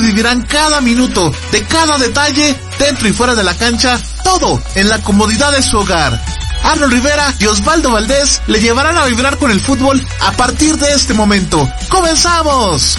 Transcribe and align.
vivirán 0.00 0.42
cada 0.42 0.80
minuto, 0.80 1.32
de 1.52 1.64
cada 1.64 1.98
detalle, 1.98 2.56
dentro 2.78 3.08
y 3.08 3.12
fuera 3.12 3.34
de 3.34 3.44
la 3.44 3.54
cancha, 3.54 4.00
todo 4.22 4.60
en 4.74 4.88
la 4.88 5.00
comodidad 5.02 5.52
de 5.52 5.62
su 5.62 5.78
hogar. 5.78 6.20
Arnold 6.64 6.92
Rivera 6.92 7.34
y 7.38 7.46
Osvaldo 7.46 7.90
Valdés 7.90 8.40
le 8.46 8.60
llevarán 8.60 8.96
a 8.96 9.04
vibrar 9.04 9.36
con 9.38 9.50
el 9.50 9.60
fútbol 9.60 10.04
a 10.20 10.32
partir 10.32 10.76
de 10.78 10.92
este 10.92 11.12
momento. 11.12 11.68
¡Comenzamos! 11.88 12.98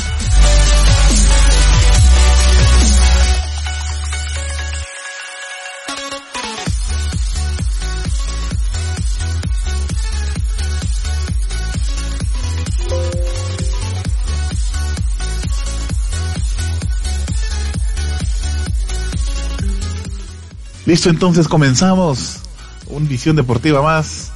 Listo, 20.86 21.10
entonces 21.10 21.48
comenzamos. 21.48 22.42
Un 22.88 23.08
visión 23.08 23.36
deportiva 23.36 23.82
más. 23.82 24.32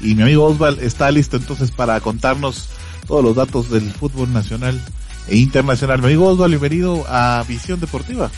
Y 0.00 0.14
mi 0.14 0.22
amigo 0.22 0.44
Osval 0.44 0.78
está 0.80 1.10
listo 1.10 1.36
entonces 1.36 1.72
para 1.72 2.00
contarnos 2.00 2.68
todos 3.08 3.24
los 3.24 3.34
datos 3.34 3.68
del 3.70 3.92
fútbol 3.92 4.32
nacional 4.32 4.80
e 5.26 5.36
internacional. 5.36 5.98
Mi 5.98 6.06
amigo 6.06 6.28
Osval, 6.28 6.50
bienvenido 6.50 7.04
a 7.08 7.44
Visión 7.48 7.80
Deportiva. 7.80 8.30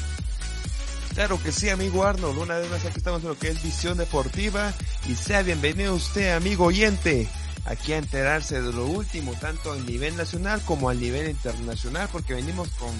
Claro 1.14 1.38
que 1.42 1.52
sí, 1.52 1.68
amigo 1.68 2.02
Arnold. 2.04 2.38
Una 2.38 2.56
vez 2.56 2.70
más 2.70 2.82
aquí 2.86 2.96
estamos 2.96 3.22
en 3.22 3.28
lo 3.28 3.38
que 3.38 3.48
es 3.48 3.62
Visión 3.62 3.98
Deportiva. 3.98 4.72
Y 5.06 5.14
sea 5.14 5.42
bienvenido 5.42 5.94
usted, 5.94 6.34
amigo 6.34 6.64
oyente, 6.64 7.28
aquí 7.66 7.92
a 7.92 7.98
enterarse 7.98 8.62
de 8.62 8.72
lo 8.72 8.86
último, 8.86 9.34
tanto 9.38 9.72
a 9.72 9.76
nivel 9.76 10.16
nacional 10.16 10.62
como 10.64 10.88
a 10.88 10.94
nivel 10.94 11.28
internacional, 11.28 12.08
porque 12.10 12.32
venimos 12.32 12.70
con 12.70 12.90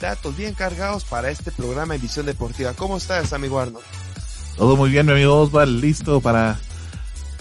datos 0.00 0.36
bien 0.36 0.54
cargados 0.54 1.04
para 1.04 1.30
este 1.30 1.50
programa 1.50 1.94
de 1.94 2.00
Visión 2.00 2.26
Deportiva. 2.26 2.72
¿Cómo 2.74 2.96
estás, 2.96 3.32
amigo 3.32 3.58
Arnold? 3.58 3.84
Todo 4.56 4.76
muy 4.76 4.90
bien, 4.90 5.06
mi 5.06 5.12
amigo 5.12 5.40
Osval, 5.40 5.80
listo 5.80 6.20
para 6.20 6.58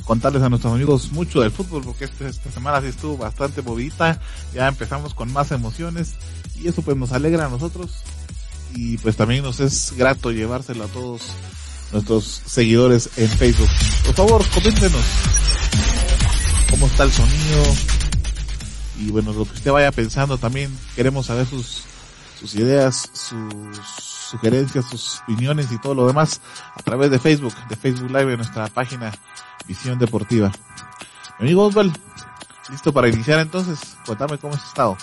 contarles 0.03 0.43
a 0.43 0.49
nuestros 0.49 0.73
amigos 0.73 1.11
mucho 1.11 1.41
del 1.41 1.51
fútbol, 1.51 1.83
porque 1.83 2.05
este, 2.05 2.27
esta 2.27 2.51
semana 2.51 2.81
sí 2.81 2.87
estuvo 2.87 3.17
bastante 3.17 3.61
movida, 3.61 4.19
ya 4.53 4.67
empezamos 4.67 5.13
con 5.13 5.31
más 5.31 5.51
emociones 5.51 6.13
y 6.59 6.67
eso 6.67 6.81
pues 6.81 6.97
nos 6.97 7.11
alegra 7.11 7.45
a 7.45 7.49
nosotros 7.49 7.91
y 8.75 8.97
pues 8.97 9.15
también 9.15 9.43
nos 9.43 9.59
es 9.59 9.93
grato 9.95 10.31
llevárselo 10.31 10.85
a 10.85 10.87
todos 10.87 11.21
nuestros 11.91 12.41
seguidores 12.45 13.09
en 13.17 13.29
Facebook. 13.29 13.69
Por 14.05 14.15
favor, 14.15 14.49
coméntenos 14.49 15.03
cómo 16.69 16.87
está 16.87 17.03
el 17.03 17.11
sonido 17.11 17.63
y 18.99 19.11
bueno, 19.11 19.33
lo 19.33 19.45
que 19.45 19.53
usted 19.53 19.71
vaya 19.71 19.91
pensando 19.91 20.37
también 20.37 20.75
queremos 20.95 21.27
saber 21.27 21.45
sus 21.45 21.83
sus 22.43 22.55
ideas, 22.55 23.09
sus 23.13 23.77
sugerencias, 23.77 24.83
sus 24.89 25.21
opiniones 25.21 25.71
y 25.71 25.79
todo 25.79 25.95
lo 25.95 26.07
demás 26.07 26.41
a 26.75 26.83
través 26.83 27.09
de 27.09 27.17
Facebook, 27.17 27.53
de 27.69 27.77
Facebook 27.77 28.09
Live 28.09 28.33
en 28.33 28.37
nuestra 28.37 28.67
página 28.67 29.13
Visión 29.65 29.97
Deportiva. 29.97 30.51
Mi 31.39 31.45
amigo 31.45 31.65
Osval, 31.65 31.93
listo 32.69 32.91
para 32.91 33.07
iniciar 33.07 33.39
entonces, 33.39 33.95
cuéntame 34.05 34.37
cómo 34.37 34.55
has 34.55 34.65
estado. 34.65 34.97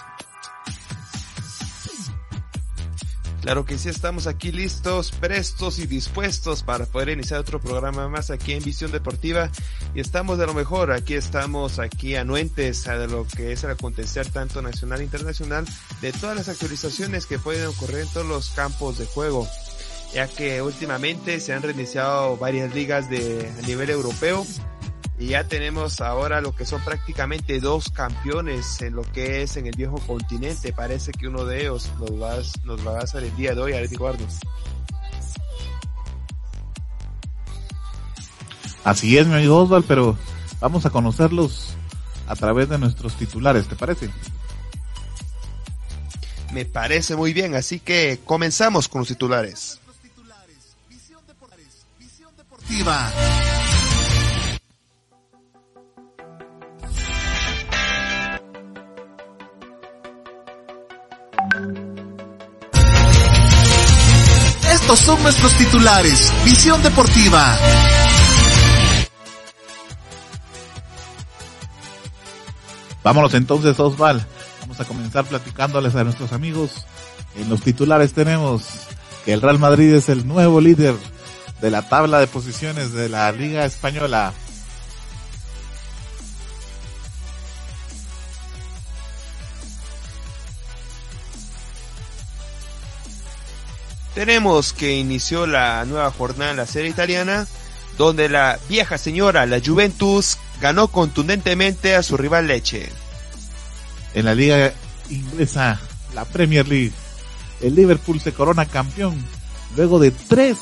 Claro 3.40 3.64
que 3.64 3.78
sí, 3.78 3.88
estamos 3.88 4.26
aquí 4.26 4.52
listos, 4.52 5.12
prestos 5.12 5.78
y 5.78 5.86
dispuestos 5.86 6.62
para 6.62 6.84
poder 6.84 7.08
iniciar 7.08 7.40
otro 7.40 7.58
programa 7.58 8.06
más 8.06 8.30
aquí 8.30 8.52
en 8.52 8.62
Visión 8.62 8.92
Deportiva. 8.92 9.50
Y 9.94 10.00
estamos 10.00 10.38
de 10.38 10.46
lo 10.46 10.52
mejor, 10.52 10.92
aquí 10.92 11.14
estamos 11.14 11.78
aquí 11.78 12.16
anuentes 12.16 12.86
a 12.86 12.96
lo 13.06 13.26
que 13.26 13.52
es 13.52 13.64
el 13.64 13.70
acontecer 13.70 14.30
tanto 14.30 14.60
nacional 14.60 15.00
e 15.00 15.04
internacional 15.04 15.64
de 16.02 16.12
todas 16.12 16.36
las 16.36 16.50
actualizaciones 16.50 17.24
que 17.24 17.38
pueden 17.38 17.66
ocurrir 17.66 18.00
en 18.00 18.08
todos 18.08 18.26
los 18.26 18.50
campos 18.50 18.98
de 18.98 19.06
juego. 19.06 19.48
Ya 20.12 20.28
que 20.28 20.60
últimamente 20.60 21.40
se 21.40 21.54
han 21.54 21.62
reiniciado 21.62 22.36
varias 22.36 22.74
ligas 22.74 23.08
de 23.08 23.50
a 23.58 23.66
nivel 23.66 23.88
europeo 23.88 24.44
y 25.20 25.26
ya 25.26 25.44
tenemos 25.44 26.00
ahora 26.00 26.40
lo 26.40 26.56
que 26.56 26.64
son 26.64 26.82
prácticamente 26.82 27.60
dos 27.60 27.90
campeones 27.90 28.80
en 28.80 28.94
lo 28.94 29.02
que 29.02 29.42
es 29.42 29.58
en 29.58 29.66
el 29.66 29.76
viejo 29.76 29.98
continente. 29.98 30.72
Parece 30.72 31.12
que 31.12 31.28
uno 31.28 31.44
de 31.44 31.60
ellos 31.60 31.90
nos 32.00 32.10
va, 32.12 32.36
nos 32.64 32.86
va 32.86 32.98
a 32.98 33.02
hacer 33.02 33.24
el 33.24 33.36
día 33.36 33.54
de 33.54 33.60
hoy, 33.60 33.74
Areti 33.74 33.96
Guardias. 33.96 34.40
Así 38.82 39.18
es, 39.18 39.26
mi 39.26 39.34
amigo 39.34 39.58
Osval, 39.58 39.84
pero 39.86 40.16
vamos 40.58 40.86
a 40.86 40.90
conocerlos 40.90 41.74
a 42.26 42.34
través 42.34 42.70
de 42.70 42.78
nuestros 42.78 43.14
titulares, 43.16 43.68
¿te 43.68 43.76
parece? 43.76 44.08
Me 46.54 46.64
parece 46.64 47.14
muy 47.14 47.34
bien, 47.34 47.54
así 47.56 47.78
que 47.78 48.20
comenzamos 48.24 48.88
con 48.88 49.00
los 49.00 49.08
titulares. 49.08 49.80
Los 49.86 49.96
titulares, 49.96 50.76
visión 50.88 51.20
deportiva. 52.38 53.12
Son 64.96 65.22
nuestros 65.22 65.52
titulares. 65.52 66.32
Visión 66.44 66.82
Deportiva. 66.82 67.56
Vámonos 73.04 73.34
entonces, 73.34 73.78
Osval. 73.78 74.26
Vamos 74.62 74.80
a 74.80 74.84
comenzar 74.84 75.24
platicándoles 75.26 75.94
a 75.94 76.02
nuestros 76.02 76.32
amigos. 76.32 76.86
En 77.36 77.48
los 77.48 77.60
titulares 77.60 78.12
tenemos 78.14 78.64
que 79.24 79.32
el 79.32 79.40
Real 79.40 79.60
Madrid 79.60 79.94
es 79.94 80.08
el 80.08 80.26
nuevo 80.26 80.60
líder 80.60 80.96
de 81.60 81.70
la 81.70 81.88
tabla 81.88 82.18
de 82.18 82.26
posiciones 82.26 82.92
de 82.92 83.08
la 83.08 83.30
Liga 83.30 83.64
Española. 83.64 84.32
Tenemos 94.14 94.72
que 94.72 94.96
inició 94.96 95.46
la 95.46 95.84
nueva 95.84 96.10
jornada 96.10 96.50
en 96.50 96.56
la 96.56 96.66
serie 96.66 96.90
italiana, 96.90 97.46
donde 97.96 98.28
la 98.28 98.58
vieja 98.68 98.98
señora, 98.98 99.46
la 99.46 99.60
Juventus, 99.64 100.38
ganó 100.60 100.88
contundentemente 100.88 101.94
a 101.94 102.02
su 102.02 102.16
rival 102.16 102.48
Leche. 102.48 102.88
En 104.14 104.24
la 104.24 104.34
liga 104.34 104.72
inglesa, 105.08 105.80
la 106.14 106.24
Premier 106.24 106.66
League, 106.66 106.92
el 107.60 107.74
Liverpool 107.74 108.20
se 108.20 108.32
corona 108.32 108.66
campeón 108.66 109.22
luego 109.76 109.98
de 109.98 110.10
tres 110.10 110.58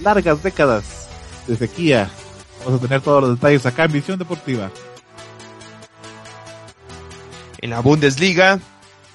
largas 0.00 0.42
décadas 0.42 0.84
de 1.46 1.56
sequía. 1.56 2.10
Vamos 2.64 2.80
a 2.80 2.86
tener 2.86 3.02
todos 3.02 3.22
los 3.22 3.34
detalles 3.34 3.66
acá 3.66 3.84
en 3.84 3.92
Visión 3.92 4.18
Deportiva. 4.18 4.70
En 7.60 7.70
la 7.70 7.80
Bundesliga, 7.80 8.60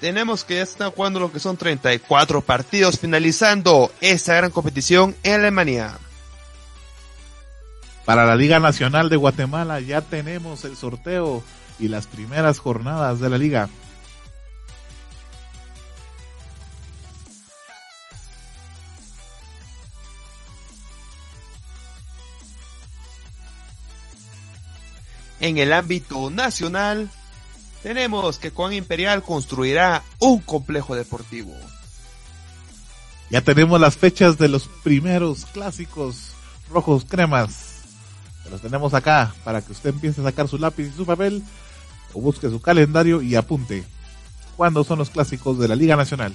tenemos 0.04 0.44
que 0.44 0.56
ya 0.56 0.64
están 0.64 0.90
jugando 0.90 1.18
lo 1.18 1.32
que 1.32 1.40
son 1.40 1.56
34 1.56 2.42
partidos 2.42 2.98
finalizando 2.98 3.90
esta 4.02 4.34
gran 4.34 4.50
competición 4.50 5.16
en 5.22 5.40
Alemania. 5.40 5.96
Para 8.04 8.26
la 8.26 8.36
Liga 8.36 8.60
Nacional 8.60 9.08
de 9.08 9.16
Guatemala 9.16 9.80
ya 9.80 10.02
tenemos 10.02 10.66
el 10.66 10.76
sorteo 10.76 11.42
y 11.78 11.88
las 11.88 12.06
primeras 12.06 12.58
jornadas 12.58 13.18
de 13.18 13.30
la 13.30 13.38
liga. 13.38 13.70
En 25.40 25.56
el 25.56 25.72
ámbito 25.72 26.28
nacional, 26.28 27.08
tenemos 27.84 28.38
que 28.38 28.48
Juan 28.48 28.72
Imperial 28.72 29.22
construirá 29.22 30.02
un 30.18 30.38
complejo 30.40 30.96
deportivo. 30.96 31.52
Ya 33.28 33.42
tenemos 33.42 33.78
las 33.78 33.94
fechas 33.94 34.38
de 34.38 34.48
los 34.48 34.68
primeros 34.82 35.44
clásicos 35.44 36.30
rojos 36.72 37.04
cremas. 37.06 37.82
Los 38.50 38.62
tenemos 38.62 38.94
acá 38.94 39.34
para 39.44 39.60
que 39.60 39.72
usted 39.72 39.90
empiece 39.90 40.22
a 40.22 40.24
sacar 40.24 40.48
su 40.48 40.56
lápiz 40.56 40.84
y 40.86 40.96
su 40.96 41.04
papel 41.04 41.42
o 42.14 42.22
busque 42.22 42.48
su 42.48 42.58
calendario 42.58 43.20
y 43.20 43.34
apunte. 43.34 43.84
¿Cuándo 44.56 44.82
son 44.82 44.98
los 44.98 45.10
clásicos 45.10 45.58
de 45.58 45.68
la 45.68 45.76
Liga 45.76 45.94
Nacional? 45.94 46.32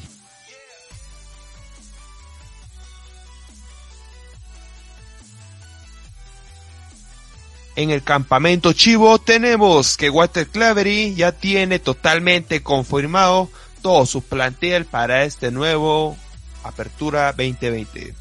En 7.79 7.91
el 7.91 8.03
campamento 8.03 8.73
Chivo 8.73 9.19
tenemos 9.19 9.95
que 9.95 10.09
Walter 10.09 10.45
Clavery 10.45 11.15
ya 11.15 11.31
tiene 11.31 11.79
totalmente 11.79 12.61
confirmado 12.61 13.49
todo 13.81 14.05
su 14.05 14.21
plantel 14.21 14.83
para 14.83 15.23
este 15.23 15.49
nuevo 15.49 16.17
Apertura 16.61 17.27
2020. 17.31 18.13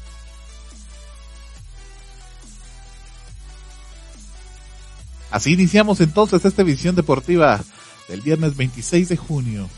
Así 5.29 5.51
iniciamos 5.51 5.99
entonces 5.99 6.45
esta 6.45 6.63
visión 6.63 6.95
deportiva 6.95 7.59
del 8.07 8.21
viernes 8.21 8.55
26 8.55 9.09
de 9.09 9.17
junio. 9.17 9.69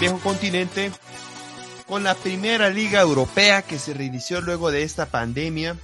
Viejo 0.00 0.18
continente 0.18 0.90
con 1.86 2.02
la 2.02 2.14
primera 2.14 2.70
liga 2.70 3.02
europea 3.02 3.60
que 3.60 3.78
se 3.78 3.92
reinició 3.92 4.40
luego 4.40 4.70
de 4.70 4.82
esta 4.82 5.06
pandemia. 5.06 5.76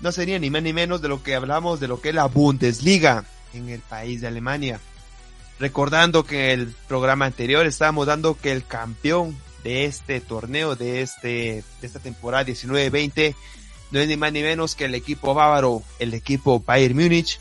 No 0.00 0.12
sería 0.12 0.38
ni 0.38 0.50
más 0.50 0.62
ni 0.62 0.74
menos 0.74 1.00
de 1.00 1.08
lo 1.08 1.22
que 1.22 1.34
hablamos 1.34 1.80
de 1.80 1.88
lo 1.88 2.00
que 2.00 2.10
es 2.10 2.14
la 2.14 2.26
Bundesliga 2.26 3.24
en 3.54 3.70
el 3.70 3.80
país 3.80 4.20
de 4.20 4.26
Alemania. 4.26 4.80
Recordando 5.58 6.24
que 6.24 6.52
en 6.52 6.60
el 6.60 6.74
programa 6.88 7.24
anterior 7.24 7.64
estábamos 7.64 8.06
dando 8.06 8.36
que 8.36 8.52
el 8.52 8.66
campeón 8.66 9.34
de 9.64 9.86
este 9.86 10.20
torneo, 10.20 10.76
de, 10.76 11.00
este, 11.00 11.64
de 11.80 11.86
esta 11.86 12.00
temporada 12.00 12.44
19-20, 12.44 13.34
no 13.92 14.00
es 14.00 14.08
ni 14.08 14.16
más 14.18 14.32
ni 14.32 14.42
menos 14.42 14.74
que 14.74 14.84
el 14.84 14.94
equipo 14.94 15.32
bávaro, 15.32 15.82
el 15.98 16.12
equipo 16.12 16.60
Bayern 16.60 16.96
Múnich, 16.96 17.38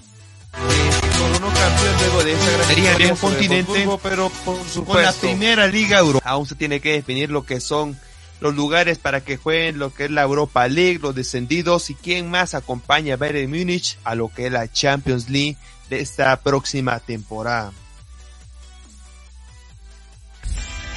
campeón 1.62 1.96
luego 2.00 2.24
de 2.24 2.34
esa 2.34 2.98
gran 2.98 3.16
continente, 3.18 3.88
pero 4.02 4.30
por 4.44 4.58
supuesto, 4.68 4.94
con 4.94 5.04
la 5.04 5.14
primera 5.14 5.68
liga 5.68 6.00
Europa. 6.00 6.28
Aún 6.28 6.48
se 6.48 6.56
tiene 6.56 6.80
que 6.80 6.94
definir 6.94 7.30
lo 7.30 7.46
que 7.46 7.60
son 7.60 8.00
los 8.40 8.56
lugares 8.56 8.98
para 8.98 9.22
que 9.22 9.38
jueguen 9.38 9.78
lo 9.78 9.94
que 9.94 10.06
es 10.06 10.12
la 10.12 10.24
Europa 10.24 10.68
League, 10.68 11.00
los 11.00 11.14
descendidos 11.14 11.92
y 11.92 11.96
quién 11.96 12.32
más 12.32 12.56
acompaña 12.56 13.14
a 13.14 13.18
Bayern 13.18 13.52
Múnich 13.52 14.00
a 14.04 14.16
lo 14.16 14.30
que 14.30 14.48
es 14.48 14.52
la 14.52 14.72
Champions 14.72 15.30
League 15.30 15.58
de 15.90 16.00
esta 16.00 16.36
próxima 16.42 17.00
temporada. 17.00 17.72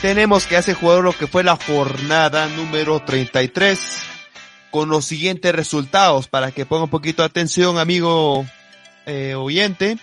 Tenemos 0.01 0.47
que 0.47 0.57
hace 0.57 0.73
jugador 0.73 1.05
lo 1.05 1.17
que 1.17 1.27
fue 1.27 1.45
la 1.45 1.57
jornada 1.57 2.47
número 2.49 3.01
33 3.01 3.79
con 4.71 4.89
los 4.89 5.05
siguientes 5.05 5.55
resultados 5.55 6.29
para 6.29 6.53
que 6.53 6.65
ponga 6.65 6.85
un 6.85 6.91
poquito 6.91 7.23
de 7.23 7.27
atención 7.27 7.79
amigo 7.79 8.47
eh, 9.07 9.35
oyente 9.35 9.99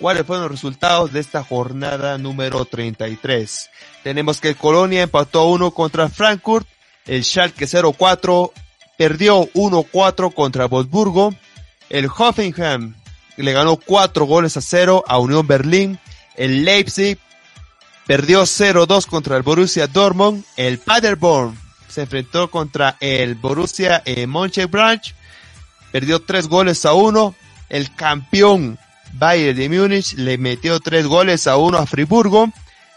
cuáles 0.00 0.26
fueron 0.26 0.44
los 0.44 0.52
resultados 0.52 1.12
de 1.12 1.20
esta 1.20 1.44
jornada 1.44 2.16
número 2.18 2.64
33. 2.64 3.70
Tenemos 4.02 4.40
que 4.40 4.54
Colonia 4.54 5.02
empató 5.02 5.44
1 5.44 5.70
contra 5.72 6.08
Frankfurt, 6.08 6.66
el 7.06 7.22
Schalke 7.22 7.66
04 7.66 8.52
perdió 8.96 9.42
1-4 9.52 10.34
contra 10.34 10.66
Wolfsburgo, 10.66 11.34
el 11.90 12.06
Hoffenheim 12.06 12.94
le 13.36 13.52
ganó 13.52 13.76
4 13.76 14.24
goles 14.24 14.56
a 14.56 14.60
0 14.60 15.04
a 15.06 15.18
Unión 15.18 15.46
Berlín, 15.46 15.98
el 16.36 16.64
Leipzig 16.64 17.18
perdió 18.06 18.42
0-2 18.42 19.06
contra 19.06 19.36
el 19.36 19.42
Borussia 19.42 19.86
Dortmund, 19.86 20.44
el 20.56 20.78
Paderborn 20.78 21.58
se 21.88 22.02
enfrentó 22.02 22.50
contra 22.50 22.96
el 23.00 23.34
Borussia 23.34 24.02
eh, 24.04 24.26
Mönchengladbach, 24.26 25.14
perdió 25.92 26.22
3 26.22 26.48
goles 26.48 26.86
a 26.86 26.92
1, 26.94 27.34
el 27.68 27.94
campeón 27.94 28.78
Bayern 29.14 29.56
de 29.56 29.68
Múnich 29.68 30.14
le 30.14 30.38
metió 30.38 30.80
3 30.80 31.06
goles 31.06 31.46
a 31.46 31.56
1 31.56 31.78
a 31.78 31.86
Friburgo, 31.86 32.52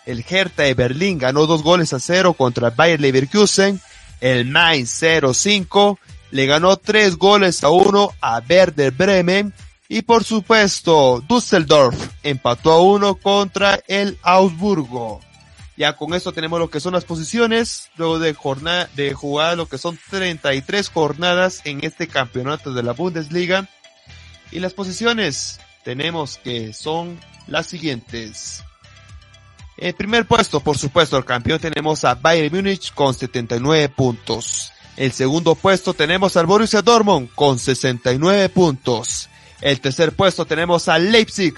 el 0.05 0.25
Hertha 0.27 0.63
de 0.63 0.73
Berlín 0.73 1.17
ganó 1.17 1.45
2 1.45 1.63
goles 1.63 1.93
a 1.93 1.99
0 1.99 2.33
contra 2.33 2.69
el 2.69 2.75
Bayer 2.75 2.99
Leverkusen, 2.99 3.79
el 4.21 4.45
Mainz 4.45 5.01
0-5 5.01 5.97
le 6.31 6.45
ganó 6.45 6.77
3 6.77 7.17
goles 7.17 7.63
a 7.63 7.69
1 7.69 8.11
a 8.21 8.41
Werder 8.49 8.91
Bremen, 8.91 9.53
y 9.89 10.01
por 10.01 10.23
supuesto, 10.23 11.23
Düsseldorf 11.27 11.95
empató 12.23 12.71
a 12.71 12.81
1 12.81 13.15
contra 13.15 13.79
el 13.87 14.17
Augsburgo. 14.23 15.19
Ya 15.75 15.95
con 15.95 16.13
esto 16.13 16.31
tenemos 16.31 16.59
lo 16.59 16.69
que 16.69 16.79
son 16.79 16.93
las 16.93 17.03
posiciones, 17.03 17.89
luego 17.95 18.19
de 18.19 18.33
jornada, 18.33 18.89
de 18.95 19.13
jugar 19.13 19.57
lo 19.57 19.67
que 19.67 19.77
son 19.77 19.99
33 20.09 20.89
jornadas 20.89 21.61
en 21.65 21.83
este 21.83 22.07
campeonato 22.07 22.73
de 22.73 22.83
la 22.83 22.93
Bundesliga. 22.93 23.67
Y 24.51 24.59
las 24.59 24.73
posiciones 24.73 25.59
tenemos 25.83 26.37
que 26.37 26.73
son 26.73 27.19
las 27.47 27.67
siguientes. 27.67 28.63
El 29.77 29.93
primer 29.95 30.27
puesto, 30.27 30.59
por 30.59 30.77
supuesto, 30.77 31.17
el 31.17 31.25
campeón 31.25 31.59
tenemos 31.59 32.05
a 32.05 32.15
Bayern 32.15 32.55
Múnich 32.55 32.93
con 32.93 33.13
79 33.13 33.89
puntos. 33.89 34.71
El 34.95 35.11
segundo 35.11 35.55
puesto 35.55 35.93
tenemos 35.93 36.37
al 36.37 36.45
Borussia 36.45 36.81
Dortmund 36.81 37.29
con 37.33 37.57
69 37.57 38.49
puntos. 38.49 39.29
El 39.61 39.81
tercer 39.81 40.15
puesto 40.15 40.45
tenemos 40.45 40.87
al 40.87 41.11
Leipzig 41.11 41.55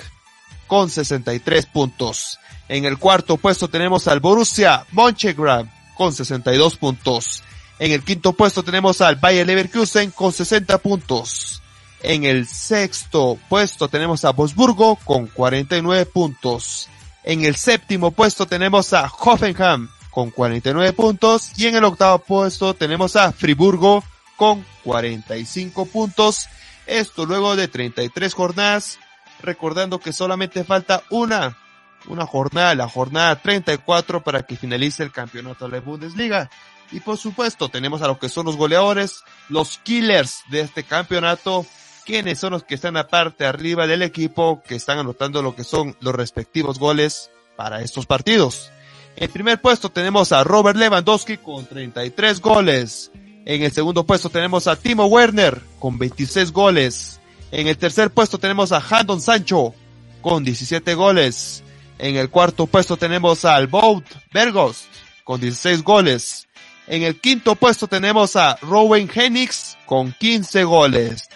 con 0.67 0.89
63 0.89 1.65
puntos. 1.65 2.39
En 2.69 2.85
el 2.85 2.97
cuarto 2.97 3.37
puesto 3.37 3.67
tenemos 3.67 4.07
al 4.07 4.21
Borussia 4.21 4.85
Mönchengladbach 4.91 5.69
con 5.95 6.13
62 6.13 6.77
puntos. 6.77 7.43
En 7.77 7.91
el 7.91 8.03
quinto 8.03 8.33
puesto 8.33 8.63
tenemos 8.63 9.01
al 9.01 9.17
Bayer 9.17 9.45
Leverkusen 9.45 10.11
con 10.11 10.31
60 10.31 10.77
puntos. 10.77 11.61
En 12.07 12.23
el 12.23 12.45
sexto 12.45 13.39
puesto 13.49 13.87
tenemos 13.87 14.25
a 14.25 14.29
Wolfsburgo 14.29 14.95
con 14.97 15.25
49 15.25 16.05
puntos. 16.05 16.87
En 17.23 17.43
el 17.43 17.55
séptimo 17.55 18.11
puesto 18.11 18.45
tenemos 18.45 18.93
a 18.93 19.07
Hoffenheim 19.07 19.89
con 20.11 20.29
49 20.29 20.93
puntos. 20.93 21.51
Y 21.57 21.65
en 21.65 21.77
el 21.77 21.83
octavo 21.83 22.19
puesto 22.19 22.75
tenemos 22.75 23.15
a 23.15 23.31
Friburgo 23.31 24.03
con 24.35 24.63
45 24.83 25.87
puntos. 25.87 26.47
Esto 26.85 27.25
luego 27.25 27.55
de 27.55 27.67
33 27.67 28.35
jornadas, 28.35 28.99
recordando 29.41 29.97
que 29.97 30.13
solamente 30.13 30.63
falta 30.63 31.01
una, 31.09 31.57
una 32.05 32.27
jornada, 32.27 32.75
la 32.75 32.87
jornada 32.87 33.41
34 33.41 34.23
para 34.23 34.43
que 34.43 34.57
finalice 34.57 35.01
el 35.01 35.11
campeonato 35.11 35.67
de 35.67 35.79
la 35.79 35.83
Bundesliga. 35.83 36.51
Y 36.91 36.99
por 36.99 37.17
supuesto 37.17 37.69
tenemos 37.69 38.03
a 38.03 38.07
lo 38.07 38.19
que 38.19 38.29
son 38.29 38.45
los 38.45 38.57
goleadores, 38.57 39.23
los 39.49 39.79
killers 39.79 40.43
de 40.49 40.61
este 40.61 40.83
campeonato, 40.83 41.65
quienes 42.05 42.39
son 42.39 42.53
los 42.53 42.63
que 42.63 42.75
están 42.75 42.97
aparte 42.97 43.45
arriba 43.45 43.87
del 43.87 44.03
equipo, 44.03 44.61
que 44.65 44.75
están 44.75 44.99
anotando 44.99 45.41
lo 45.41 45.55
que 45.55 45.63
son 45.63 45.97
los 45.99 46.13
respectivos 46.13 46.79
goles 46.79 47.31
para 47.55 47.81
estos 47.81 48.05
partidos. 48.05 48.71
En 49.15 49.31
primer 49.31 49.59
puesto 49.59 49.89
tenemos 49.89 50.31
a 50.31 50.43
Robert 50.43 50.77
Lewandowski 50.77 51.37
con 51.37 51.65
33 51.65 52.41
goles. 52.41 53.11
En 53.45 53.63
el 53.63 53.71
segundo 53.71 54.05
puesto 54.05 54.29
tenemos 54.29 54.67
a 54.67 54.75
Timo 54.75 55.05
Werner 55.05 55.61
con 55.79 55.97
26 55.97 56.51
goles. 56.51 57.19
En 57.51 57.67
el 57.67 57.77
tercer 57.77 58.11
puesto 58.11 58.37
tenemos 58.37 58.71
a 58.71 58.83
Handon 58.87 59.21
Sancho 59.21 59.73
con 60.21 60.43
17 60.43 60.93
goles. 60.95 61.63
En 61.97 62.17
el 62.17 62.29
cuarto 62.29 62.67
puesto 62.67 62.97
tenemos 62.97 63.45
a 63.45 63.55
Albout 63.55 64.05
Bergos 64.33 64.85
con 65.23 65.39
16 65.39 65.83
goles. 65.83 66.47
En 66.87 67.03
el 67.03 67.19
quinto 67.19 67.55
puesto 67.55 67.87
tenemos 67.87 68.35
a 68.35 68.57
Rowan 68.61 69.09
Henix 69.13 69.77
con 69.85 70.11
15 70.11 70.63
goles. 70.65 71.29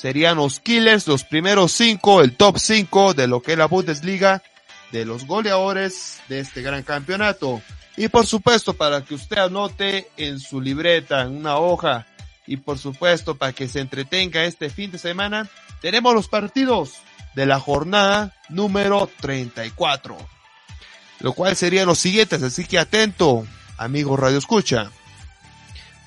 Serían 0.00 0.36
los 0.36 0.60
killers, 0.60 1.08
los 1.08 1.24
primeros 1.24 1.72
cinco, 1.72 2.22
el 2.22 2.36
top 2.36 2.58
5 2.58 3.14
de 3.14 3.26
lo 3.26 3.42
que 3.42 3.52
es 3.52 3.58
la 3.58 3.66
Bundesliga, 3.66 4.42
de 4.92 5.04
los 5.04 5.26
goleadores 5.26 6.20
de 6.28 6.38
este 6.38 6.62
gran 6.62 6.84
campeonato. 6.84 7.60
Y 7.96 8.06
por 8.06 8.24
supuesto, 8.24 8.74
para 8.74 9.04
que 9.04 9.14
usted 9.14 9.38
anote 9.38 10.08
en 10.16 10.38
su 10.38 10.60
libreta, 10.60 11.22
en 11.22 11.36
una 11.36 11.56
hoja, 11.56 12.06
y 12.46 12.58
por 12.58 12.78
supuesto, 12.78 13.34
para 13.34 13.52
que 13.52 13.66
se 13.68 13.80
entretenga 13.80 14.44
este 14.44 14.70
fin 14.70 14.92
de 14.92 14.98
semana, 14.98 15.48
tenemos 15.80 16.14
los 16.14 16.28
partidos 16.28 16.94
de 17.34 17.46
la 17.46 17.58
jornada 17.58 18.34
número 18.48 19.10
34. 19.20 20.16
Lo 21.20 21.32
cual 21.32 21.56
serían 21.56 21.86
los 21.86 21.98
siguientes, 21.98 22.42
así 22.44 22.64
que 22.64 22.78
atento, 22.78 23.44
amigos 23.76 24.18
Radio 24.18 24.38
Escucha. 24.38 24.92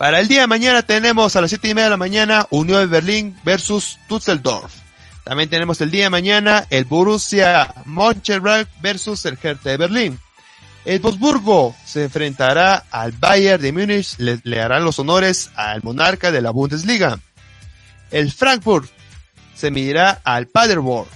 Para 0.01 0.19
el 0.19 0.27
día 0.27 0.41
de 0.41 0.47
mañana 0.47 0.81
tenemos 0.81 1.35
a 1.35 1.41
las 1.41 1.51
siete 1.51 1.67
y 1.67 1.75
media 1.75 1.83
de 1.83 1.89
la 1.91 1.97
mañana 1.97 2.47
Unión 2.49 2.79
de 2.79 2.87
Berlín 2.87 3.37
versus 3.43 3.99
Düsseldorf. 4.09 4.73
También 5.23 5.47
tenemos 5.47 5.79
el 5.79 5.91
día 5.91 6.05
de 6.05 6.09
mañana 6.09 6.65
el 6.71 6.85
Borussia 6.85 7.71
Mönchengladbach 7.85 8.67
versus 8.81 9.23
el 9.27 9.37
Hertha 9.39 9.69
de 9.69 9.77
Berlín. 9.77 10.19
El 10.85 11.01
Wolfsburgo 11.01 11.75
se 11.85 12.05
enfrentará 12.05 12.83
al 12.89 13.11
Bayern 13.11 13.61
de 13.61 13.71
Múnich, 13.71 14.17
le, 14.17 14.59
harán 14.59 14.85
los 14.85 14.97
honores 14.97 15.51
al 15.53 15.83
monarca 15.83 16.31
de 16.31 16.41
la 16.41 16.49
Bundesliga. 16.49 17.19
El 18.09 18.31
Frankfurt 18.31 18.89
se 19.53 19.69
medirá 19.69 20.19
al 20.23 20.47
Paderborn. 20.47 21.07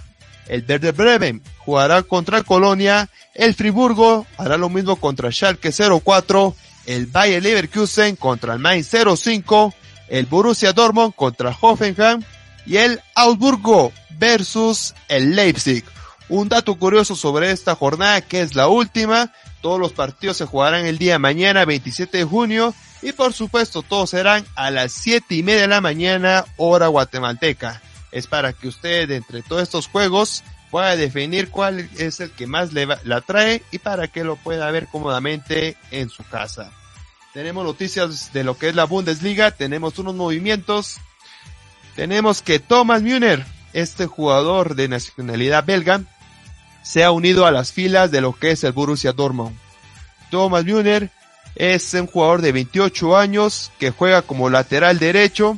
El 0.48 0.63
Werder 0.70 0.94
Bremen 0.94 1.42
jugará 1.58 2.04
contra 2.04 2.44
Colonia. 2.44 3.10
El 3.34 3.56
Friburgo 3.56 4.27
hará 4.38 4.58
lo 4.58 4.70
mismo 4.70 4.96
contra 4.98 5.32
Schalke 5.32 5.72
04. 5.72 6.56
El 6.86 7.08
Bayer 7.08 7.42
Leverkusen 7.42 8.15
contra 8.15 8.54
el 8.54 8.60
Mainz 8.60 8.89
05. 8.89 9.74
El 10.08 10.25
Borussia 10.25 10.74
Dortmund 10.74 11.15
contra 11.15 11.56
Hoffenheim. 11.60 12.22
Y 12.65 12.77
el 12.77 13.01
Augsburgo 13.15 13.92
versus 14.18 14.94
el 15.08 15.36
Leipzig. 15.36 15.84
Un 16.30 16.50
dato 16.50 16.75
curioso 16.75 17.15
sobre 17.15 17.51
esta 17.51 17.75
jornada 17.75 18.22
que 18.22 18.42
es 18.42 18.56
la 18.56 18.68
última 18.68 19.32
todos 19.65 19.80
los 19.80 19.94
partidos 19.94 20.38
se 20.38 20.46
jugarán 20.46 20.86
el 20.86 21.00
día 21.00 21.18
mañana, 21.18 21.65
27 21.65 22.20
de 22.20 22.24
junio, 22.24 22.75
y 23.01 23.13
por 23.13 23.34
supuesto 23.34 23.82
todos 23.82 24.12
serán 24.12 24.46
a 24.54 24.70
las 24.70 24.92
7 24.92 25.34
y 25.34 25.42
media 25.42 25.62
de 25.62 25.68
la 25.68 25.82
mañana, 25.82 26.46
hora 26.56 26.86
guatemalteca. 26.86 27.82
Es 28.12 28.27
para 28.27 28.54
que 28.54 28.68
usted, 28.68 29.10
entre 29.10 29.42
todos 29.42 29.63
estos 29.63 29.88
juegos, 29.88 30.44
pueda 30.75 30.98
definir 30.98 31.51
cuál 31.51 31.89
es 31.98 32.20
el 32.20 32.32
que 32.32 32.48
más 32.48 32.74
le 32.74 32.86
la 33.05 33.22
trae 33.22 33.63
y 33.72 33.79
para 33.79 34.10
que 34.10 34.25
lo 34.25 34.36
pueda 34.36 34.70
ver 34.72 34.88
cómodamente 34.88 35.77
en 35.89 36.10
su 36.10 36.22
casa. 36.25 36.70
Tenemos 37.34 37.63
noticias 37.63 38.34
de 38.34 38.44
lo 38.44 38.58
que 38.58 38.67
es 38.67 38.75
la 38.75 38.84
Bundesliga, 38.84 39.51
tenemos 39.51 40.00
unos 40.00 40.15
movimientos. 40.15 40.98
Tenemos 41.96 42.41
que 42.41 42.60
Thomas 42.60 43.01
Müller, 43.01 43.46
este 43.72 44.05
jugador 44.05 44.75
de 44.75 44.89
nacionalidad 44.89 45.63
belga, 45.63 46.01
se 46.84 47.05
ha 47.05 47.12
unido 47.12 47.46
a 47.46 47.51
las 47.51 47.72
filas 47.72 48.12
de 48.12 48.20
lo 48.20 48.34
que 48.34 48.51
es 48.51 48.65
el 48.65 48.74
Borussia 48.74 49.13
Dortmund. 49.13 49.58
Thomas 50.29 50.65
Müller 50.65 51.10
es 51.55 51.94
un 51.94 52.08
jugador 52.08 52.41
de 52.41 52.51
28 52.51 53.15
años 53.15 53.72
que 53.79 53.91
juega 53.91 54.24
como 54.24 54.50
lateral 54.50 55.00
derecho 55.00 55.58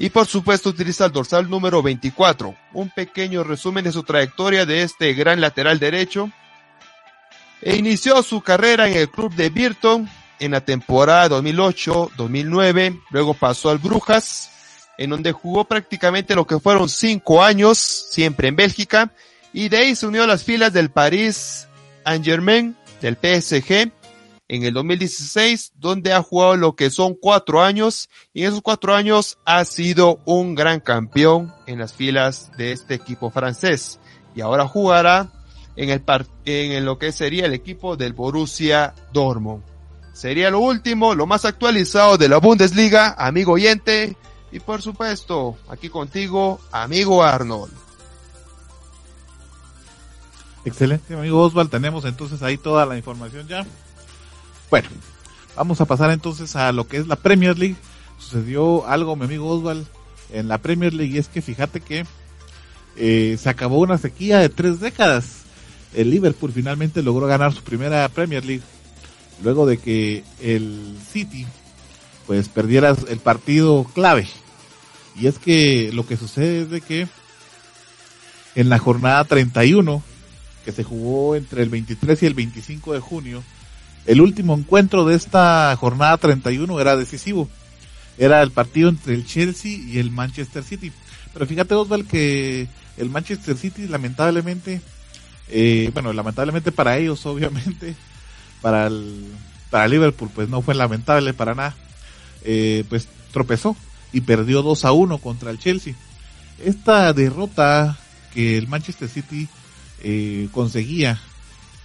y 0.00 0.08
por 0.08 0.26
supuesto 0.26 0.70
utiliza 0.70 1.04
el 1.04 1.12
dorsal 1.12 1.50
número 1.50 1.82
24. 1.82 2.56
Un 2.72 2.88
pequeño 2.88 3.44
resumen 3.44 3.84
de 3.84 3.92
su 3.92 4.02
trayectoria 4.02 4.64
de 4.64 4.82
este 4.82 5.12
gran 5.12 5.42
lateral 5.42 5.78
derecho. 5.78 6.30
E 7.60 7.76
inició 7.76 8.22
su 8.22 8.40
carrera 8.40 8.88
en 8.88 8.96
el 8.96 9.10
club 9.10 9.34
de 9.34 9.50
Birton 9.50 10.08
en 10.38 10.52
la 10.52 10.62
temporada 10.62 11.28
2008-2009, 11.36 12.98
luego 13.10 13.34
pasó 13.34 13.68
al 13.68 13.76
Brujas, 13.76 14.50
en 14.96 15.10
donde 15.10 15.32
jugó 15.32 15.66
prácticamente 15.66 16.34
lo 16.34 16.46
que 16.46 16.58
fueron 16.58 16.88
cinco 16.88 17.42
años, 17.42 17.76
siempre 17.78 18.48
en 18.48 18.56
Bélgica, 18.56 19.12
y 19.52 19.68
de 19.68 19.76
ahí 19.76 19.94
se 19.94 20.06
unió 20.06 20.24
a 20.24 20.26
las 20.26 20.44
filas 20.44 20.72
del 20.72 20.90
Paris 20.90 21.68
Saint-Germain, 22.06 22.74
del 23.02 23.16
PSG, 23.16 23.92
en 24.50 24.64
el 24.64 24.74
2016, 24.74 25.74
donde 25.76 26.12
ha 26.12 26.20
jugado 26.24 26.56
lo 26.56 26.74
que 26.74 26.90
son 26.90 27.14
cuatro 27.14 27.62
años, 27.62 28.08
y 28.34 28.42
en 28.42 28.48
esos 28.48 28.62
cuatro 28.62 28.96
años 28.96 29.38
ha 29.44 29.64
sido 29.64 30.18
un 30.24 30.56
gran 30.56 30.80
campeón 30.80 31.54
en 31.68 31.78
las 31.78 31.92
filas 31.92 32.50
de 32.58 32.72
este 32.72 32.94
equipo 32.94 33.30
francés, 33.30 34.00
y 34.34 34.40
ahora 34.40 34.66
jugará 34.66 35.30
en 35.76 35.90
el 35.90 36.02
en 36.46 36.84
lo 36.84 36.98
que 36.98 37.12
sería 37.12 37.46
el 37.46 37.54
equipo 37.54 37.96
del 37.96 38.12
Borussia 38.12 38.92
Dortmund. 39.12 39.62
Sería 40.12 40.50
lo 40.50 40.58
último, 40.58 41.14
lo 41.14 41.28
más 41.28 41.44
actualizado 41.44 42.18
de 42.18 42.28
la 42.28 42.38
Bundesliga, 42.38 43.14
amigo 43.16 43.52
oyente, 43.52 44.16
y 44.50 44.58
por 44.58 44.82
supuesto, 44.82 45.58
aquí 45.68 45.88
contigo, 45.88 46.58
amigo 46.72 47.22
Arnold. 47.22 47.72
Excelente, 50.64 51.14
amigo 51.14 51.40
Oswald. 51.40 51.70
Tenemos 51.70 52.04
entonces 52.04 52.42
ahí 52.42 52.58
toda 52.58 52.84
la 52.84 52.96
información 52.96 53.46
ya. 53.46 53.64
Bueno, 54.70 54.88
vamos 55.56 55.80
a 55.80 55.84
pasar 55.84 56.10
entonces 56.10 56.54
a 56.54 56.70
lo 56.72 56.86
que 56.86 56.98
es 56.98 57.06
la 57.08 57.16
Premier 57.16 57.58
League. 57.58 57.76
Sucedió 58.18 58.86
algo, 58.86 59.16
mi 59.16 59.24
amigo 59.24 59.48
Oswald, 59.48 59.86
en 60.32 60.48
la 60.48 60.58
Premier 60.58 60.94
League 60.94 61.14
y 61.14 61.18
es 61.18 61.28
que 61.28 61.42
fíjate 61.42 61.80
que 61.80 62.06
eh, 62.96 63.36
se 63.40 63.48
acabó 63.48 63.78
una 63.78 63.98
sequía 63.98 64.38
de 64.38 64.48
tres 64.48 64.80
décadas. 64.80 65.42
El 65.94 66.10
Liverpool 66.10 66.52
finalmente 66.52 67.02
logró 67.02 67.26
ganar 67.26 67.52
su 67.52 67.62
primera 67.62 68.08
Premier 68.08 68.44
League 68.44 68.62
luego 69.42 69.66
de 69.66 69.78
que 69.78 70.22
el 70.40 70.96
City 71.10 71.46
pues 72.26 72.48
perdiera 72.48 72.94
el 73.08 73.18
partido 73.18 73.84
clave. 73.92 74.28
Y 75.16 75.26
es 75.26 75.38
que 75.38 75.90
lo 75.92 76.06
que 76.06 76.16
sucede 76.16 76.62
es 76.62 76.70
de 76.70 76.80
que 76.80 77.08
en 78.54 78.68
la 78.68 78.78
jornada 78.78 79.24
31 79.24 80.02
que 80.64 80.72
se 80.72 80.84
jugó 80.84 81.34
entre 81.34 81.62
el 81.62 81.70
23 81.70 82.22
y 82.22 82.26
el 82.26 82.34
25 82.34 82.92
de 82.92 83.00
junio, 83.00 83.42
el 84.10 84.20
último 84.20 84.54
encuentro 84.54 85.04
de 85.04 85.14
esta 85.14 85.76
jornada 85.76 86.16
31 86.16 86.80
era 86.80 86.96
decisivo. 86.96 87.48
Era 88.18 88.42
el 88.42 88.50
partido 88.50 88.88
entre 88.88 89.14
el 89.14 89.24
Chelsea 89.24 89.70
y 89.70 89.98
el 90.00 90.10
Manchester 90.10 90.64
City. 90.64 90.90
Pero 91.32 91.46
fíjate 91.46 91.74
Osval 91.76 92.04
que 92.06 92.66
el 92.96 93.08
Manchester 93.08 93.56
City 93.56 93.86
lamentablemente, 93.86 94.80
eh, 95.48 95.92
bueno, 95.94 96.12
lamentablemente 96.12 96.72
para 96.72 96.98
ellos 96.98 97.24
obviamente, 97.26 97.94
para 98.60 98.88
el, 98.88 99.26
para 99.70 99.86
Liverpool 99.86 100.30
pues 100.34 100.48
no 100.48 100.60
fue 100.60 100.74
lamentable 100.74 101.32
para 101.32 101.54
nada, 101.54 101.76
eh, 102.42 102.82
pues 102.88 103.06
tropezó 103.32 103.76
y 104.12 104.22
perdió 104.22 104.62
2 104.62 104.86
a 104.86 104.90
1 104.90 105.18
contra 105.18 105.52
el 105.52 105.60
Chelsea. 105.60 105.94
Esta 106.58 107.12
derrota 107.12 107.96
que 108.34 108.58
el 108.58 108.66
Manchester 108.66 109.08
City 109.08 109.48
eh, 110.02 110.48
conseguía 110.50 111.20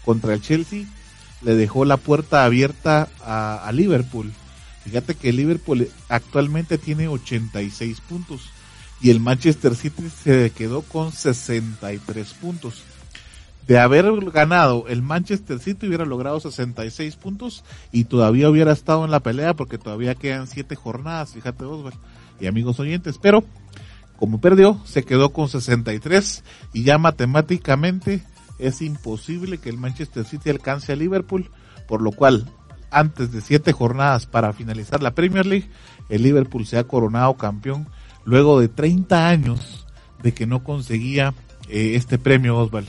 contra 0.03 0.34
el 0.34 0.41
Chelsea 0.41 0.86
le 1.42 1.56
dejó 1.56 1.86
la 1.86 1.98
puerta 1.98 2.46
abierta 2.46 3.10
a, 3.24 3.70
Liverpool. 3.74 4.32
Fíjate 4.84 5.15
que 5.15 5.34
Liverpool 5.34 5.89
actualmente 6.10 6.77
tiene 6.77 7.08
86 7.08 8.01
puntos 8.01 8.50
y 9.01 9.10
el 9.10 9.20
Manchester 9.20 9.75
City 9.75 10.10
se 10.24 10.51
quedó 10.51 10.82
con 10.82 11.12
63 11.12 12.34
puntos. 12.36 12.84
De 13.68 13.80
haber 13.80 14.06
ganado 14.32 14.86
el 14.88 15.01
Manchester 15.01 15.60
City 15.60 15.88
hubiera 15.88 16.06
logrado 16.06 16.39
66 16.39 17.15
puntos 17.15 17.63
y 17.92 18.04
todavía 18.04 18.50
hubiera 18.50 18.72
estado 18.72 19.06
en 19.06 19.12
la 19.12 19.22
pelea 19.22 19.56
porque 19.56 19.80
todavía 19.80 20.13
quedan 20.13 20.48
7 20.48 20.75
jornadas, 20.75 21.34
fíjate 21.34 21.65
Osvaldo 21.65 22.00
y 22.39 22.48
amigos 22.48 22.80
oyentes, 22.80 23.18
pero 23.20 23.44
como 24.18 24.39
perdió, 24.39 24.80
se 24.86 25.04
quedó 25.04 25.32
con 25.34 25.50
63 25.50 26.44
y 26.74 26.84
ya 26.84 26.98
matemáticamente 26.98 28.24
es 28.60 28.82
imposible 28.82 29.58
que 29.58 29.70
el 29.70 29.78
Manchester 29.78 30.26
City 30.26 30.50
alcance 30.50 30.94
a 30.94 30.96
Liverpool, 30.96 31.50
por 31.88 32.02
lo 32.02 32.12
cual 32.12 32.46
antes 32.92 33.32
de 33.32 33.42
siete 33.42 33.74
jornadas 33.74 34.26
para 34.26 34.54
finalizar 34.54 35.04
la 35.04 35.14
Premier 35.14 35.46
League, 35.46 35.70
el 36.10 36.24
Liverpool 36.24 36.66
se 36.66 36.78
ha 36.78 36.86
coronado 36.86 37.36
campeón 37.36 37.88
luego 38.24 38.60
de 38.60 38.70
30 38.70 39.28
años 39.28 39.86
de 40.24 40.34
que 40.34 40.48
no 40.48 40.64
conseguía 40.64 41.34
eh, 41.70 41.94
este 41.96 42.18
premio 42.18 42.58
Oswald. 42.58 42.88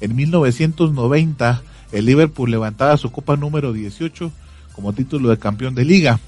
En 0.00 0.14
1990 0.14 1.62
el 1.92 2.04
Liverpool 2.04 2.50
levantaba 2.50 2.96
su 2.96 3.10
copa 3.10 3.36
número 3.36 3.72
18 3.72 4.30
como 4.74 4.92
título 4.92 5.30
de 5.30 5.38
campeón 5.38 5.74
de 5.74 5.84
liga. 5.84 6.20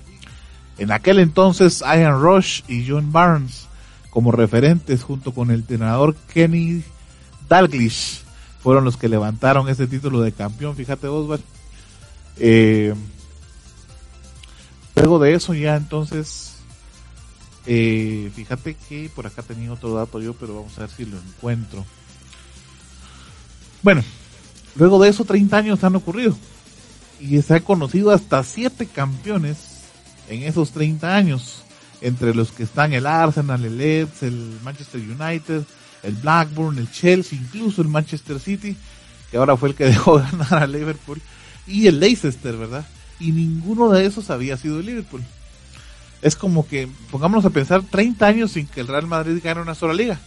En 0.79 0.91
aquel 0.91 1.19
entonces 1.19 1.81
Ian 1.81 2.21
Rush 2.21 2.63
y 2.69 2.87
John 2.89 3.13
Barnes 3.13 3.69
como 4.09 4.33
referentes 4.33 5.03
junto 5.05 5.33
con 5.33 5.51
el 5.51 5.61
entrenador 5.61 6.17
Kenny 6.33 6.83
Dalglish 7.49 8.23
fueron 8.63 8.85
los 8.85 8.97
que 8.97 9.09
levantaron 9.09 9.69
ese 9.69 9.87
título 9.87 10.21
de 10.21 10.33
campeón, 10.33 10.77
fíjate 10.77 11.09
Oswald. 11.09 11.43
Eh, 12.37 12.95
luego 14.95 15.19
de 15.19 15.35
eso 15.35 15.55
ya 15.55 15.77
entonces, 15.77 16.57
eh, 17.67 18.31
fíjate 18.35 18.77
que 18.89 19.11
por 19.15 19.27
acá 19.27 19.43
tenía 19.43 19.73
otro 19.73 19.95
dato 19.95 20.21
yo, 20.21 20.35
pero 20.35 20.57
vamos 20.57 20.77
a 20.79 20.83
ver 20.83 20.91
si 20.91 21.05
lo 21.05 21.17
encuentro. 21.19 21.85
Bueno, 23.83 24.03
luego 24.77 25.03
de 25.03 25.09
eso 25.09 25.25
30 25.25 25.57
años 25.57 25.85
han 25.85 25.97
ocurrido 25.97 26.37
y 27.19 27.41
se 27.43 27.55
han 27.55 27.63
conocido 27.63 28.11
hasta 28.11 28.43
7 28.43 28.87
campeones 28.87 29.81
en 30.29 30.43
esos 30.43 30.71
30 30.73 31.15
años 31.15 31.63
entre 32.01 32.35
los 32.35 32.51
que 32.53 32.63
están 32.63 32.93
el 32.93 33.07
Arsenal, 33.07 33.65
el 33.65 33.79
Leeds, 33.79 34.23
el 34.23 34.59
Manchester 34.63 35.01
United, 35.01 35.63
el 36.03 36.15
Blackburn, 36.15 36.79
el 36.79 36.91
Chelsea, 36.91 37.39
incluso 37.39 37.83
el 37.83 37.89
Manchester 37.89 38.41
City, 38.41 38.77
que 39.31 39.37
ahora 39.37 39.57
fue 39.57 39.71
el 39.71 39.75
que 39.75 39.85
dejó 39.87 40.17
ganar 40.17 40.55
a 40.55 40.67
Liverpool, 40.67 41.21
y 41.67 41.87
el 41.87 42.01
Leicester, 42.01 42.57
¿verdad? 42.57 42.87
Y 43.19 43.33
ninguno 43.33 43.91
de 43.91 44.07
esos 44.07 44.31
había 44.31 44.57
sido 44.57 44.81
el 44.81 44.87
Liverpool. 44.87 45.23
Es 46.23 46.37
como 46.37 46.67
que, 46.67 46.89
pongámonos 47.11 47.45
a 47.45 47.51
pensar, 47.51 47.83
30 47.83 48.27
años 48.27 48.53
sin 48.53 48.67
que 48.67 48.81
el 48.81 48.89
Real 48.89 49.07
Madrid 49.07 49.41
gane 49.43 49.61
una 49.61 49.75
sola 49.75 49.95
liga. 49.95 50.19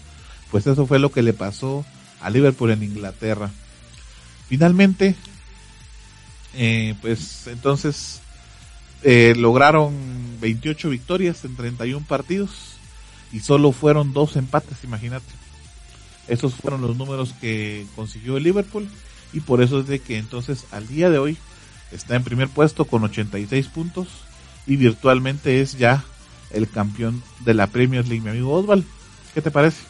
Pues 0.51 0.65
eso 0.67 0.85
fue 0.85 0.99
lo 0.99 1.11
que 1.11 1.21
le 1.21 1.33
pasó 1.33 1.85
a 2.21 2.29
Liverpool 2.29 2.71
en 2.71 2.83
Inglaterra. 2.83 3.51
Finalmente, 4.47 5.15
eh, 6.55 6.95
pues 7.01 7.47
entonces 7.47 8.21
eh, 9.03 9.33
lograron 9.35 9.93
28 10.39 10.89
victorias 10.89 11.43
en 11.45 11.55
31 11.55 12.05
partidos 12.05 12.75
y 13.31 13.39
solo 13.39 13.71
fueron 13.71 14.13
dos 14.13 14.35
empates, 14.35 14.83
imagínate. 14.83 15.42
Esos 16.27 16.55
fueron 16.55 16.81
los 16.81 16.95
números 16.95 17.33
que 17.39 17.85
consiguió 17.95 18.37
el 18.37 18.43
Liverpool 18.43 18.89
y 19.33 19.41
por 19.41 19.61
eso 19.61 19.79
es 19.79 19.87
de 19.87 19.99
que 19.99 20.17
entonces 20.17 20.65
al 20.71 20.87
día 20.87 21.09
de 21.09 21.17
hoy 21.17 21.37
está 21.91 22.15
en 22.15 22.23
primer 22.23 22.49
puesto 22.49 22.85
con 22.85 23.03
86 23.03 23.67
puntos 23.67 24.07
y 24.65 24.77
virtualmente 24.77 25.61
es 25.61 25.77
ya 25.77 26.03
el 26.51 26.69
campeón 26.69 27.21
de 27.43 27.53
la 27.53 27.67
Premier 27.67 28.07
League, 28.07 28.23
mi 28.23 28.29
amigo 28.29 28.53
Osval. 28.53 28.85
¿Qué 29.33 29.41
te 29.41 29.51
parece? 29.51 29.83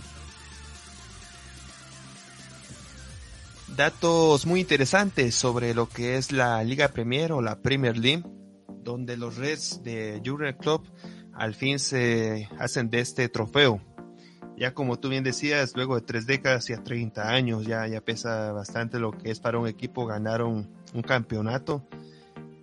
Datos 3.76 4.46
muy 4.46 4.60
interesantes 4.62 5.36
sobre 5.36 5.74
lo 5.74 5.90
que 5.90 6.18
es 6.18 6.32
la 6.32 6.64
Liga 6.64 6.90
Premier 6.90 7.32
o 7.32 7.42
la 7.42 7.60
Premier 7.62 7.98
League 7.98 8.24
donde 8.84 9.18
los 9.18 9.38
Reds 9.38 9.82
de 9.84 10.22
Jurgen 10.24 10.56
Club 10.58 10.84
al 11.34 11.56
fin 11.56 11.80
se 11.80 12.48
hacen 12.60 12.90
de 12.90 13.00
este 13.00 13.30
trofeo. 13.30 13.82
Ya 14.58 14.74
como 14.74 15.00
tú 15.00 15.10
bien 15.10 15.24
decías, 15.24 15.74
luego 15.76 15.96
de 15.96 16.02
tres 16.02 16.28
décadas 16.28 16.70
y 16.70 16.74
a 16.74 16.84
30 16.84 17.30
años, 17.30 17.66
ya, 17.66 17.88
ya 17.88 18.02
pesa 18.02 18.52
bastante 18.52 19.00
lo 19.00 19.12
que 19.12 19.32
es 19.32 19.40
para 19.40 19.58
un 19.58 19.68
equipo 19.68 20.06
ganar 20.06 20.44
un, 20.44 20.68
campeonato. 21.06 21.84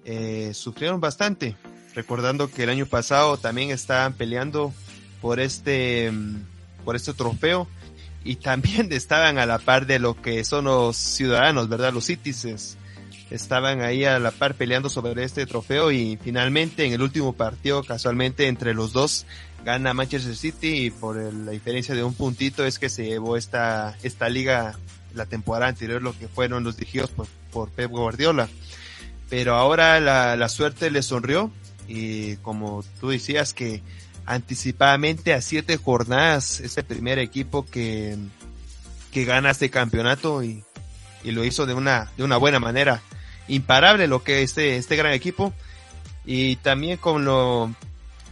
Eh, 0.05 0.53
sufrieron 0.55 1.01
bastante, 1.01 1.57
recordando 1.95 2.51
que 2.51 2.63
el 2.63 2.71
año 2.71 2.87
pasado 2.87 3.37
también 3.37 3.71
estaban 3.71 4.13
peleando 4.13 4.73
por 5.21 5.41
este, 5.41 6.11
mm, 6.11 6.45
por 6.85 6.97
este 6.97 7.13
trofeo 7.13 7.69
y 8.25 8.37
también 8.37 8.89
estaban 8.93 9.39
a 9.39 9.47
la 9.47 9.59
par 9.59 9.87
de 9.87 9.99
lo 9.99 10.21
que 10.21 10.45
son 10.45 10.67
los 10.67 10.97
ciudadanos, 10.97 11.69
¿verdad? 11.69 11.93
Los 11.93 12.07
citizens 12.07 12.79
estaban 13.31 13.81
ahí 13.83 14.05
a 14.05 14.19
la 14.19 14.31
par 14.31 14.55
peleando 14.55 14.89
sobre 14.89 15.23
este 15.25 15.47
trofeo 15.47 15.93
y 15.93 16.19
finalmente 16.23 16.85
en 16.85 16.93
el 16.93 17.03
último 17.03 17.33
partido 17.33 17.83
casualmente 17.85 18.49
entre 18.49 18.75
los 18.75 18.93
dos 18.93 19.27
gana 19.65 19.95
Manchester 19.95 20.37
City 20.37 20.87
y 20.87 20.91
por 20.91 21.17
la 21.17 21.53
diferencia 21.53 21.95
de 21.95 22.03
un 22.03 22.15
puntito 22.15 22.65
es 22.65 22.79
que 22.79 22.89
se 22.89 23.05
llevó 23.05 23.37
esta, 23.37 23.97
esta 24.03 24.29
liga 24.29 24.79
la 25.15 25.27
temporada 25.27 25.69
anterior 25.69 26.03
lo 26.03 26.19
que 26.19 26.29
fueron 26.29 26.65
los 26.65 26.77
dirigidos 26.77 27.11
por, 27.11 27.27
por 27.53 27.71
Pep 27.71 27.91
Guardiola. 27.91 28.49
pero 29.29 29.55
ahora 29.55 30.01
la, 30.01 30.37
la 30.37 30.49
suerte 30.49 30.91
le 30.91 31.03
sonrió 31.03 31.51
y 31.87 32.37
como 32.37 32.85
tú 33.01 33.11
decías 33.11 33.55
que 33.55 33.83
anticipadamente 34.27 35.35
a 35.35 35.41
siete 35.41 35.77
jornadas 35.77 36.61
es 36.61 36.79
el 36.79 36.85
primer 36.85 37.19
equipo 37.19 37.67
que, 37.67 38.17
que 39.13 39.25
gana 39.25 39.51
este 39.51 39.71
campeonato 39.71 40.43
y, 40.45 40.63
y 41.25 41.33
lo 41.33 41.45
hizo 41.45 41.67
de 41.67 41.75
una, 41.75 42.11
de 42.17 42.25
una 42.25 42.37
buena 42.37 42.61
manera. 42.61 43.03
Imparable 43.51 44.07
lo 44.07 44.23
que 44.23 44.43
este, 44.43 44.77
este 44.77 44.97
gran 44.97 45.13
equipo. 45.13 45.53
Y 46.25 46.57
también 46.57 46.97
con 46.97 47.25
lo, 47.25 47.75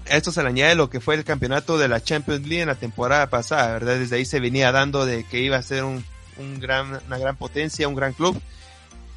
esto 0.06 0.32
se 0.32 0.42
le 0.42 0.48
añade 0.48 0.74
lo 0.74 0.90
que 0.90 1.00
fue 1.00 1.14
el 1.14 1.24
campeonato 1.24 1.78
de 1.78 1.88
la 1.88 2.02
Champions 2.02 2.46
League 2.46 2.62
en 2.62 2.68
la 2.68 2.74
temporada 2.74 3.28
pasada, 3.28 3.72
¿verdad? 3.72 3.98
Desde 3.98 4.16
ahí 4.16 4.24
se 4.24 4.40
venía 4.40 4.72
dando 4.72 5.04
de 5.06 5.24
que 5.24 5.40
iba 5.40 5.56
a 5.56 5.62
ser 5.62 5.84
un, 5.84 6.04
un 6.38 6.60
gran, 6.60 7.00
una 7.06 7.18
gran 7.18 7.36
potencia, 7.36 7.88
un 7.88 7.94
gran 7.94 8.12
club. 8.12 8.40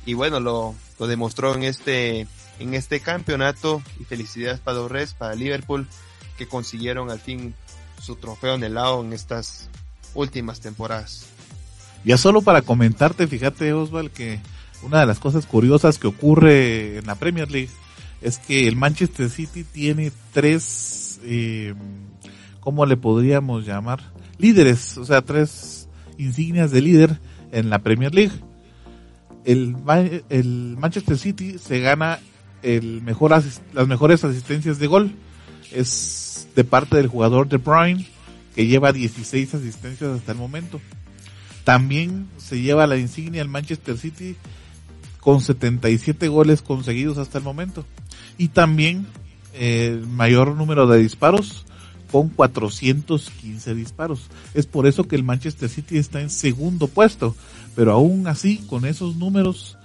Y 0.05 0.13
bueno, 0.13 0.39
lo, 0.39 0.75
lo 0.99 1.07
demostró 1.07 1.53
en 1.55 1.63
este, 1.63 2.27
en 2.59 2.73
este 2.73 2.99
campeonato. 2.99 3.81
Y 3.99 4.05
felicidades 4.05 4.59
para 4.59 4.77
los 4.77 4.91
Reds, 4.91 5.13
para 5.13 5.35
Liverpool, 5.35 5.87
que 6.37 6.47
consiguieron 6.47 7.11
al 7.11 7.19
fin 7.19 7.53
su 8.01 8.15
trofeo 8.15 8.55
en 8.55 8.63
el 8.63 8.73
lado 8.73 9.01
en 9.01 9.13
estas 9.13 9.69
últimas 10.13 10.59
temporadas. 10.59 11.27
Ya 12.03 12.17
solo 12.17 12.41
para 12.41 12.63
comentarte, 12.63 13.27
fíjate 13.27 13.73
Osval, 13.73 14.09
que 14.09 14.39
una 14.83 14.99
de 14.99 15.05
las 15.05 15.19
cosas 15.19 15.45
curiosas 15.45 15.97
que 15.97 16.07
ocurre 16.07 16.97
en 16.97 17.05
la 17.05 17.15
Premier 17.15 17.49
League 17.51 17.69
es 18.21 18.37
que 18.37 18.67
el 18.67 18.75
Manchester 18.75 19.29
City 19.29 19.63
tiene 19.63 20.11
tres, 20.31 21.19
eh, 21.23 21.73
¿cómo 22.59 22.85
le 22.85 22.97
podríamos 22.97 23.65
llamar? 23.65 24.01
Líderes, 24.37 24.97
o 24.97 25.05
sea, 25.05 25.21
tres 25.21 25.89
insignias 26.17 26.71
de 26.71 26.81
líder 26.81 27.19
en 27.51 27.69
la 27.69 27.79
Premier 27.79 28.13
League. 28.13 28.33
El, 29.43 29.75
el 30.29 30.77
Manchester 30.77 31.17
City 31.17 31.57
se 31.57 31.79
gana 31.79 32.19
el 32.61 33.01
mejor 33.01 33.31
las 33.31 33.87
mejores 33.87 34.23
asistencias 34.23 34.77
de 34.77 34.87
gol. 34.87 35.15
Es 35.71 36.47
de 36.55 36.63
parte 36.63 36.97
del 36.97 37.07
jugador 37.07 37.47
De 37.47 37.57
Bruyne, 37.57 38.05
que 38.55 38.67
lleva 38.67 38.91
16 38.91 39.55
asistencias 39.55 40.11
hasta 40.11 40.31
el 40.33 40.37
momento. 40.37 40.79
También 41.63 42.27
se 42.37 42.61
lleva 42.61 42.87
la 42.87 42.97
insignia 42.97 43.41
el 43.41 43.47
Manchester 43.47 43.97
City 43.97 44.35
con 45.21 45.39
77 45.39 46.27
goles 46.27 46.61
conseguidos 46.61 47.17
hasta 47.17 47.37
el 47.37 47.45
momento. 47.45 47.85
Y 48.37 48.49
también 48.49 49.07
el 49.53 50.05
mayor 50.07 50.55
número 50.55 50.87
de 50.87 50.99
disparos 50.99 51.65
con 52.11 52.27
415 52.27 53.73
disparos. 53.73 54.27
Es 54.53 54.65
por 54.65 54.85
eso 54.85 55.05
que 55.05 55.15
el 55.15 55.23
Manchester 55.23 55.69
City 55.69 55.97
está 55.97 56.21
en 56.21 56.29
segundo 56.29 56.87
puesto. 56.87 57.35
Pero 57.75 57.93
aún 57.93 58.27
así, 58.27 58.57
con 58.67 58.85
esos 58.85 59.15
números, 59.15 59.77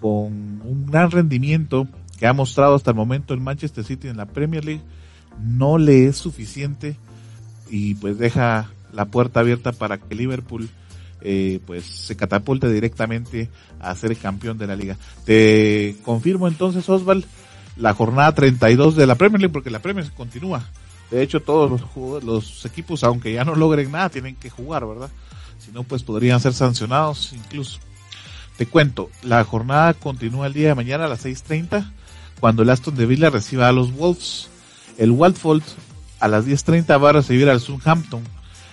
con 0.00 0.60
un 0.62 0.86
gran 0.86 1.10
rendimiento 1.10 1.88
que 2.18 2.26
ha 2.26 2.32
mostrado 2.34 2.74
hasta 2.74 2.90
el 2.90 2.96
momento 2.96 3.32
el 3.32 3.40
Manchester 3.40 3.84
City 3.84 4.08
en 4.08 4.18
la 4.18 4.26
Premier 4.26 4.64
League, 4.64 4.82
no 5.42 5.78
le 5.78 6.06
es 6.06 6.16
suficiente 6.16 6.96
y 7.70 7.94
pues 7.94 8.18
deja 8.18 8.70
la 8.92 9.06
puerta 9.06 9.40
abierta 9.40 9.72
para 9.72 9.98
que 9.98 10.14
Liverpool 10.14 10.68
eh, 11.22 11.60
pues 11.66 11.84
se 11.84 12.16
catapulte 12.16 12.70
directamente 12.70 13.50
a 13.80 13.94
ser 13.94 14.16
campeón 14.16 14.58
de 14.58 14.66
la 14.66 14.76
liga. 14.76 14.96
Te 15.24 15.96
confirmo 16.04 16.48
entonces, 16.48 16.88
Osval, 16.88 17.24
la 17.76 17.94
jornada 17.94 18.34
32 18.34 18.96
de 18.96 19.06
la 19.06 19.14
Premier 19.14 19.40
League, 19.40 19.52
porque 19.52 19.70
la 19.70 19.80
Premier 19.80 20.10
continúa. 20.12 20.64
De 21.10 21.22
hecho, 21.22 21.40
todos 21.40 21.70
los, 21.70 22.22
los 22.24 22.64
equipos, 22.64 23.02
aunque 23.04 23.32
ya 23.32 23.44
no 23.44 23.54
logren 23.54 23.90
nada, 23.90 24.10
tienen 24.10 24.36
que 24.36 24.50
jugar, 24.50 24.86
¿verdad? 24.86 25.10
Si 25.58 25.72
no, 25.72 25.82
pues 25.82 26.02
podrían 26.02 26.40
ser 26.40 26.54
sancionados 26.54 27.32
incluso. 27.32 27.80
Te 28.56 28.66
cuento, 28.66 29.10
la 29.22 29.42
jornada 29.44 29.94
continúa 29.94 30.46
el 30.46 30.52
día 30.52 30.68
de 30.68 30.74
mañana 30.74 31.06
a 31.06 31.08
las 31.08 31.24
6.30, 31.24 31.90
cuando 32.40 32.62
el 32.62 32.70
Aston 32.70 32.94
de 32.94 33.06
Villa 33.06 33.30
reciba 33.30 33.68
a 33.68 33.72
los 33.72 33.92
Wolves. 33.94 34.48
El 34.98 35.12
Watford 35.12 35.62
a 36.20 36.28
las 36.28 36.46
10.30 36.46 37.02
va 37.02 37.08
a 37.10 37.12
recibir 37.14 37.48
al 37.48 37.60
Southampton. 37.60 38.22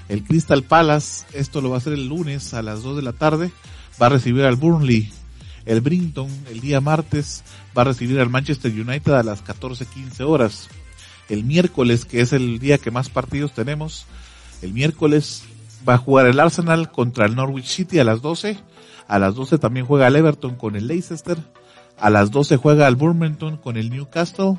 El 0.09 0.23
Crystal 0.23 0.63
Palace, 0.63 1.25
esto 1.33 1.61
lo 1.61 1.69
va 1.69 1.75
a 1.75 1.79
hacer 1.79 1.93
el 1.93 2.07
lunes 2.07 2.53
a 2.53 2.61
las 2.61 2.83
2 2.83 2.95
de 2.97 3.01
la 3.01 3.13
tarde, 3.13 3.51
va 4.01 4.05
a 4.05 4.09
recibir 4.09 4.45
al 4.45 4.55
Burnley. 4.55 5.11
El 5.65 5.81
Brinton 5.81 6.29
el 6.49 6.61
día 6.61 6.79
martes 6.79 7.43
va 7.77 7.81
a 7.81 7.85
recibir 7.85 8.19
al 8.21 8.29
Manchester 8.29 8.71
United 8.71 9.11
a 9.11 9.23
las 9.23 9.43
14.15 9.43 10.21
horas. 10.21 10.69
El 11.27 11.43
miércoles, 11.43 12.05
que 12.05 12.21
es 12.21 12.31
el 12.31 12.59
día 12.59 12.77
que 12.77 12.89
más 12.89 13.09
partidos 13.09 13.53
tenemos, 13.53 14.05
el 14.61 14.71
miércoles 14.71 15.43
va 15.87 15.95
a 15.95 15.97
jugar 15.97 16.27
el 16.27 16.39
Arsenal 16.39 16.89
contra 16.89 17.25
el 17.25 17.35
Norwich 17.35 17.67
City 17.67 17.99
a 17.99 18.05
las 18.05 18.21
12. 18.21 18.57
A 19.09 19.19
las 19.19 19.35
12 19.35 19.57
también 19.57 19.85
juega 19.85 20.07
el 20.07 20.15
Everton 20.15 20.55
con 20.55 20.77
el 20.77 20.87
Leicester. 20.87 21.37
A 21.99 22.09
las 22.09 22.31
12 22.31 22.55
juega 22.57 22.87
el 22.87 22.95
Burlington 22.95 23.57
con 23.57 23.75
el 23.75 23.89
Newcastle. 23.89 24.57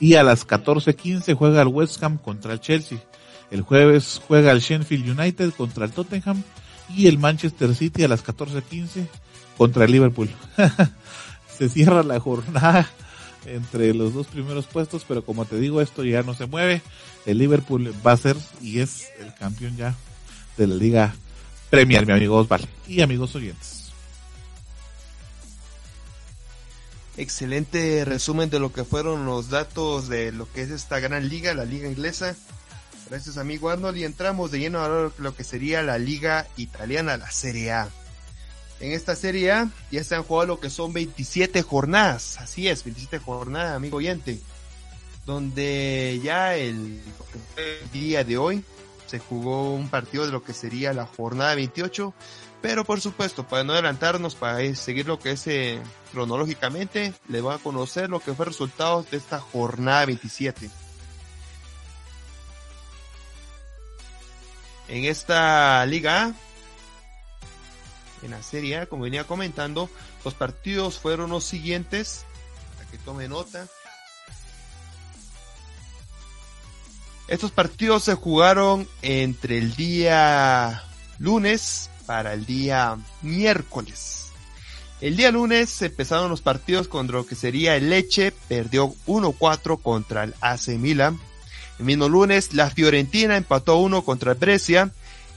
Y 0.00 0.14
a 0.14 0.22
las 0.22 0.46
14.15 0.46 1.34
juega 1.34 1.62
el 1.62 1.68
West 1.68 2.02
Ham 2.02 2.18
contra 2.18 2.52
el 2.52 2.60
Chelsea. 2.60 2.98
El 3.50 3.62
jueves 3.62 4.20
juega 4.26 4.52
el 4.52 4.60
Sheffield 4.60 5.18
United 5.18 5.52
contra 5.52 5.84
el 5.84 5.92
Tottenham. 5.92 6.42
Y 6.94 7.06
el 7.06 7.18
Manchester 7.18 7.74
City 7.74 8.04
a 8.04 8.08
las 8.08 8.24
14.15 8.24 9.06
contra 9.56 9.84
el 9.84 9.92
Liverpool. 9.92 10.30
se 11.58 11.68
cierra 11.68 12.02
la 12.02 12.18
jornada 12.20 12.88
entre 13.44 13.92
los 13.94 14.14
dos 14.14 14.26
primeros 14.26 14.66
puestos, 14.66 15.04
pero 15.06 15.24
como 15.24 15.44
te 15.44 15.58
digo, 15.58 15.80
esto 15.80 16.04
ya 16.04 16.22
no 16.22 16.34
se 16.34 16.46
mueve. 16.46 16.82
El 17.26 17.38
Liverpool 17.38 17.94
va 18.06 18.12
a 18.12 18.16
ser 18.16 18.36
y 18.62 18.80
es 18.80 19.08
el 19.20 19.34
campeón 19.34 19.76
ya 19.76 19.94
de 20.56 20.66
la 20.66 20.74
Liga 20.74 21.14
Premier, 21.70 22.06
mi 22.06 22.12
amigo 22.12 22.36
Osval 22.36 22.66
y 22.86 23.02
amigos 23.02 23.34
oyentes. 23.34 23.90
Excelente 27.16 28.04
resumen 28.04 28.48
de 28.48 28.60
lo 28.60 28.72
que 28.72 28.84
fueron 28.84 29.26
los 29.26 29.50
datos 29.50 30.08
de 30.08 30.30
lo 30.30 30.50
que 30.52 30.62
es 30.62 30.70
esta 30.70 31.00
gran 31.00 31.28
liga, 31.28 31.52
la 31.52 31.64
liga 31.64 31.88
inglesa. 31.88 32.36
Gracias 33.10 33.38
amigo 33.38 33.70
Arnold 33.70 33.96
y 33.96 34.04
entramos 34.04 34.50
de 34.50 34.58
lleno 34.58 34.80
a 34.82 35.10
lo 35.16 35.34
que 35.34 35.42
sería 35.42 35.82
la 35.82 35.96
liga 35.98 36.46
italiana, 36.58 37.16
la 37.16 37.30
Serie 37.30 37.72
A. 37.72 37.88
En 38.80 38.92
esta 38.92 39.16
Serie 39.16 39.50
A 39.50 39.70
ya 39.90 40.04
se 40.04 40.14
han 40.14 40.22
jugado 40.22 40.46
lo 40.46 40.60
que 40.60 40.68
son 40.68 40.92
27 40.92 41.62
jornadas, 41.62 42.38
así 42.38 42.68
es, 42.68 42.84
27 42.84 43.18
jornadas, 43.18 43.74
amigo 43.74 43.96
oyente, 43.96 44.38
donde 45.24 46.20
ya 46.22 46.54
el, 46.56 47.00
día 47.94 48.24
de 48.24 48.36
hoy 48.36 48.62
se 49.06 49.18
jugó 49.18 49.72
un 49.72 49.88
partido 49.88 50.26
de 50.26 50.32
lo 50.32 50.42
que 50.42 50.52
sería 50.52 50.92
la 50.92 51.06
jornada 51.06 51.54
28, 51.54 52.12
pero 52.60 52.84
por 52.84 53.00
supuesto, 53.00 53.48
para 53.48 53.64
no 53.64 53.72
adelantarnos, 53.72 54.34
para 54.34 54.74
seguir 54.74 55.06
lo 55.06 55.18
que 55.18 55.30
es 55.30 55.46
eh, 55.46 55.80
cronológicamente, 56.12 57.14
le 57.28 57.40
voy 57.40 57.54
a 57.54 57.58
conocer 57.58 58.10
lo 58.10 58.20
que 58.20 58.34
fue 58.34 58.44
el 58.44 58.52
resultado 58.52 59.02
de 59.10 59.16
esta 59.16 59.40
jornada 59.40 60.04
27. 60.04 60.68
En 64.88 65.04
esta 65.04 65.84
Liga 65.86 66.34
en 68.22 68.30
la 68.30 68.42
Serie 68.42 68.78
A, 68.78 68.86
como 68.86 69.04
venía 69.04 69.24
comentando, 69.24 69.88
los 70.24 70.34
partidos 70.34 70.98
fueron 70.98 71.30
los 71.30 71.44
siguientes, 71.44 72.24
para 72.76 72.90
que 72.90 72.98
tome 72.98 73.28
nota. 73.28 73.66
Estos 77.28 77.50
partidos 77.50 78.04
se 78.04 78.14
jugaron 78.14 78.88
entre 79.02 79.58
el 79.58 79.74
día 79.74 80.82
lunes 81.18 81.90
para 82.06 82.32
el 82.32 82.46
día 82.46 82.96
miércoles. 83.22 84.28
El 85.00 85.16
día 85.16 85.30
lunes 85.30 85.80
empezaron 85.82 86.30
los 86.30 86.40
partidos 86.40 86.88
contra 86.88 87.18
lo 87.18 87.26
que 87.26 87.36
sería 87.36 87.76
el 87.76 87.90
Leche, 87.90 88.32
perdió 88.48 88.94
1-4 89.06 89.80
contra 89.80 90.24
el 90.24 90.34
AC 90.40 90.68
Milan. 90.70 91.20
El 91.78 91.84
mismo 91.84 92.08
lunes 92.08 92.54
la 92.54 92.70
Fiorentina 92.70 93.36
empató 93.36 93.76
1 93.76 94.02
contra 94.02 94.32
el 94.32 94.38
Brescia. 94.38 94.90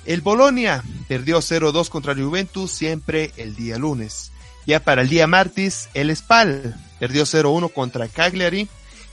El 0.05 0.21
Bolonia 0.21 0.83
perdió 1.07 1.39
0-2 1.39 1.89
contra 1.89 2.13
el 2.13 2.23
Juventus 2.23 2.71
siempre 2.71 3.31
el 3.37 3.55
día 3.55 3.77
lunes. 3.77 4.31
Ya 4.65 4.79
para 4.79 5.01
el 5.01 5.09
día 5.09 5.27
martes, 5.27 5.89
el 5.93 6.15
Spal 6.15 6.75
perdió 6.99 7.23
0-1 7.23 7.71
contra 7.73 8.07
Cagliari. 8.07 8.67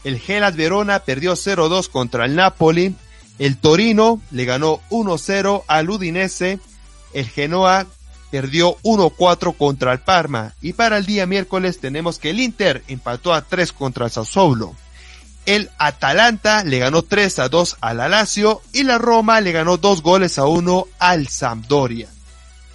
El 0.05 0.19
Gelas 0.19 0.57
Verona 0.57 1.01
perdió 1.01 1.35
0-2 1.35 1.89
contra 1.89 2.25
el 2.25 2.37
Napoli. 2.37 2.95
El 3.39 3.57
Torino 3.57 4.21
le 4.31 4.45
ganó 4.45 4.81
1-0 4.91 5.65
al 5.67 5.91
Udinese. 5.91 6.61
El 7.13 7.29
Genoa 7.29 7.87
perdió 8.31 8.77
1-4 8.83 9.57
contra 9.57 9.93
el 9.93 10.01
Parma. 10.01 10.55
Y 10.61 10.73
para 10.73 10.99
el 10.99 11.07
día 11.07 11.27
miércoles 11.27 11.81
tenemos 11.81 12.19
que 12.19 12.31
el 12.31 12.41
Inter 12.41 12.83
empató 12.89 13.33
a 13.35 13.43
3 13.43 13.73
contra 13.73 14.07
el 14.07 14.11
Sassuolo. 14.11 14.75
El 15.49 15.71
Atalanta 15.79 16.63
le 16.63 16.79
ganó 16.79 17.03
3 17.03 17.39
a 17.39 17.49
2 17.49 17.79
al 17.81 18.01
Alacio 18.01 18.61
y 18.75 18.83
la 18.83 18.99
Roma 18.99 19.41
le 19.41 19.53
ganó 19.53 19.79
2 19.79 20.03
goles 20.03 20.39
a 20.39 20.45
1 20.45 20.87
al 20.99 21.29
Sampdoria. 21.29 22.07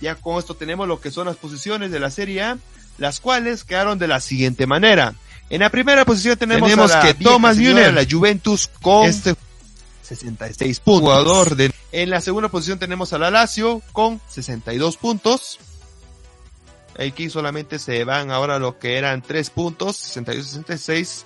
Ya 0.01 0.15
con 0.15 0.39
esto 0.39 0.55
tenemos 0.55 0.88
lo 0.88 0.99
que 0.99 1.12
son 1.12 1.27
las 1.27 1.36
posiciones 1.36 1.91
de 1.91 1.99
la 1.99 2.09
Serie 2.09 2.41
A, 2.41 2.57
las 2.97 3.19
cuales 3.19 3.63
quedaron 3.63 3.99
de 3.99 4.07
la 4.07 4.19
siguiente 4.19 4.65
manera. 4.65 5.13
En 5.51 5.59
la 5.59 5.69
primera 5.69 6.03
posición 6.03 6.36
tenemos, 6.36 6.67
tenemos 6.67 6.91
a 6.93 7.03
que 7.03 7.13
Thomas 7.13 7.57
Müller, 7.57 7.93
la 7.93 8.07
Juventus 8.09 8.67
con 8.81 9.05
este 9.05 9.36
66 10.01 10.79
puntos. 10.79 11.01
Jugador 11.03 11.55
de... 11.55 11.71
En 11.91 12.09
la 12.09 12.21
segunda 12.21 12.49
posición 12.49 12.79
tenemos 12.79 13.13
al 13.13 13.23
Alacio 13.23 13.83
con 13.91 14.19
62 14.29 14.97
puntos. 14.97 15.59
Aquí 16.97 17.29
solamente 17.29 17.77
se 17.77 18.03
van 18.03 18.31
ahora 18.31 18.57
lo 18.57 18.79
que 18.79 18.97
eran 18.97 19.21
tres 19.21 19.51
puntos, 19.51 20.17
62-66. 20.17 21.25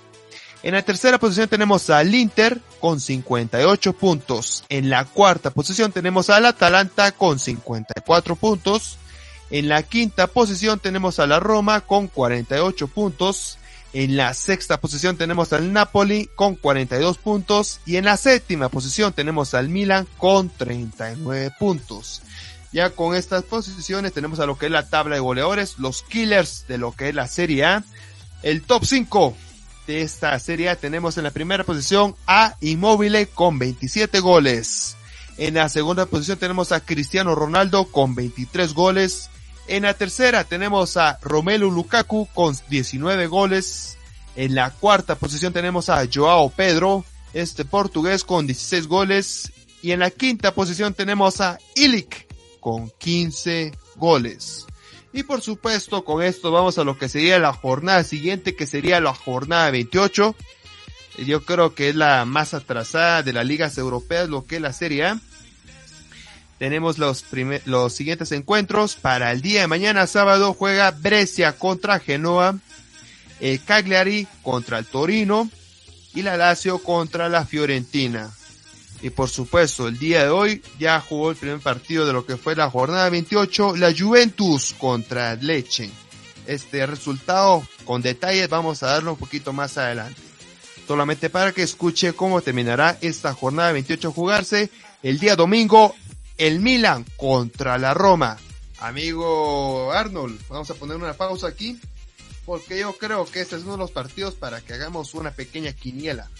En 0.62 0.74
la 0.74 0.82
tercera 0.82 1.18
posición 1.18 1.48
tenemos 1.48 1.88
al 1.88 2.12
Inter 2.14 2.60
con 2.80 3.00
58 3.00 3.92
puntos. 3.92 4.64
En 4.68 4.90
la 4.90 5.04
cuarta 5.04 5.50
posición 5.50 5.92
tenemos 5.92 6.30
al 6.30 6.46
Atalanta 6.46 7.12
con 7.12 7.38
54 7.38 8.34
puntos. 8.34 8.98
En 9.50 9.68
la 9.68 9.82
quinta 9.84 10.26
posición 10.26 10.80
tenemos 10.80 11.20
a 11.20 11.26
la 11.26 11.38
Roma 11.38 11.80
con 11.82 12.08
48 12.08 12.88
puntos. 12.88 13.58
En 13.92 14.16
la 14.16 14.34
sexta 14.34 14.80
posición 14.80 15.16
tenemos 15.16 15.52
al 15.52 15.72
Napoli 15.72 16.28
con 16.34 16.56
42 16.56 17.18
puntos. 17.18 17.80
Y 17.86 17.96
en 17.96 18.04
la 18.04 18.16
séptima 18.16 18.68
posición 18.68 19.12
tenemos 19.12 19.54
al 19.54 19.68
Milan 19.68 20.08
con 20.18 20.50
39 20.50 21.52
puntos. 21.58 22.22
Ya 22.72 22.90
con 22.90 23.14
estas 23.14 23.44
posiciones 23.44 24.12
tenemos 24.12 24.40
a 24.40 24.46
lo 24.46 24.58
que 24.58 24.66
es 24.66 24.72
la 24.72 24.88
tabla 24.88 25.14
de 25.14 25.20
goleadores, 25.20 25.78
los 25.78 26.02
killers 26.02 26.66
de 26.66 26.78
lo 26.78 26.92
que 26.92 27.08
es 27.08 27.14
la 27.14 27.28
Serie 27.28 27.64
A. 27.64 27.84
El 28.42 28.62
top 28.62 28.84
5 28.84 29.36
de 29.88 30.02
esta 30.02 30.38
serie 30.38 30.76
tenemos 30.76 31.16
en 31.16 31.24
la 31.24 31.30
primera 31.30 31.64
posición 31.64 32.14
a 32.26 32.56
Immobile 32.60 33.26
con 33.26 33.58
27 33.58 34.20
goles. 34.20 34.96
En 35.38 35.54
la 35.54 35.70
segunda 35.70 36.04
posición 36.04 36.38
tenemos 36.38 36.72
a 36.72 36.80
Cristiano 36.80 37.34
Ronaldo 37.34 37.86
con 37.86 38.14
23 38.14 38.74
goles. 38.74 39.30
En 39.66 39.84
la 39.84 39.94
tercera 39.94 40.44
tenemos 40.44 40.98
a 40.98 41.18
Romelu 41.22 41.70
Lukaku 41.70 42.28
con 42.34 42.54
19 42.68 43.28
goles. 43.28 43.96
En 44.36 44.54
la 44.54 44.70
cuarta 44.72 45.14
posición 45.14 45.54
tenemos 45.54 45.88
a 45.88 46.06
Joao 46.12 46.50
Pedro, 46.50 47.06
este 47.32 47.64
portugués 47.64 48.24
con 48.24 48.46
16 48.46 48.88
goles. 48.88 49.52
Y 49.80 49.92
en 49.92 50.00
la 50.00 50.10
quinta 50.10 50.52
posición 50.52 50.92
tenemos 50.92 51.40
a 51.40 51.58
Ilic 51.74 52.26
con 52.60 52.92
15 52.98 53.72
goles. 53.96 54.66
Y 55.12 55.22
por 55.22 55.40
supuesto, 55.40 56.04
con 56.04 56.22
esto 56.22 56.50
vamos 56.50 56.78
a 56.78 56.84
lo 56.84 56.98
que 56.98 57.08
sería 57.08 57.38
la 57.38 57.52
jornada 57.52 58.04
siguiente, 58.04 58.54
que 58.54 58.66
sería 58.66 59.00
la 59.00 59.14
jornada 59.14 59.70
28. 59.70 60.34
Yo 61.26 61.44
creo 61.44 61.74
que 61.74 61.88
es 61.88 61.96
la 61.96 62.24
más 62.24 62.54
atrasada 62.54 63.22
de 63.22 63.32
las 63.32 63.46
ligas 63.46 63.78
europeas, 63.78 64.28
lo 64.28 64.44
que 64.44 64.56
es 64.56 64.62
la 64.62 64.72
Serie 64.72 65.06
A. 65.06 65.20
Tenemos 66.58 66.98
los, 66.98 67.24
los 67.64 67.92
siguientes 67.92 68.32
encuentros. 68.32 68.96
Para 68.96 69.32
el 69.32 69.40
día 69.40 69.62
de 69.62 69.66
mañana, 69.66 70.06
sábado, 70.06 70.54
juega 70.54 70.90
Brescia 70.90 71.52
contra 71.56 72.00
Genoa, 72.00 72.58
el 73.40 73.62
Cagliari 73.64 74.26
contra 74.42 74.78
el 74.78 74.86
Torino 74.86 75.50
y 76.14 76.22
la 76.22 76.36
Lazio 76.36 76.78
contra 76.82 77.28
la 77.28 77.44
Fiorentina. 77.46 78.30
Y 79.00 79.10
por 79.10 79.28
supuesto, 79.28 79.86
el 79.86 79.98
día 79.98 80.24
de 80.24 80.30
hoy 80.30 80.62
ya 80.78 81.00
jugó 81.00 81.30
el 81.30 81.36
primer 81.36 81.60
partido 81.60 82.06
de 82.06 82.12
lo 82.12 82.26
que 82.26 82.36
fue 82.36 82.56
la 82.56 82.70
jornada 82.70 83.08
28, 83.10 83.76
la 83.76 83.94
Juventus 83.96 84.74
contra 84.76 85.36
Leche. 85.36 85.90
Este 86.46 86.84
resultado 86.86 87.62
con 87.84 88.02
detalles 88.02 88.48
vamos 88.48 88.82
a 88.82 88.88
darlo 88.88 89.12
un 89.12 89.18
poquito 89.18 89.52
más 89.52 89.78
adelante. 89.78 90.20
Solamente 90.86 91.30
para 91.30 91.52
que 91.52 91.62
escuche 91.62 92.14
cómo 92.14 92.40
terminará 92.40 92.98
esta 93.00 93.34
jornada 93.34 93.72
28 93.72 94.10
jugarse 94.10 94.70
el 95.02 95.18
día 95.18 95.36
domingo, 95.36 95.94
el 96.38 96.60
Milan 96.60 97.04
contra 97.16 97.78
la 97.78 97.94
Roma. 97.94 98.36
Amigo 98.80 99.92
Arnold, 99.92 100.40
vamos 100.48 100.70
a 100.70 100.74
poner 100.74 100.96
una 100.96 101.12
pausa 101.12 101.48
aquí 101.48 101.78
porque 102.46 102.80
yo 102.80 102.96
creo 102.96 103.26
que 103.26 103.42
este 103.42 103.56
es 103.56 103.62
uno 103.62 103.72
de 103.72 103.78
los 103.78 103.90
partidos 103.90 104.34
para 104.34 104.62
que 104.62 104.72
hagamos 104.72 105.12
una 105.12 105.32
pequeña 105.32 105.72
quiniela. 105.72 106.30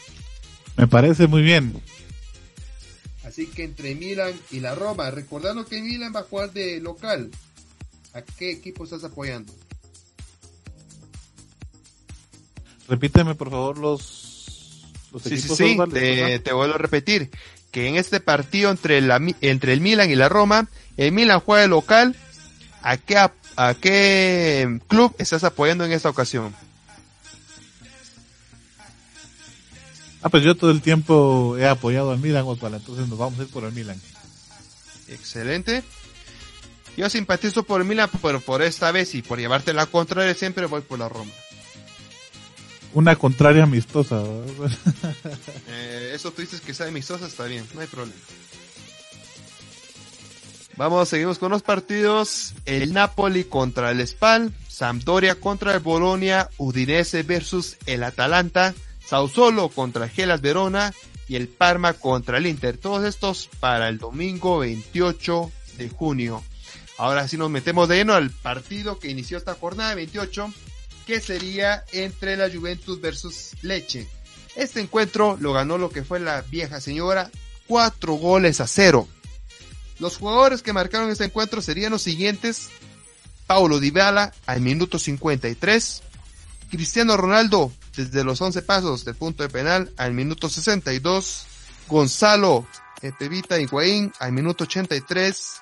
Me 0.77 0.87
parece 0.87 1.27
muy 1.27 1.43
bien. 1.43 1.83
Así 3.29 3.47
que 3.47 3.63
entre 3.63 3.95
Milan 3.95 4.33
y 4.51 4.61
la 4.61 4.75
Roma, 4.75 5.11
recordando 5.11 5.67
que 5.67 5.83
Milan 5.83 6.15
va 6.17 6.21
a 6.21 6.23
jugar 6.23 6.51
de 6.51 6.81
local, 6.81 7.31
¿a 8.15 8.23
qué 8.23 8.51
equipo 8.51 8.85
estás 8.85 9.05
apoyando? 9.05 9.53
Repíteme 12.89 13.35
por 13.35 13.51
favor 13.51 13.77
los, 13.77 14.83
los 15.13 15.23
sí, 15.23 15.35
equipos. 15.35 15.59
Sí, 15.59 15.77
sí, 15.77 15.79
te, 15.93 16.39
te, 16.39 16.53
vuelvo 16.55 16.77
a 16.77 16.79
repetir 16.79 17.31
que 17.71 17.87
en 17.87 17.97
este 17.97 18.21
partido 18.21 18.71
entre, 18.71 19.03
la, 19.03 19.21
entre 19.43 19.75
el 19.75 19.83
Milan 19.83 20.11
y 20.11 20.17
la 20.17 20.31
Roma, 20.31 20.67
el 20.97 21.13
Milan 21.13 21.41
juega 21.41 21.61
de 21.61 21.69
local, 21.69 22.17
¿a 22.81 22.97
qué, 22.97 23.19
a 23.19 23.75
qué 23.79 24.81
club 24.89 25.15
estás 25.19 25.45
apoyando 25.45 25.85
en 25.85 25.93
esta 25.93 26.09
ocasión? 26.09 26.55
Ah, 30.23 30.29
pues 30.29 30.43
yo 30.43 30.57
todo 30.57 30.71
el 30.71 30.83
tiempo 30.83 31.57
he 31.59 31.67
apoyado 31.67 32.11
al 32.11 32.19
Milan, 32.19 32.45
Osvaldo, 32.47 32.79
entonces 32.79 33.09
nos 33.09 33.19
vamos 33.19 33.39
a 33.39 33.43
ir 33.43 33.49
por 33.49 33.65
el 33.65 33.73
Milan. 33.73 34.01
Excelente. 35.09 35.83
Yo 36.97 37.09
simpatizo 37.09 37.63
por 37.63 37.81
el 37.81 37.87
Milan, 37.87 38.11
pero 38.21 38.41
por 38.41 38.61
esta 38.63 38.91
vez 38.91 39.15
y 39.15 39.23
por 39.23 39.39
llevarte 39.39 39.73
la 39.73 39.87
contraria 39.87 40.35
siempre 40.35 40.67
voy 40.67 40.81
por 40.81 40.99
la 40.99 41.09
Roma. 41.09 41.31
Una 42.95 43.15
contraria 43.17 43.63
amistosa. 43.63 44.21
eh, 45.69 46.13
eso 46.15 46.33
tú 46.33 46.43
dices 46.43 46.61
que 46.61 46.75
sea 46.75 46.89
amistosa, 46.89 47.27
está 47.27 47.45
bien, 47.45 47.65
no 47.75 47.81
hay 47.81 47.87
problema. 47.87 48.19
Vamos, 50.79 51.09
seguimos 51.09 51.39
con 51.39 51.51
los 51.51 51.63
partidos. 51.63 52.55
El 52.65 52.93
Napoli 52.93 53.45
contra 53.45 53.91
el 53.91 54.07
Spal, 54.07 54.53
Sampdoria 54.69 55.35
contra 55.35 55.75
el 55.75 55.81
Bolonia, 55.81 56.49
Udinese 56.57 57.25
versus 57.25 57.77
el 57.87 58.05
Atalanta, 58.05 58.75
Sausolo 59.09 59.71
contra 59.71 60.07
Gelas 60.07 60.43
Verona 60.43 60.93
y 61.29 61.37
el 61.37 61.49
Parma 61.49 61.95
contra 61.95 62.37
el 62.37 62.47
Inter. 62.47 62.77
Todos 62.77 63.05
estos 63.05 63.49
para 63.59 63.89
el 63.89 63.97
domingo 63.97 64.59
28 64.59 65.51
de 65.79 65.89
junio. 65.89 66.45
Ahora 66.99 67.27
sí 67.27 67.39
nos 67.39 67.49
metemos 67.49 67.89
de 67.89 67.97
lleno 67.97 68.13
al 68.13 68.31
partido 68.31 68.99
que 68.99 69.09
inició 69.09 69.39
esta 69.39 69.55
jornada 69.55 69.95
28, 69.95 70.53
que 71.07 71.21
sería 71.21 71.85
entre 71.93 72.37
la 72.37 72.51
Juventus 72.51 73.01
versus 73.01 73.53
Leche. 73.63 74.07
Este 74.57 74.81
encuentro 74.81 75.39
lo 75.41 75.55
ganó 75.55 75.79
lo 75.79 75.89
que 75.89 76.05
fue 76.05 76.21
la 76.21 76.43
vieja 76.43 76.79
señora, 76.79 77.31
cuatro 77.67 78.15
goles 78.15 78.61
a 78.61 78.67
cero. 78.67 79.09
Los 80.01 80.19
jugadores 80.19 80.61
que 80.61 80.75
marcaron 80.75 81.11
este 81.11 81.25
encuentro 81.25 81.63
serían 81.63 81.93
los 81.93 82.03
siguientes. 82.03 82.69
Paulo 83.47 83.81
Dybala 83.81 84.35
al 84.45 84.61
minuto 84.61 84.99
53, 84.99 86.03
Cristiano 86.71 87.17
Ronaldo 87.17 87.73
desde 87.99 88.23
los 88.23 88.41
11 88.41 88.63
pasos 88.63 89.05
del 89.05 89.17
punto 89.17 89.43
de 89.43 89.49
penal 89.49 89.93
al 89.97 90.15
minuto 90.15 90.49
62. 90.49 91.47
Gonzalo 91.89 92.65
Pevita 93.19 93.59
Higuaín 93.59 94.13
al 94.21 94.31
minuto 94.33 94.65
83. 94.65 95.61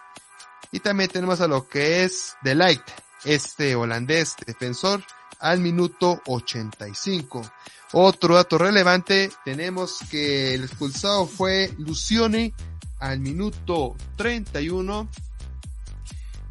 Y 0.73 0.81
también 0.81 1.09
tenemos 1.09 1.41
a 1.41 1.49
lo 1.49 1.67
que 1.67 2.05
es 2.05 2.35
De 2.43 2.55
Light, 2.55 2.83
este 3.25 3.75
holandés 3.75 4.35
defensor, 4.47 5.03
al 5.39 5.61
minuto 5.61 6.21
85. 6.27 7.51
Otro 7.93 8.35
dato 8.35 8.59
relevante, 8.59 9.31
tenemos 9.45 10.01
que 10.11 10.55
el 10.55 10.65
expulsado 10.65 11.27
fue 11.27 11.73
Lucioni 11.79 12.53
al 12.99 13.21
minuto 13.21 13.97
31. 14.17 15.09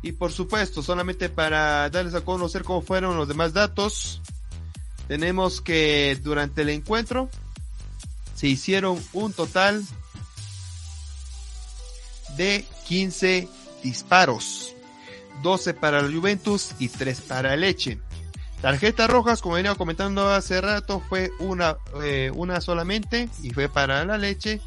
Y 0.02 0.14
por 0.14 0.32
supuesto, 0.32 0.82
solamente 0.82 1.30
para 1.30 1.90
darles 1.92 2.16
a 2.16 2.22
conocer 2.22 2.64
cómo 2.64 2.82
fueron 2.82 3.18
los 3.18 3.28
demás 3.28 3.54
datos, 3.54 4.22
tenemos 5.08 5.62
que 5.62 6.18
durante 6.22 6.64
el 6.64 6.70
encuentro 6.70 7.30
se 8.36 8.48
hicieron 8.48 9.02
un 9.14 9.34
total 9.34 9.84
de 12.38 12.66
15 12.88 13.48
disparos, 13.84 14.74
12 15.42 15.74
para 15.74 16.02
la 16.02 16.14
Juventus 16.14 16.72
y 16.80 16.90
3 16.90 17.22
para 17.22 17.56
Leche. 17.56 18.00
Tarjetas 18.62 19.10
rojas, 19.10 19.42
como 19.42 19.56
venía 19.56 19.76
comentando 19.76 20.28
hace 20.30 20.60
rato, 20.60 21.02
fue 21.08 21.32
una, 21.40 21.78
eh, 22.04 22.32
una 22.34 22.62
solamente 22.62 23.30
y 23.44 23.52
fue 23.52 23.70
para 23.70 24.04
la 24.06 24.18
Leche. 24.18 24.60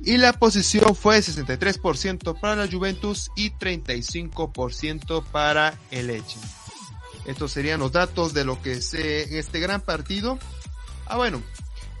Y 0.00 0.18
la 0.18 0.32
posición 0.32 0.94
fue 0.94 1.18
63% 1.18 2.38
para 2.38 2.56
la 2.56 2.70
Juventus 2.70 3.30
y 3.36 3.50
35% 3.52 5.24
para 5.30 5.78
el 5.90 6.08
Leche. 6.08 6.38
Estos 7.24 7.52
serían 7.52 7.80
los 7.80 7.92
datos 7.92 8.34
de 8.34 8.44
lo 8.44 8.60
que 8.60 8.80
se 8.80 9.24
en 9.24 9.36
este 9.36 9.60
gran 9.60 9.80
partido. 9.80 10.38
Ah, 11.06 11.16
bueno. 11.16 11.42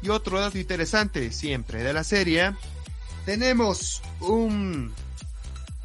Y 0.02 0.10
otro 0.10 0.38
dato 0.38 0.58
interesante 0.58 1.32
siempre 1.32 1.82
de 1.82 1.92
la 1.92 2.04
serie. 2.04 2.54
Tenemos 3.24 4.02
un, 4.20 4.92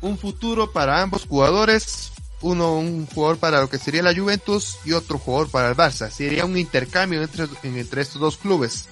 un 0.02 0.17
futuro 0.17 0.71
para 0.71 1.02
ambos 1.02 1.25
jugadores. 1.25 2.12
Uno, 2.41 2.75
un 2.75 3.06
jugador 3.06 3.38
para 3.38 3.60
lo 3.62 3.69
que 3.69 3.78
sería 3.78 4.02
la 4.02 4.15
Juventus 4.15 4.78
y 4.86 4.93
otro 4.93 5.17
jugador 5.19 5.49
para 5.49 5.69
el 5.69 5.75
Barça. 5.75 6.10
Sería 6.10 6.45
un 6.45 6.58
intercambio 6.58 7.21
entre, 7.21 7.47
entre 7.63 8.02
estos 8.02 8.21
dos 8.21 8.38
clubes. 8.38 8.88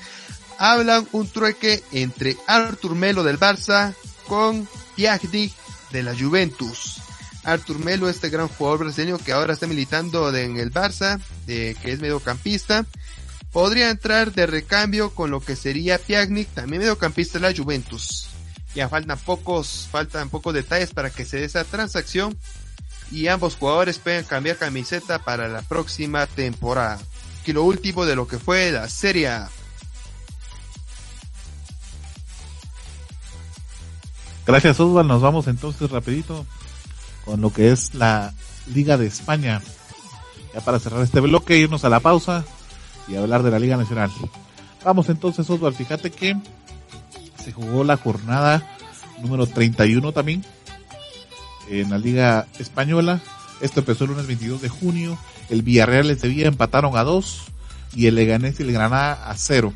Hablan 0.58 1.08
un 1.12 1.30
trueque 1.30 1.84
entre 1.92 2.36
Artur 2.48 2.96
Melo 2.96 3.24
del 3.24 3.40
Barça 3.40 3.94
con 4.28 4.68
Piagdi 4.96 5.54
de 5.92 6.04
la 6.04 6.16
Juventus. 6.18 7.02
Artur 7.48 7.80
Melo, 7.80 8.10
este 8.10 8.30
gran 8.30 8.50
jugador 8.50 8.80
brasileño 8.80 9.18
que 9.18 9.32
ahora 9.32 9.54
está 9.54 9.68
militando 9.68 10.36
en 10.36 10.58
el 10.58 10.72
Barça, 10.72 11.18
que 11.46 11.78
es 11.82 12.02
mediocampista, 12.02 12.86
podría 13.54 13.90
entrar 13.90 14.34
de 14.34 14.46
recambio 14.46 15.12
con 15.12 15.32
lo 15.32 15.40
que 15.40 15.56
sería 15.56 15.98
Piagnik, 15.98 16.50
también 16.50 16.82
mediocampista 16.82 17.40
de 17.40 17.50
la 17.50 17.58
Juventus. 17.58 18.28
Ya 18.76 18.90
faltan 18.90 19.18
pocos, 19.18 19.88
faltan 19.90 20.30
pocos 20.30 20.54
detalles 20.54 20.92
para 20.92 21.10
que 21.10 21.24
se 21.24 21.38
dé 21.38 21.46
esa 21.46 21.64
transacción, 21.64 22.38
y 23.12 23.28
ambos 23.28 23.56
jugadores 23.56 23.98
pueden 23.98 24.26
cambiar 24.26 24.58
camiseta 24.58 25.20
para 25.20 25.48
la 25.48 25.62
próxima 25.62 26.28
temporada. 26.28 27.00
Y 27.46 27.54
lo 27.54 27.64
último 27.64 28.06
de 28.06 28.18
lo 28.18 28.28
que 28.28 28.40
fue 28.40 28.74
la 28.74 28.90
Serie. 28.90 29.32
Gracias 34.46 34.80
Osval, 34.82 35.08
nos 35.08 35.22
vamos 35.22 35.48
entonces 35.48 35.90
rapidito 35.90 36.46
con 37.28 37.42
lo 37.42 37.52
que 37.52 37.72
es 37.72 37.94
la 37.94 38.34
Liga 38.74 38.98
de 38.98 39.06
España. 39.06 39.62
Ya 40.54 40.62
para 40.62 40.80
cerrar 40.80 41.04
este 41.04 41.20
bloque, 41.20 41.58
irnos 41.58 41.84
a 41.84 41.90
la 41.90 42.00
pausa 42.00 42.46
y 43.08 43.18
hablar 43.18 43.44
de 43.44 43.52
la 43.52 43.60
Liga 43.60 43.76
Nacional. 43.76 44.10
Vamos 44.84 45.10
entonces 45.10 45.48
Osval, 45.50 45.74
fíjate 45.74 46.10
que 46.10 46.38
se 47.44 47.52
jugó 47.52 47.84
la 47.84 47.98
jornada 47.98 48.66
número 49.22 49.46
31 49.46 50.14
también 50.14 50.44
en 51.70 51.90
la 51.90 51.98
Liga 51.98 52.48
Española. 52.60 53.22
Esto 53.60 53.82
empezó 53.82 54.06
el 54.06 54.12
lunes 54.12 54.28
22 54.28 54.62
de 54.62 54.70
junio. 54.70 55.18
El 55.50 55.64
Villarreal 55.64 56.06
y 56.08 56.10
el 56.12 56.20
Sevilla 56.20 56.48
empataron 56.48 56.96
a 56.96 57.04
2 57.04 57.44
y 57.94 58.08
el 58.08 58.16
Leganés 58.16 58.60
y 58.60 58.64
el 58.64 58.72
Granada 58.72 59.30
a 59.30 59.36
0. 59.36 59.74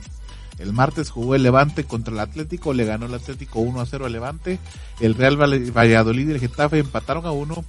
El 0.62 0.74
martes 0.74 1.10
jugó 1.10 1.36
el 1.36 1.44
Levante 1.44 1.84
contra 1.84 2.14
el 2.14 2.20
Atlético, 2.20 2.74
le 2.74 2.86
ganó 2.86 3.08
el 3.08 3.14
Atlético 3.14 3.60
1 3.60 3.82
a 3.82 3.86
0 3.86 4.06
al 4.06 4.12
Levante. 4.12 4.60
El 5.00 5.16
Real 5.16 5.38
Valladolid 5.38 6.30
y 6.30 6.32
el 6.32 6.40
Getafe 6.40 6.80
empataron 6.80 7.26
a 7.26 7.32
1 7.32 7.66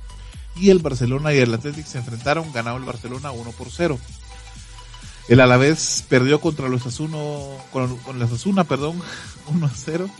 y 0.56 0.70
el 0.70 0.80
Barcelona 0.80 1.32
y 1.32 1.38
el 1.38 1.54
Atlético 1.54 1.88
se 1.88 1.98
enfrentaron, 1.98 2.52
ganó 2.52 2.76
el 2.76 2.84
Barcelona 2.84 3.30
1 3.30 3.50
por 3.52 3.70
0. 3.70 3.98
El 5.28 5.40
Alavés 5.40 6.04
perdió 6.08 6.40
contra 6.40 6.68
los 6.68 6.86
Asuno, 6.86 7.56
con, 7.72 7.96
con 7.98 8.18
los 8.18 8.30
Asuna, 8.30 8.64
perdón, 8.64 9.00
1 9.54 9.66
a 9.66 9.70
0. 9.74 10.10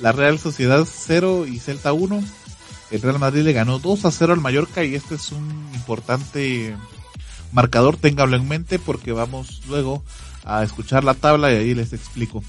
La 0.00 0.12
Real 0.12 0.38
Sociedad 0.38 0.86
0 0.88 1.46
y 1.46 1.58
Celta 1.58 1.92
1 1.92 2.22
el 2.92 3.00
Real 3.00 3.18
Madrid 3.18 3.42
le 3.42 3.54
ganó 3.54 3.78
2 3.78 4.04
a 4.04 4.10
0 4.10 4.34
al 4.34 4.40
Mallorca 4.40 4.84
y 4.84 4.94
este 4.94 5.14
es 5.14 5.32
un 5.32 5.70
importante 5.72 6.76
marcador, 7.50 7.96
téngalo 7.96 8.36
en 8.36 8.46
mente 8.46 8.78
porque 8.78 9.12
vamos 9.12 9.62
luego 9.66 10.04
a 10.44 10.62
escuchar 10.62 11.04
la 11.04 11.14
tabla 11.14 11.52
y 11.52 11.56
ahí 11.56 11.74
les 11.74 11.92
explico. 11.92 12.42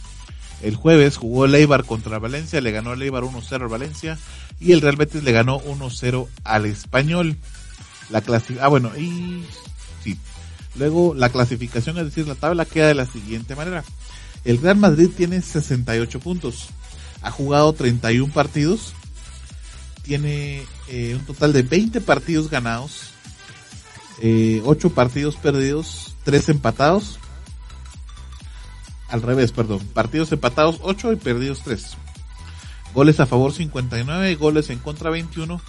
El 0.61 0.75
jueves 0.75 1.17
jugó 1.17 1.45
el 1.45 1.55
Eibar 1.55 1.83
contra 1.83 2.19
Valencia, 2.19 2.61
le 2.61 2.71
ganó 2.71 2.93
el 2.93 3.01
Eibar 3.01 3.23
1-0 3.23 3.61
al 3.61 3.67
Valencia 3.67 4.17
y 4.59 4.71
el 4.71 4.81
Real 4.81 4.95
Betis 4.95 5.23
le 5.23 5.31
ganó 5.31 5.59
1-0 5.61 6.27
al 6.43 6.65
Español. 6.65 7.37
La 8.09 8.23
ah, 8.61 8.67
bueno, 8.67 8.91
y 8.97 9.43
sí. 10.03 10.17
Luego 10.75 11.13
la 11.13 11.29
clasificación, 11.29 11.97
es 11.97 12.05
decir, 12.05 12.27
la 12.27 12.35
tabla 12.35 12.65
queda 12.65 12.87
de 12.87 12.95
la 12.95 13.05
siguiente 13.05 13.55
manera. 13.55 13.83
El 14.45 14.61
Real 14.61 14.77
Madrid 14.77 15.09
tiene 15.15 15.41
68 15.41 16.19
puntos. 16.19 16.69
Ha 17.21 17.31
jugado 17.31 17.73
31 17.73 18.33
partidos 18.33 18.93
tiene 20.03 20.65
eh, 20.89 21.15
un 21.15 21.25
total 21.25 21.53
de 21.53 21.63
20 21.63 22.01
partidos 22.01 22.49
ganados, 22.49 23.11
eh, 24.21 24.61
8 24.65 24.91
partidos 24.91 25.35
perdidos, 25.37 26.15
3 26.25 26.49
empatados. 26.49 27.19
Al 29.13 29.21
revés, 29.21 29.53
perdón. 29.53 29.79
Partidos 29.93 30.31
empatados 30.33 30.79
8 30.81 31.13
y 31.13 31.15
perdidos 31.15 31.61
3. 31.63 31.95
Goles 32.93 33.21
a 33.21 33.25
favor 33.25 33.53
59, 33.53 34.35
goles 34.35 34.69
en 34.69 34.79
contra 34.79 35.09
21 35.09 35.61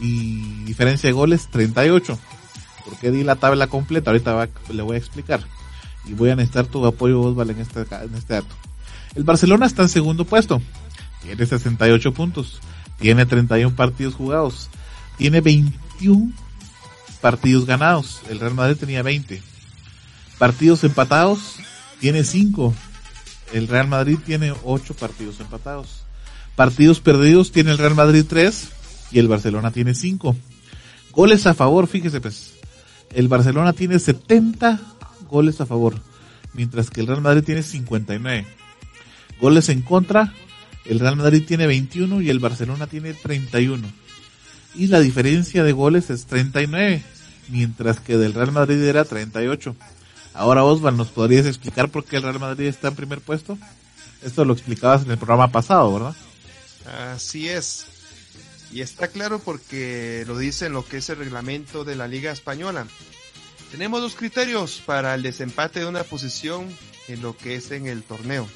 y 0.00 0.64
diferencia 0.64 1.08
de 1.08 1.12
goles 1.12 1.48
38. 1.50 2.18
¿Por 2.84 2.98
qué 2.98 3.12
di 3.12 3.22
la 3.22 3.36
tabla 3.36 3.68
completa? 3.68 4.10
Ahorita 4.10 4.48
le 4.72 4.82
voy 4.82 4.96
a 4.96 4.98
explicar. 4.98 5.40
Y 6.06 6.14
voy 6.14 6.30
a 6.30 6.36
necesitar 6.36 6.66
tu 6.66 6.84
apoyo, 6.84 7.20
Osval, 7.20 7.50
en 7.50 7.60
este, 7.60 7.80
en 7.80 8.14
este 8.16 8.34
dato. 8.34 8.54
El 9.14 9.22
Barcelona 9.22 9.66
está 9.66 9.82
en 9.82 9.88
segundo 9.88 10.24
puesto. 10.24 10.60
Tiene 11.22 11.46
68 11.46 12.12
puntos 12.12 12.60
tiene 12.98 13.26
31 13.26 13.74
partidos 13.76 14.14
jugados, 14.14 14.68
tiene 15.18 15.40
21 15.40 16.32
partidos 17.20 17.66
ganados, 17.66 18.20
el 18.28 18.40
Real 18.40 18.54
Madrid 18.54 18.76
tenía 18.76 19.02
20. 19.02 19.42
Partidos 20.38 20.84
empatados, 20.84 21.56
tiene 22.00 22.24
5. 22.24 22.74
El 23.52 23.68
Real 23.68 23.88
Madrid 23.88 24.18
tiene 24.24 24.52
8 24.64 24.94
partidos 24.94 25.40
empatados. 25.40 26.02
Partidos 26.56 27.00
perdidos 27.00 27.52
tiene 27.52 27.70
el 27.70 27.78
Real 27.78 27.94
Madrid 27.94 28.24
3 28.28 28.68
y 29.12 29.18
el 29.18 29.28
Barcelona 29.28 29.70
tiene 29.70 29.94
5. 29.94 30.36
Goles 31.12 31.46
a 31.46 31.54
favor, 31.54 31.86
fíjese 31.86 32.20
pues. 32.20 32.54
El 33.14 33.28
Barcelona 33.28 33.72
tiene 33.72 33.98
70 33.98 34.80
goles 35.30 35.60
a 35.60 35.66
favor, 35.66 36.00
mientras 36.54 36.90
que 36.90 37.00
el 37.00 37.06
Real 37.06 37.22
Madrid 37.22 37.44
tiene 37.44 37.62
59. 37.62 38.46
Goles 39.40 39.68
en 39.68 39.82
contra, 39.82 40.32
el 40.84 41.00
Real 41.00 41.16
Madrid 41.16 41.44
tiene 41.46 41.66
21 41.66 42.20
y 42.22 42.30
el 42.30 42.38
Barcelona 42.38 42.86
tiene 42.86 43.14
31. 43.14 43.86
Y 44.74 44.88
la 44.88 45.00
diferencia 45.00 45.64
de 45.64 45.72
goles 45.72 46.10
es 46.10 46.26
39, 46.26 47.02
mientras 47.48 48.00
que 48.00 48.16
del 48.16 48.34
Real 48.34 48.52
Madrid 48.52 48.82
era 48.82 49.04
38. 49.04 49.74
Ahora 50.36 50.64
Osvaldo, 50.64 50.98
¿nos 50.98 51.08
podrías 51.08 51.46
explicar 51.46 51.88
por 51.88 52.04
qué 52.04 52.16
el 52.16 52.22
Real 52.22 52.38
Madrid 52.38 52.66
está 52.66 52.88
en 52.88 52.94
primer 52.94 53.20
puesto? 53.20 53.58
Esto 54.22 54.44
lo 54.44 54.52
explicabas 54.52 55.02
en 55.02 55.10
el 55.10 55.16
programa 55.16 55.48
pasado, 55.48 55.92
¿verdad? 55.92 56.16
Así 57.14 57.48
es. 57.48 57.86
Y 58.70 58.82
está 58.82 59.08
claro 59.08 59.38
porque 59.38 60.24
lo 60.26 60.36
dice 60.36 60.66
en 60.66 60.74
lo 60.74 60.84
que 60.84 60.98
es 60.98 61.08
el 61.08 61.16
reglamento 61.16 61.84
de 61.84 61.96
la 61.96 62.06
Liga 62.06 62.32
Española. 62.32 62.86
Tenemos 63.70 64.00
dos 64.00 64.14
criterios 64.14 64.82
para 64.84 65.14
el 65.14 65.22
desempate 65.22 65.80
de 65.80 65.86
una 65.86 66.04
posición 66.04 66.68
en 67.08 67.22
lo 67.22 67.36
que 67.36 67.56
es 67.56 67.70
en 67.70 67.86
el 67.86 68.02
torneo. 68.02 68.46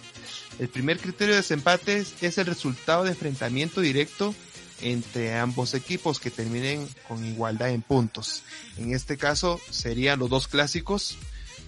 El 0.58 0.68
primer 0.68 0.98
criterio 0.98 1.34
de 1.34 1.40
desempate 1.40 2.04
es 2.20 2.38
el 2.38 2.46
resultado 2.46 3.04
de 3.04 3.10
enfrentamiento 3.10 3.80
directo 3.80 4.34
entre 4.82 5.38
ambos 5.38 5.74
equipos 5.74 6.20
que 6.20 6.30
terminen 6.30 6.88
con 7.08 7.24
igualdad 7.24 7.70
en 7.70 7.82
puntos. 7.82 8.42
En 8.76 8.94
este 8.94 9.16
caso 9.16 9.60
serían 9.70 10.18
los 10.18 10.30
dos 10.30 10.48
clásicos. 10.48 11.16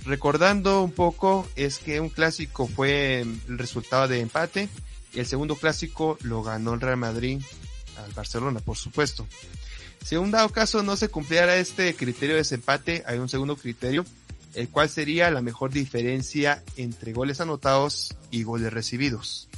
Recordando 0.04 0.82
un 0.82 0.92
poco 0.92 1.48
es 1.54 1.78
que 1.78 2.00
un 2.00 2.08
clásico 2.08 2.66
fue 2.66 3.20
el 3.20 3.58
resultado 3.58 4.08
de 4.08 4.20
empate 4.20 4.68
y 5.14 5.20
el 5.20 5.26
segundo 5.26 5.56
clásico 5.56 6.18
lo 6.22 6.42
ganó 6.42 6.74
el 6.74 6.80
Real 6.80 6.96
Madrid 6.96 7.40
al 7.96 8.12
Barcelona, 8.12 8.60
por 8.60 8.76
supuesto. 8.76 9.26
Si 10.04 10.16
en 10.16 10.22
un 10.22 10.30
dado 10.32 10.48
caso 10.48 10.82
no 10.82 10.96
se 10.96 11.08
cumpliera 11.08 11.56
este 11.56 11.94
criterio 11.94 12.34
de 12.34 12.40
desempate, 12.40 13.04
hay 13.06 13.18
un 13.18 13.28
segundo 13.28 13.56
criterio 13.56 14.04
el 14.54 14.68
cual 14.68 14.88
sería 14.88 15.30
la 15.30 15.40
mejor 15.40 15.70
diferencia 15.70 16.62
entre 16.76 17.12
goles 17.12 17.40
anotados 17.40 18.14
y 18.30 18.42
goles 18.42 18.72
recibidos. 18.72 19.48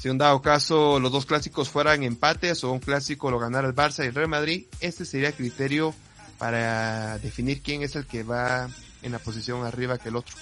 Si 0.00 0.08
un 0.08 0.16
dado 0.16 0.40
caso 0.40 0.98
los 1.00 1.12
dos 1.12 1.26
clásicos 1.26 1.68
fueran 1.68 2.04
empates 2.04 2.64
o 2.64 2.72
un 2.72 2.78
clásico 2.78 3.30
lo 3.30 3.38
ganara 3.38 3.68
el 3.68 3.74
Barça 3.74 4.04
y 4.04 4.06
el 4.06 4.14
Real 4.14 4.28
Madrid, 4.28 4.66
este 4.80 5.04
sería 5.04 5.28
el 5.28 5.34
criterio 5.34 5.92
para 6.38 7.18
definir 7.18 7.60
quién 7.60 7.82
es 7.82 7.96
el 7.96 8.06
que 8.06 8.22
va 8.22 8.70
en 9.02 9.12
la 9.12 9.18
posición 9.18 9.64
arriba 9.64 9.98
que 9.98 10.08
el 10.08 10.16
otro. 10.16 10.34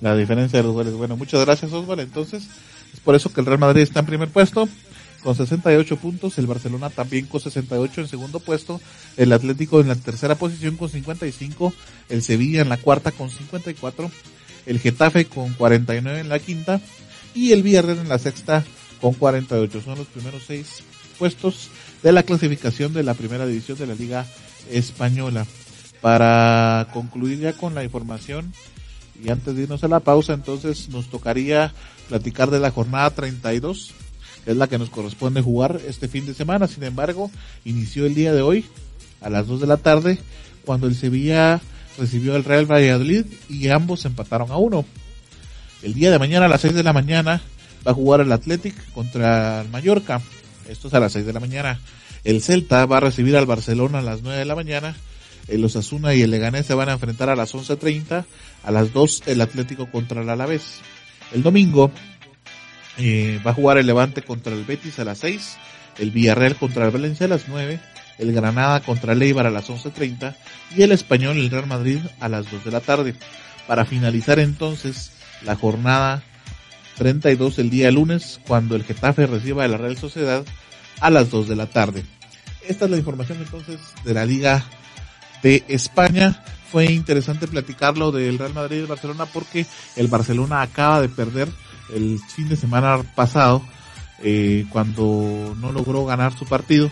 La 0.00 0.16
diferencia 0.16 0.58
de 0.58 0.64
los 0.64 0.72
goles. 0.72 0.94
Bueno, 0.94 1.16
muchas 1.16 1.44
gracias 1.44 1.72
Osvaldo. 1.72 2.02
Entonces, 2.02 2.44
es 2.92 3.00
por 3.00 3.14
eso 3.14 3.32
que 3.32 3.40
el 3.40 3.46
Real 3.46 3.58
Madrid 3.58 3.82
está 3.82 4.00
en 4.00 4.06
primer 4.06 4.28
puesto 4.28 4.68
con 5.22 5.36
68 5.36 5.96
puntos, 5.96 6.36
el 6.38 6.46
Barcelona 6.46 6.90
también 6.90 7.26
con 7.26 7.40
68 7.40 8.00
en 8.00 8.08
segundo 8.08 8.40
puesto, 8.40 8.80
el 9.16 9.32
Atlético 9.32 9.80
en 9.80 9.88
la 9.88 9.94
tercera 9.94 10.34
posición 10.34 10.76
con 10.76 10.88
55, 10.88 11.72
el 12.08 12.22
Sevilla 12.22 12.62
en 12.62 12.68
la 12.68 12.76
cuarta 12.76 13.12
con 13.12 13.30
54, 13.30 14.10
el 14.66 14.80
Getafe 14.80 15.26
con 15.26 15.52
49 15.54 16.20
en 16.20 16.28
la 16.28 16.38
quinta 16.38 16.80
y 17.34 17.52
el 17.52 17.62
Villarreal 17.62 17.98
en 17.98 18.08
la 18.08 18.18
sexta 18.18 18.64
con 19.00 19.14
48. 19.14 19.80
Son 19.82 19.96
los 19.96 20.08
primeros 20.08 20.42
seis 20.46 20.82
puestos 21.18 21.70
de 22.02 22.12
la 22.12 22.24
clasificación 22.24 22.92
de 22.92 23.04
la 23.04 23.14
primera 23.14 23.46
división 23.46 23.78
de 23.78 23.86
la 23.86 23.94
Liga 23.94 24.26
Española. 24.70 25.46
Para 26.02 26.88
concluir 26.92 27.38
ya 27.38 27.54
con 27.54 27.74
la 27.74 27.84
información 27.84 28.52
y 29.22 29.30
antes 29.30 29.56
de 29.56 29.62
irnos 29.62 29.84
a 29.84 29.88
la 29.88 30.00
pausa, 30.00 30.34
entonces 30.34 30.90
nos 30.90 31.08
tocaría 31.08 31.72
platicar 32.08 32.50
de 32.50 32.60
la 32.60 32.70
jornada 32.70 33.08
32 33.10 33.94
es 34.46 34.56
la 34.56 34.66
que 34.66 34.78
nos 34.78 34.90
corresponde 34.90 35.40
jugar 35.40 35.80
este 35.86 36.08
fin 36.08 36.26
de 36.26 36.34
semana. 36.34 36.66
Sin 36.66 36.82
embargo, 36.82 37.30
inició 37.64 38.06
el 38.06 38.14
día 38.14 38.32
de 38.32 38.42
hoy 38.42 38.64
a 39.20 39.30
las 39.30 39.46
2 39.46 39.60
de 39.60 39.66
la 39.66 39.76
tarde 39.76 40.18
cuando 40.64 40.86
el 40.86 40.94
Sevilla 40.94 41.60
recibió 41.98 42.34
al 42.34 42.44
Real 42.44 42.70
Valladolid 42.70 43.26
y 43.48 43.68
ambos 43.68 44.04
empataron 44.04 44.50
a 44.50 44.56
uno. 44.56 44.84
El 45.82 45.94
día 45.94 46.10
de 46.10 46.18
mañana 46.18 46.46
a 46.46 46.48
las 46.48 46.60
6 46.62 46.74
de 46.74 46.82
la 46.82 46.92
mañana 46.92 47.40
va 47.86 47.92
a 47.92 47.94
jugar 47.94 48.20
el 48.20 48.32
Athletic 48.32 48.74
contra 48.92 49.62
el 49.62 49.68
Mallorca. 49.68 50.20
Esto 50.68 50.88
es 50.88 50.94
a 50.94 51.00
las 51.00 51.12
6 51.12 51.26
de 51.26 51.32
la 51.32 51.40
mañana. 51.40 51.80
El 52.24 52.40
Celta 52.40 52.86
va 52.86 52.98
a 52.98 53.00
recibir 53.00 53.36
al 53.36 53.46
Barcelona 53.46 53.98
a 53.98 54.02
las 54.02 54.22
9 54.22 54.38
de 54.38 54.44
la 54.44 54.54
mañana. 54.54 54.96
El 55.48 55.64
Osasuna 55.64 56.14
y 56.14 56.22
el 56.22 56.30
Leganés 56.30 56.66
se 56.66 56.74
van 56.74 56.88
a 56.88 56.92
enfrentar 56.92 57.28
a 57.28 57.36
las 57.36 57.54
11.30. 57.54 58.24
A 58.64 58.70
las 58.70 58.92
2 58.92 59.24
el 59.26 59.40
Atlético 59.40 59.90
contra 59.90 60.22
el 60.22 60.28
Alavés. 60.28 60.80
El 61.32 61.42
domingo 61.42 61.90
eh, 62.98 63.40
va 63.44 63.52
a 63.52 63.54
jugar 63.54 63.78
el 63.78 63.86
Levante 63.86 64.22
contra 64.22 64.52
el 64.52 64.64
Betis 64.64 64.98
a 64.98 65.04
las 65.04 65.18
6, 65.18 65.56
el 65.98 66.10
Villarreal 66.10 66.56
contra 66.56 66.84
el 66.84 66.90
Valencia 66.90 67.26
a 67.26 67.28
las 67.28 67.48
9, 67.48 67.80
el 68.18 68.32
Granada 68.32 68.80
contra 68.80 69.14
el 69.14 69.22
Eibar 69.22 69.46
a 69.46 69.50
las 69.50 69.70
11.30 69.70 70.34
y 70.76 70.82
el 70.82 70.92
Español 70.92 71.38
el 71.38 71.50
Real 71.50 71.66
Madrid 71.66 72.00
a 72.20 72.28
las 72.28 72.50
2 72.50 72.64
de 72.64 72.70
la 72.70 72.80
tarde. 72.80 73.14
Para 73.66 73.84
finalizar 73.84 74.38
entonces 74.38 75.12
la 75.42 75.56
jornada 75.56 76.22
32 76.98 77.58
el 77.58 77.70
día 77.70 77.90
lunes 77.90 78.40
cuando 78.46 78.76
el 78.76 78.84
Getafe 78.84 79.26
reciba 79.26 79.64
a 79.64 79.68
la 79.68 79.78
Real 79.78 79.96
Sociedad 79.96 80.44
a 81.00 81.10
las 81.10 81.30
2 81.30 81.48
de 81.48 81.56
la 81.56 81.66
tarde. 81.66 82.04
Esta 82.68 82.84
es 82.84 82.90
la 82.90 82.98
información 82.98 83.38
entonces 83.38 83.80
de 84.04 84.14
la 84.14 84.26
Liga 84.26 84.64
de 85.42 85.64
España. 85.68 86.42
Fue 86.70 86.86
interesante 86.86 87.46
platicarlo 87.46 88.12
del 88.12 88.38
Real 88.38 88.54
Madrid 88.54 88.78
y 88.78 88.80
el 88.80 88.86
Barcelona 88.86 89.26
porque 89.26 89.66
el 89.96 90.08
Barcelona 90.08 90.62
acaba 90.62 91.00
de 91.00 91.08
perder 91.08 91.48
el 91.94 92.18
fin 92.18 92.48
de 92.48 92.56
semana 92.56 93.02
pasado 93.14 93.62
eh, 94.22 94.64
cuando 94.70 95.54
no 95.60 95.72
logró 95.72 96.06
ganar 96.06 96.36
su 96.36 96.46
partido 96.46 96.90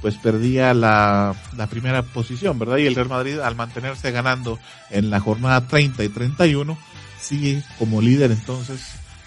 pues 0.00 0.14
perdía 0.14 0.72
la, 0.72 1.34
la 1.56 1.66
primera 1.66 2.02
posición, 2.02 2.58
¿verdad? 2.58 2.78
Y 2.78 2.86
el 2.86 2.94
Real 2.94 3.08
Madrid 3.08 3.38
al 3.38 3.54
mantenerse 3.54 4.10
ganando 4.10 4.58
en 4.88 5.10
la 5.10 5.20
jornada 5.20 5.66
30 5.66 6.02
y 6.04 6.08
31 6.08 6.78
sigue 7.20 7.62
como 7.78 8.00
líder 8.00 8.30
entonces 8.30 8.80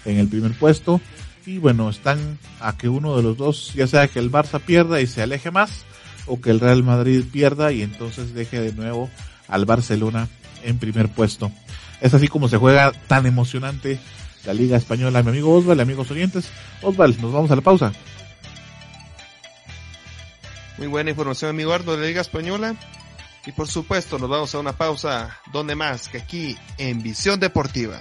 en 0.04 0.18
el 0.18 0.26
primer 0.26 0.52
puesto 0.58 1.00
y 1.46 1.58
bueno, 1.58 1.90
están 1.90 2.38
a 2.60 2.76
que 2.76 2.88
uno 2.88 3.16
de 3.16 3.22
los 3.22 3.36
dos, 3.36 3.72
ya 3.74 3.86
sea 3.86 4.08
que 4.08 4.18
el 4.18 4.32
Barça 4.32 4.60
pierda 4.60 5.00
y 5.00 5.06
se 5.06 5.22
aleje 5.22 5.50
más 5.50 5.84
o 6.26 6.40
que 6.40 6.50
el 6.50 6.60
Real 6.60 6.82
Madrid 6.82 7.24
pierda 7.30 7.72
y 7.72 7.82
entonces 7.82 8.34
deje 8.34 8.60
de 8.60 8.72
nuevo 8.72 9.10
al 9.48 9.64
Barcelona 9.64 10.28
en 10.62 10.78
primer 10.78 11.08
puesto. 11.08 11.50
Es 12.00 12.14
así 12.14 12.28
como 12.28 12.48
se 12.48 12.56
juega 12.56 12.92
tan 13.08 13.26
emocionante 13.26 13.98
la 14.44 14.54
Liga 14.54 14.76
Española. 14.76 15.22
Mi 15.22 15.30
amigo 15.30 15.54
Osval, 15.54 15.80
amigos 15.80 16.10
oyentes. 16.10 16.48
Osval, 16.82 17.16
nos 17.20 17.32
vamos 17.32 17.50
a 17.50 17.56
la 17.56 17.62
pausa. 17.62 17.92
Muy 20.78 20.88
buena 20.88 21.10
información, 21.10 21.50
amigo 21.50 21.72
Ardo 21.72 21.92
de 21.92 21.98
la 21.98 22.06
Liga 22.06 22.20
Española. 22.20 22.74
Y 23.46 23.52
por 23.52 23.68
supuesto, 23.68 24.18
nos 24.18 24.28
vamos 24.28 24.54
a 24.54 24.58
una 24.58 24.72
pausa. 24.72 25.38
donde 25.52 25.74
más 25.74 26.08
que 26.08 26.18
aquí 26.18 26.56
en 26.78 27.02
Visión 27.02 27.38
Deportiva? 27.38 28.00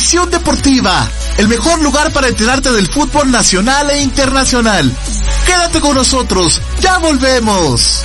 Visión 0.00 0.30
Deportiva, 0.30 1.10
el 1.38 1.48
mejor 1.48 1.82
lugar 1.82 2.12
para 2.12 2.28
enterarte 2.28 2.70
del 2.70 2.86
fútbol 2.86 3.32
nacional 3.32 3.90
e 3.90 4.00
internacional. 4.00 4.96
Quédate 5.44 5.80
con 5.80 5.96
nosotros, 5.96 6.62
ya 6.80 6.98
volvemos. 6.98 8.04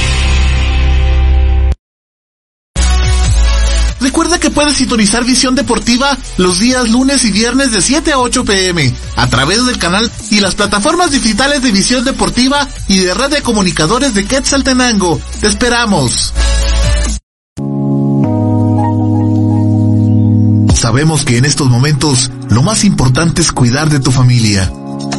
Recuerda 4.01 4.39
que 4.39 4.49
puedes 4.49 4.77
sintonizar 4.77 5.23
Visión 5.23 5.53
Deportiva 5.53 6.17
los 6.37 6.59
días 6.59 6.89
lunes 6.89 7.23
y 7.23 7.31
viernes 7.31 7.71
de 7.71 7.81
7 7.81 8.11
a 8.11 8.19
8 8.19 8.43
pm 8.43 8.91
a 9.15 9.29
través 9.29 9.63
del 9.67 9.77
canal 9.77 10.11
y 10.31 10.39
las 10.39 10.55
plataformas 10.55 11.11
digitales 11.11 11.61
de 11.61 11.71
Visión 11.71 12.03
Deportiva 12.03 12.67
y 12.87 12.97
de 12.97 13.13
Red 13.13 13.29
de 13.29 13.41
Comunicadores 13.43 14.15
de 14.15 14.25
Quetzaltenango. 14.25 15.21
Te 15.39 15.47
esperamos. 15.47 16.33
Sabemos 20.73 21.23
que 21.23 21.37
en 21.37 21.45
estos 21.45 21.69
momentos 21.69 22.31
lo 22.49 22.63
más 22.63 22.83
importante 22.83 23.43
es 23.43 23.51
cuidar 23.51 23.91
de 23.91 23.99
tu 23.99 24.11
familia 24.11 24.73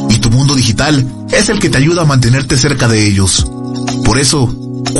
y 0.09 0.17
tu 0.17 0.29
mundo 0.29 0.55
digital 0.55 1.07
es 1.31 1.47
el 1.47 1.59
que 1.59 1.69
te 1.69 1.77
ayuda 1.77 2.01
a 2.01 2.05
mantenerte 2.05 2.57
cerca 2.57 2.89
de 2.89 3.07
ellos. 3.07 3.47
Por 4.03 4.19
eso, 4.19 4.53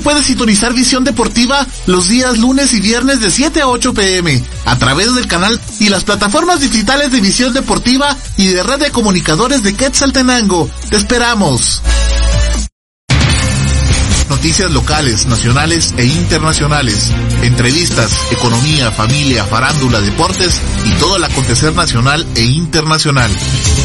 Puedes 0.00 0.26
sintonizar 0.26 0.72
Visión 0.74 1.04
Deportiva 1.04 1.66
los 1.86 2.08
días 2.08 2.38
lunes 2.38 2.72
y 2.72 2.80
viernes 2.80 3.20
de 3.20 3.30
7 3.30 3.62
a 3.62 3.68
8 3.68 3.94
pm 3.94 4.42
a 4.64 4.78
través 4.78 5.14
del 5.14 5.26
canal 5.26 5.60
y 5.80 5.88
las 5.88 6.04
plataformas 6.04 6.60
digitales 6.60 7.10
de 7.10 7.20
Visión 7.20 7.52
Deportiva 7.52 8.16
y 8.36 8.48
de 8.48 8.62
Red 8.62 8.80
de 8.80 8.90
Comunicadores 8.90 9.62
de 9.62 9.74
Quetzaltenango. 9.74 10.70
Te 10.90 10.96
esperamos 10.96 11.82
noticias 14.46 14.70
locales, 14.70 15.26
nacionales 15.26 15.94
e 15.96 16.04
internacionales, 16.04 17.10
entrevistas, 17.42 18.12
economía, 18.30 18.90
familia, 18.92 19.44
farándula, 19.44 20.00
deportes 20.00 20.60
y 20.84 20.90
todo 20.98 21.16
el 21.16 21.24
acontecer 21.24 21.74
nacional 21.74 22.26
e 22.36 22.42
internacional. 22.42 23.30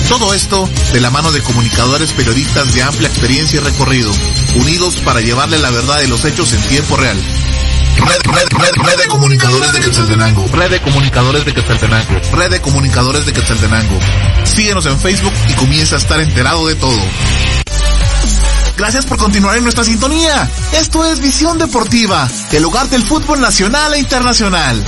Todo 0.08 0.34
esto 0.34 0.70
de 0.94 1.02
la 1.02 1.10
mano 1.10 1.32
de 1.32 1.42
comunicadores 1.42 2.12
periodistas 2.12 2.74
de 2.74 2.84
amplia 2.84 3.08
experiencia 3.08 3.60
y 3.60 3.64
recorrido, 3.64 4.12
unidos 4.56 4.98
para 4.98 5.22
llevarle 5.22 5.60
la 5.60 5.70
verdad 5.70 6.00
de 6.00 6.08
los 6.08 6.26
hechos 6.26 6.52
en 6.54 6.62
tiempo 6.64 6.98
real. 6.98 7.18
Red, 7.98 8.22
red, 8.24 8.48
red, 8.60 8.84
red 8.84 8.98
de 8.98 9.08
comunicadores 9.08 9.74
de 9.74 9.80
Quetzaltenango. 9.80 10.48
Red 10.52 10.72
de 10.72 10.82
comunicadores 10.82 11.46
de 11.46 11.54
Quetzaltenango. 11.54 12.22
Red 12.34 12.52
de 12.52 12.62
comunicadores 12.62 13.26
de 13.26 13.34
Quetzaltenango. 13.34 14.00
Síguenos 14.44 14.86
en 14.86 15.00
Facebook 15.00 15.34
y 15.50 15.54
comienza 15.54 15.96
a 15.96 16.00
estar 16.00 16.20
enterado 16.20 16.66
de 16.68 16.76
todo. 16.76 17.00
Gracias 18.78 19.06
por 19.06 19.18
continuar 19.18 19.58
en 19.58 19.64
nuestra 19.64 19.84
sintonía. 19.84 20.50
Esto 20.74 21.06
es 21.06 21.20
Visión 21.20 21.58
Deportiva, 21.60 22.28
el 22.52 22.66
hogar 22.66 22.90
del 22.90 23.04
fútbol 23.04 23.40
nacional 23.40 23.94
e 23.94 24.00
internacional. 24.00 24.84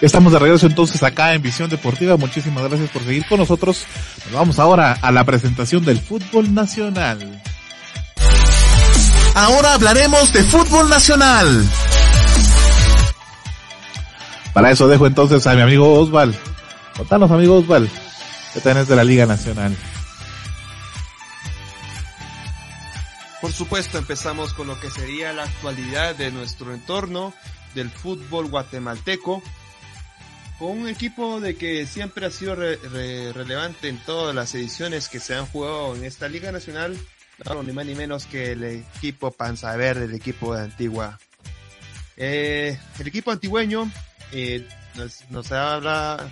Estamos 0.00 0.32
de 0.32 0.38
regreso 0.38 0.66
entonces 0.66 1.02
acá 1.02 1.34
en 1.34 1.42
Visión 1.42 1.68
Deportiva. 1.68 2.16
Muchísimas 2.16 2.64
gracias 2.64 2.90
por 2.90 3.02
seguir 3.02 3.26
con 3.26 3.38
nosotros. 3.38 3.84
Nos 4.26 4.34
vamos 4.34 4.58
ahora 4.58 4.92
a 4.92 5.10
la 5.10 5.24
presentación 5.24 5.84
del 5.84 5.98
fútbol 5.98 6.54
nacional. 6.54 7.42
Ahora 9.34 9.74
hablaremos 9.74 10.32
de 10.32 10.42
fútbol 10.44 10.88
nacional. 10.88 11.68
Para 14.52 14.70
eso 14.70 14.88
dejo 14.88 15.06
entonces 15.06 15.46
a 15.46 15.54
mi 15.54 15.62
amigo 15.62 15.94
Osval. 15.94 16.36
Contanos, 16.96 17.30
amigo 17.30 17.58
Osval, 17.58 17.88
¿qué 18.54 18.60
tenés 18.60 18.88
de 18.88 18.96
la 18.96 19.04
Liga 19.04 19.26
Nacional? 19.26 19.76
Por 23.40 23.52
supuesto, 23.52 23.98
empezamos 23.98 24.52
con 24.52 24.66
lo 24.66 24.80
que 24.80 24.90
sería 24.90 25.32
la 25.32 25.44
actualidad 25.44 26.16
de 26.16 26.32
nuestro 26.32 26.74
entorno 26.74 27.32
del 27.74 27.90
fútbol 27.90 28.48
guatemalteco, 28.48 29.42
con 30.58 30.70
un 30.70 30.88
equipo 30.88 31.40
de 31.40 31.56
que 31.56 31.86
siempre 31.86 32.26
ha 32.26 32.30
sido 32.30 32.54
relevante 32.56 33.88
en 33.88 33.98
todas 33.98 34.34
las 34.34 34.54
ediciones 34.54 35.08
que 35.08 35.20
se 35.20 35.34
han 35.34 35.46
jugado 35.46 35.94
en 35.94 36.04
esta 36.04 36.28
Liga 36.28 36.50
Nacional, 36.50 36.98
no, 37.44 37.62
ni 37.62 37.72
más 37.72 37.86
ni 37.86 37.94
menos 37.94 38.26
que 38.26 38.52
el 38.52 38.64
equipo 38.64 39.30
Panza 39.30 39.76
Verde, 39.76 40.06
el 40.06 40.14
equipo 40.14 40.54
de 40.54 40.62
Antigua. 40.62 41.18
Eh, 42.16 42.76
el 42.98 43.06
equipo 43.06 43.30
antigüeño 43.30 43.88
eh, 44.32 44.66
nos, 44.96 45.30
nos, 45.30 45.52
habla 45.52 46.28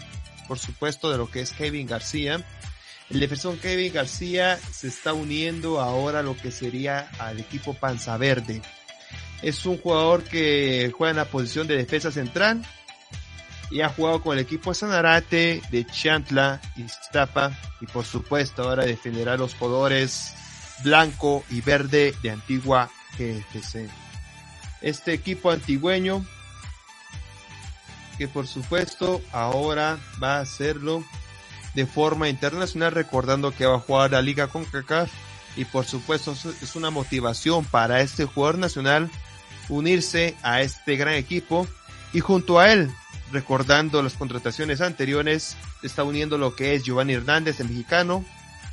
por 0.47 0.59
supuesto, 0.59 1.11
de 1.11 1.19
lo 1.19 1.31
que 1.31 1.41
es 1.41 1.53
Kevin 1.53 1.87
García. 1.87 2.45
El 3.11 3.21
defensor 3.21 3.59
Kevin 3.59 3.93
García 3.93 4.59
se 4.73 4.89
está 4.89 5.13
uniendo 5.13 5.81
ahora 5.81 6.21
a 6.21 6.23
lo 6.23 6.37
que 6.37 6.51
sería 6.51 7.09
al 7.19 7.39
equipo 7.39 7.75
Panza 7.75 8.17
Verde. 8.17 8.63
Es 9.43 9.65
un 9.67 9.79
jugador 9.79 10.25
que 10.25 10.93
juega 10.97 11.11
en 11.11 11.17
la 11.19 11.27
posición 11.27 11.67
de 11.67 11.77
defensa 11.77 12.11
central 12.11 12.67
y 13.71 13.81
ha 13.81 13.89
jugado 13.89 14.23
con 14.23 14.35
el 14.35 14.45
equipo 14.45 14.75
Sanarate 14.75 15.63
de 15.71 15.87
Chantla 15.87 16.61
y 16.77 16.89
Stapa 16.89 17.59
y 17.81 17.87
por 17.87 18.05
supuesto 18.05 18.63
ahora 18.63 18.85
defenderá 18.85 19.37
los 19.37 19.55
colores 19.55 20.35
blanco 20.85 21.45
y 21.51 21.61
verde 21.61 22.15
de 22.23 22.31
Antigua 22.31 22.91
GFC. 23.19 23.89
Este 24.83 25.13
equipo 25.13 25.51
antigüeño 25.51 26.25
que 28.19 28.29
por 28.29 28.47
supuesto 28.47 29.21
ahora 29.33 29.99
va 30.23 30.37
a 30.37 30.41
hacerlo 30.41 31.05
de 31.75 31.87
forma 31.87 32.29
internacional 32.29 32.93
recordando 32.93 33.53
que 33.53 33.67
va 33.67 33.77
a 33.77 33.81
jugar 33.81 34.13
la 34.13 34.23
liga 34.23 34.47
con 34.49 34.65
CACAF 34.65 35.11
y 35.57 35.65
por 35.65 35.85
supuesto 35.85 36.33
es 36.63 36.77
una 36.77 36.91
motivación 36.91 37.65
para 37.65 38.01
este 38.01 38.25
jugador 38.25 38.59
nacional 38.59 39.11
unirse 39.69 40.37
a 40.43 40.63
este 40.63 40.97
gran 40.97 41.15
equipo 41.15 41.67
y 42.13 42.21
junto 42.21 42.59
a 42.59 42.73
él 42.73 42.91
recordando 43.33 44.03
las 44.03 44.15
contrataciones 44.15 44.81
anteriores 44.81 45.57
está 45.83 46.05
uniendo 46.05 46.39
lo 46.39 46.55
que 46.55 46.75
es 46.75 46.85
Giovanni 46.85 47.15
Hernández 47.15 47.61
el 47.61 47.69
mexicano 47.69 48.25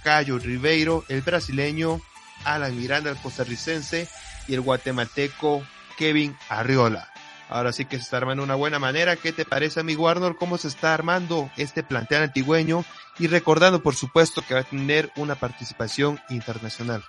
Cayo 0.04 0.38
Ribeiro 0.38 1.04
el 1.10 1.22
brasileño 1.22 2.02
Alan 2.46 2.78
Miranda 2.78 3.10
el 3.10 3.18
costarricense 3.18 4.08
y 4.48 4.54
el 4.54 4.62
guatemalteco 4.62 5.64
Kevin 5.98 6.36
Arriola 6.50 7.14
Ahora 7.54 7.72
sí 7.72 7.86
que 7.86 7.98
se 7.98 8.04
está 8.04 8.18
armando 8.18 8.44
una 8.44 8.56
buena 8.56 8.80
manera. 8.80 9.16
¿Qué 9.16 9.32
te 9.32 9.46
parece, 9.46 9.80
amigo 9.80 10.10
Arnold? 10.10 10.38
¿Cómo 10.38 10.58
se 10.58 10.68
está 10.68 10.94
armando 10.96 11.52
este 11.56 11.84
plantel 11.84 12.24
antigüeño? 12.24 12.84
Y 13.20 13.28
recordando, 13.28 13.84
por 13.84 13.96
supuesto, 13.96 14.42
que 14.42 14.56
va 14.56 14.62
a 14.62 14.64
tener 14.64 15.12
una 15.18 15.36
participación 15.36 16.20
internacional. 16.30 17.04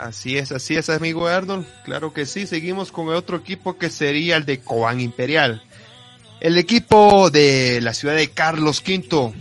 Así 0.00 0.38
es, 0.38 0.50
así 0.50 0.76
es, 0.76 0.88
amigo 0.88 1.26
Arnold. 1.26 1.66
Claro 1.84 2.14
que 2.14 2.24
sí. 2.24 2.46
Seguimos 2.46 2.90
con 2.90 3.08
el 3.08 3.14
otro 3.14 3.36
equipo 3.36 3.76
que 3.76 3.90
sería 3.90 4.36
el 4.36 4.46
de 4.46 4.60
Coan 4.60 4.98
Imperial. 4.98 5.62
El 6.40 6.56
equipo 6.56 7.28
de 7.28 7.80
la 7.82 7.92
ciudad 7.92 8.16
de 8.16 8.30
Carlos 8.30 8.82
V. 8.86 9.34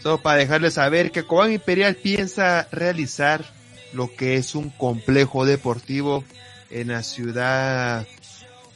Solo 0.00 0.22
para 0.22 0.38
dejarles 0.38 0.74
saber 0.74 1.10
que 1.10 1.24
Cobán 1.24 1.52
Imperial 1.52 1.96
piensa 1.96 2.68
realizar 2.70 3.44
lo 3.92 4.14
que 4.14 4.36
es 4.36 4.54
un 4.54 4.70
complejo 4.70 5.46
deportivo 5.46 6.24
en 6.70 6.88
la 6.88 7.02
ciudad 7.02 8.06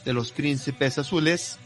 de 0.03 0.13
los 0.13 0.31
Príncipes 0.31 0.97
Azules. 0.97 1.57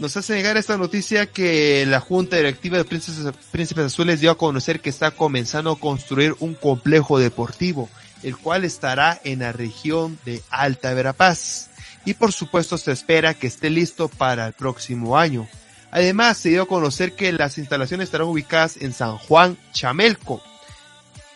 Nos 0.00 0.16
hace 0.16 0.34
llegar 0.34 0.56
esta 0.56 0.76
noticia 0.76 1.26
que 1.26 1.86
la 1.86 2.00
Junta 2.00 2.36
Directiva 2.36 2.78
de 2.78 2.84
Príncipes, 2.84 3.84
Azules 3.84 4.20
dio 4.20 4.32
a 4.32 4.38
conocer 4.38 4.80
que 4.80 4.90
está 4.90 5.12
comenzando 5.12 5.70
a 5.70 5.78
construir 5.78 6.34
un 6.40 6.54
complejo 6.54 7.20
deportivo, 7.20 7.88
el 8.24 8.36
cual 8.36 8.64
estará 8.64 9.20
en 9.22 9.38
la 9.40 9.52
región 9.52 10.18
de 10.24 10.42
Alta 10.50 10.92
Verapaz 10.94 11.70
y 12.04 12.14
por 12.14 12.32
supuesto 12.32 12.76
se 12.76 12.90
espera 12.90 13.34
que 13.34 13.46
esté 13.46 13.70
listo 13.70 14.08
para 14.08 14.48
el 14.48 14.52
próximo 14.52 15.16
año. 15.16 15.48
Además, 15.92 16.38
se 16.38 16.48
dio 16.48 16.62
a 16.62 16.66
conocer 16.66 17.12
que 17.12 17.30
las 17.30 17.56
instalaciones 17.56 18.06
estarán 18.06 18.26
ubicadas 18.26 18.76
en 18.78 18.92
San 18.92 19.16
Juan 19.16 19.56
Chamelco. 19.72 20.42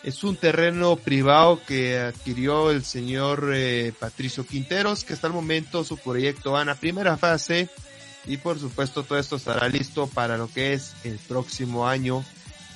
Es 0.03 0.25
un 0.25 0.35
terreno 0.35 0.97
privado 0.97 1.61
que 1.65 1.97
adquirió 1.97 2.71
el 2.71 2.83
señor 2.83 3.51
eh, 3.53 3.93
Patricio 3.97 4.45
Quinteros, 4.45 5.05
que 5.05 5.13
hasta 5.13 5.27
el 5.27 5.33
momento 5.33 5.85
su 5.85 5.97
proyecto 5.97 6.51
va 6.51 6.61
en 6.61 6.67
la 6.67 6.75
primera 6.75 7.15
fase 7.15 7.69
y 8.25 8.37
por 8.37 8.59
supuesto 8.59 9.03
todo 9.03 9.17
esto 9.17 9.35
estará 9.35 9.67
listo 9.69 10.07
para 10.07 10.37
lo 10.37 10.47
que 10.47 10.73
es 10.73 10.93
el 11.03 11.17
próximo 11.17 11.87
año 11.87 12.23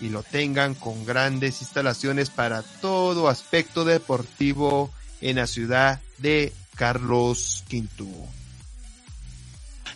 y 0.01 0.09
lo 0.09 0.23
tengan 0.23 0.73
con 0.73 1.05
grandes 1.05 1.61
instalaciones 1.61 2.29
para 2.29 2.61
todo 2.81 3.29
aspecto 3.29 3.85
deportivo 3.85 4.91
en 5.21 5.37
la 5.37 5.47
ciudad 5.47 6.01
de 6.17 6.51
Carlos 6.75 7.63
Quinto. 7.67 8.05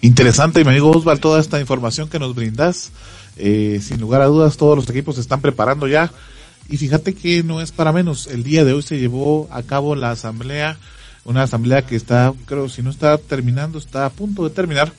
Interesante, 0.01 0.63
mi 0.63 0.69
amigo 0.69 0.91
Osval, 0.91 1.19
toda 1.19 1.39
esta 1.41 1.59
información 1.59 2.07
que 2.07 2.19
nos 2.19 2.35
brindas. 2.35 2.91
Eh, 3.35 3.79
sin 3.83 3.99
lugar 3.99 4.21
a 4.21 4.25
dudas, 4.25 4.57
todos 4.57 4.77
los 4.77 4.89
equipos 4.89 5.15
se 5.15 5.21
están 5.21 5.41
preparando 5.41 5.87
ya. 5.87 6.11
Y 6.69 6.77
fíjate 6.77 7.13
que 7.13 7.43
no 7.43 7.61
es 7.61 7.71
para 7.71 7.91
menos. 7.91 8.27
El 8.27 8.43
día 8.43 8.63
de 8.63 8.73
hoy 8.73 8.83
se 8.83 8.99
llevó 8.99 9.47
a 9.51 9.63
cabo 9.63 9.95
la 9.95 10.11
asamblea, 10.11 10.77
una 11.25 11.43
asamblea 11.43 11.85
que 11.85 11.95
está, 11.95 12.33
creo, 12.45 12.69
si 12.69 12.81
no 12.81 12.89
está 12.89 13.17
terminando, 13.17 13.79
está 13.79 14.05
a 14.05 14.09
punto 14.09 14.43
de 14.43 14.51
terminar. 14.51 14.93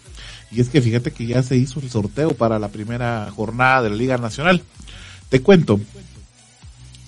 Y 0.50 0.60
es 0.60 0.68
que 0.68 0.80
fíjate 0.80 1.10
que 1.10 1.26
ya 1.26 1.42
se 1.42 1.56
hizo 1.56 1.80
el 1.80 1.90
sorteo 1.90 2.30
para 2.30 2.58
la 2.58 2.68
primera 2.68 3.30
jornada 3.34 3.82
de 3.82 3.90
la 3.90 3.96
Liga 3.96 4.18
Nacional. 4.18 4.62
Te 5.28 5.42
cuento, 5.42 5.78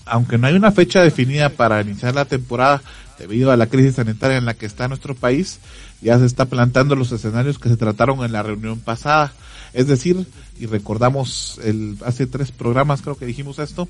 aunque 0.04 0.38
no 0.38 0.46
hay 0.46 0.54
una 0.54 0.72
fecha 0.72 1.02
definida 1.02 1.48
para 1.48 1.80
iniciar 1.80 2.14
la 2.14 2.26
temporada, 2.26 2.82
debido 3.18 3.52
a 3.52 3.56
la 3.56 3.66
crisis 3.66 3.96
sanitaria 3.96 4.38
en 4.38 4.46
la 4.46 4.54
que 4.54 4.66
está 4.66 4.88
nuestro 4.88 5.14
país, 5.14 5.60
ya 6.00 6.18
se 6.18 6.26
está 6.26 6.46
plantando 6.46 6.96
los 6.96 7.12
escenarios 7.12 7.58
que 7.58 7.68
se 7.68 7.76
trataron 7.76 8.24
en 8.24 8.32
la 8.32 8.42
reunión 8.42 8.80
pasada. 8.80 9.32
Es 9.72 9.86
decir, 9.86 10.26
y 10.58 10.66
recordamos 10.66 11.60
el, 11.62 11.98
hace 12.04 12.26
tres 12.26 12.50
programas 12.50 13.02
creo 13.02 13.16
que 13.16 13.26
dijimos 13.26 13.58
esto, 13.58 13.88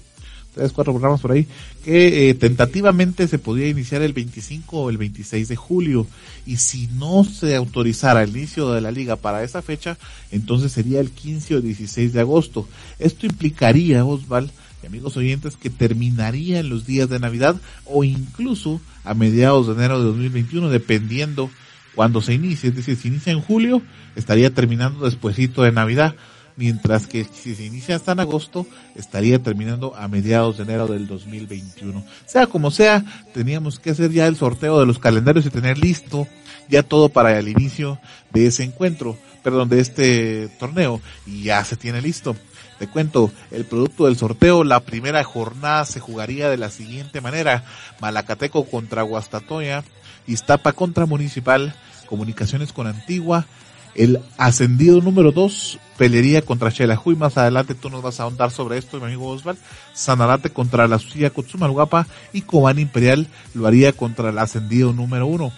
tres, 0.55 0.73
cuatro 0.73 0.93
programas 0.93 1.21
por 1.21 1.33
ahí, 1.33 1.47
que 1.85 2.31
eh, 2.31 2.35
tentativamente 2.35 3.29
se 3.29 3.39
podía 3.39 3.69
iniciar 3.69 4.03
el 4.03 4.13
25 4.13 4.79
o 4.79 4.91
el 4.91 4.99
26 4.99 5.49
de 5.49 5.57
julio. 5.57 6.07
Y 6.47 6.57
si 6.57 6.89
no 6.89 7.25
se 7.25 7.57
autorizara 7.57 8.23
el 8.23 8.37
inicio 8.37 8.73
de 8.73 8.81
la 8.81 8.91
liga 8.91 9.17
para 9.17 9.43
esa 9.43 9.63
fecha, 9.63 9.97
entonces 10.31 10.73
sería 10.73 11.01
el 11.01 11.11
15 11.11 11.57
o 11.57 11.61
16 11.61 12.13
de 12.13 12.21
agosto. 12.21 12.69
Esto 12.99 13.27
implicaría, 13.27 14.05
Osval, 14.05 14.51
y 14.83 14.87
amigos 14.87 15.17
oyentes, 15.17 15.57
que 15.57 15.71
terminaría 15.71 16.61
en 16.61 16.69
los 16.69 16.87
días 16.87 17.09
de 17.09 17.19
Navidad 17.19 17.57
o 17.85 18.05
incluso 18.05 18.81
a 19.05 19.15
mediados 19.15 19.67
de 19.67 19.75
enero 19.75 19.99
de 19.99 20.07
2021, 20.07 20.71
dependiendo 20.71 21.51
cuando 21.95 22.21
se 22.21 22.35
inicie. 22.35 22.71
Es 22.71 22.77
decir, 22.77 22.97
si 22.97 23.09
inicia 23.09 23.33
en 23.33 23.41
julio, 23.41 23.83
estaría 24.17 24.51
terminando 24.51 25.05
despuesito 25.05 25.63
de 25.63 25.73
Navidad, 25.73 26.15
mientras 26.61 27.07
que 27.07 27.25
si 27.25 27.55
se 27.55 27.65
inicia 27.65 27.97
hasta 27.97 28.13
en 28.13 28.21
agosto, 28.21 28.67
estaría 28.95 29.43
terminando 29.43 29.97
a 29.97 30.09
mediados 30.09 30.59
de 30.59 30.65
enero 30.65 30.87
del 30.87 31.07
2021. 31.07 32.05
Sea 32.27 32.49
como 32.49 32.71
sea, 32.71 33.03
teníamos 33.33 33.79
que 33.81 33.89
hacer 33.89 34.11
ya 34.13 34.27
el 34.27 34.37
sorteo 34.37 34.79
de 34.79 34.85
los 34.85 34.99
calendarios 34.99 35.47
y 35.47 35.51
tener 35.51 35.79
listo 35.79 36.29
ya 36.69 36.83
todo 36.83 37.09
para 37.09 37.39
el 37.39 37.49
inicio 37.49 37.99
de 38.31 38.47
ese 38.47 38.63
encuentro, 38.63 39.17
perdón, 39.43 39.71
de 39.71 39.81
este 39.81 40.49
torneo, 40.61 41.01
y 41.27 41.45
ya 41.45 41.65
se 41.65 41.77
tiene 41.77 42.03
listo. 42.03 42.37
Te 42.79 42.87
cuento, 42.87 43.33
el 43.51 43.65
producto 43.65 44.05
del 44.05 44.19
sorteo, 44.19 44.63
la 44.63 44.81
primera 44.81 45.25
jornada 45.25 45.87
se 45.87 45.99
jugaría 45.99 46.51
de 46.51 46.59
la 46.59 46.71
siguiente 46.71 47.23
manera. 47.23 47.65
Malacateco 48.03 48.65
contra 48.67 49.01
Guastatoya, 49.01 49.83
Iztapa 50.27 50.75
contra 50.75 51.07
Municipal, 51.07 51.75
Comunicaciones 52.07 52.75
con 52.75 52.87
Antigua, 52.87 53.47
el 53.95 54.21
ascendido 54.39 55.01
número 55.01 55.33
2 55.33 55.79
pelearía 55.97 56.43
contra 56.43 56.71
Xelajuy. 56.71 57.17
Más 57.17 57.37
adelante 57.37 57.75
tú 57.75 57.91
nos 57.91 58.03
vas 58.03 58.21
a 58.21 58.25
ahondar 58.25 58.51
sobre 58.51 58.79
esto, 58.79 58.99
mi 58.99 59.07
amigo 59.07 59.29
Osval. 59.29 59.59
Sanarate 59.93 60.51
contra 60.51 60.89
la 60.89 60.99
Suya 60.99 61.31
Kotsumalguapa 61.31 62.07
y 62.33 62.43
Cobán 62.43 62.79
Imperial 62.79 63.29
lo 63.55 63.67
haría 63.67 63.93
contra 63.93 64.31
el 64.31 64.39
ascendido 64.39 64.93
número 64.93 65.27
1. 65.27 65.53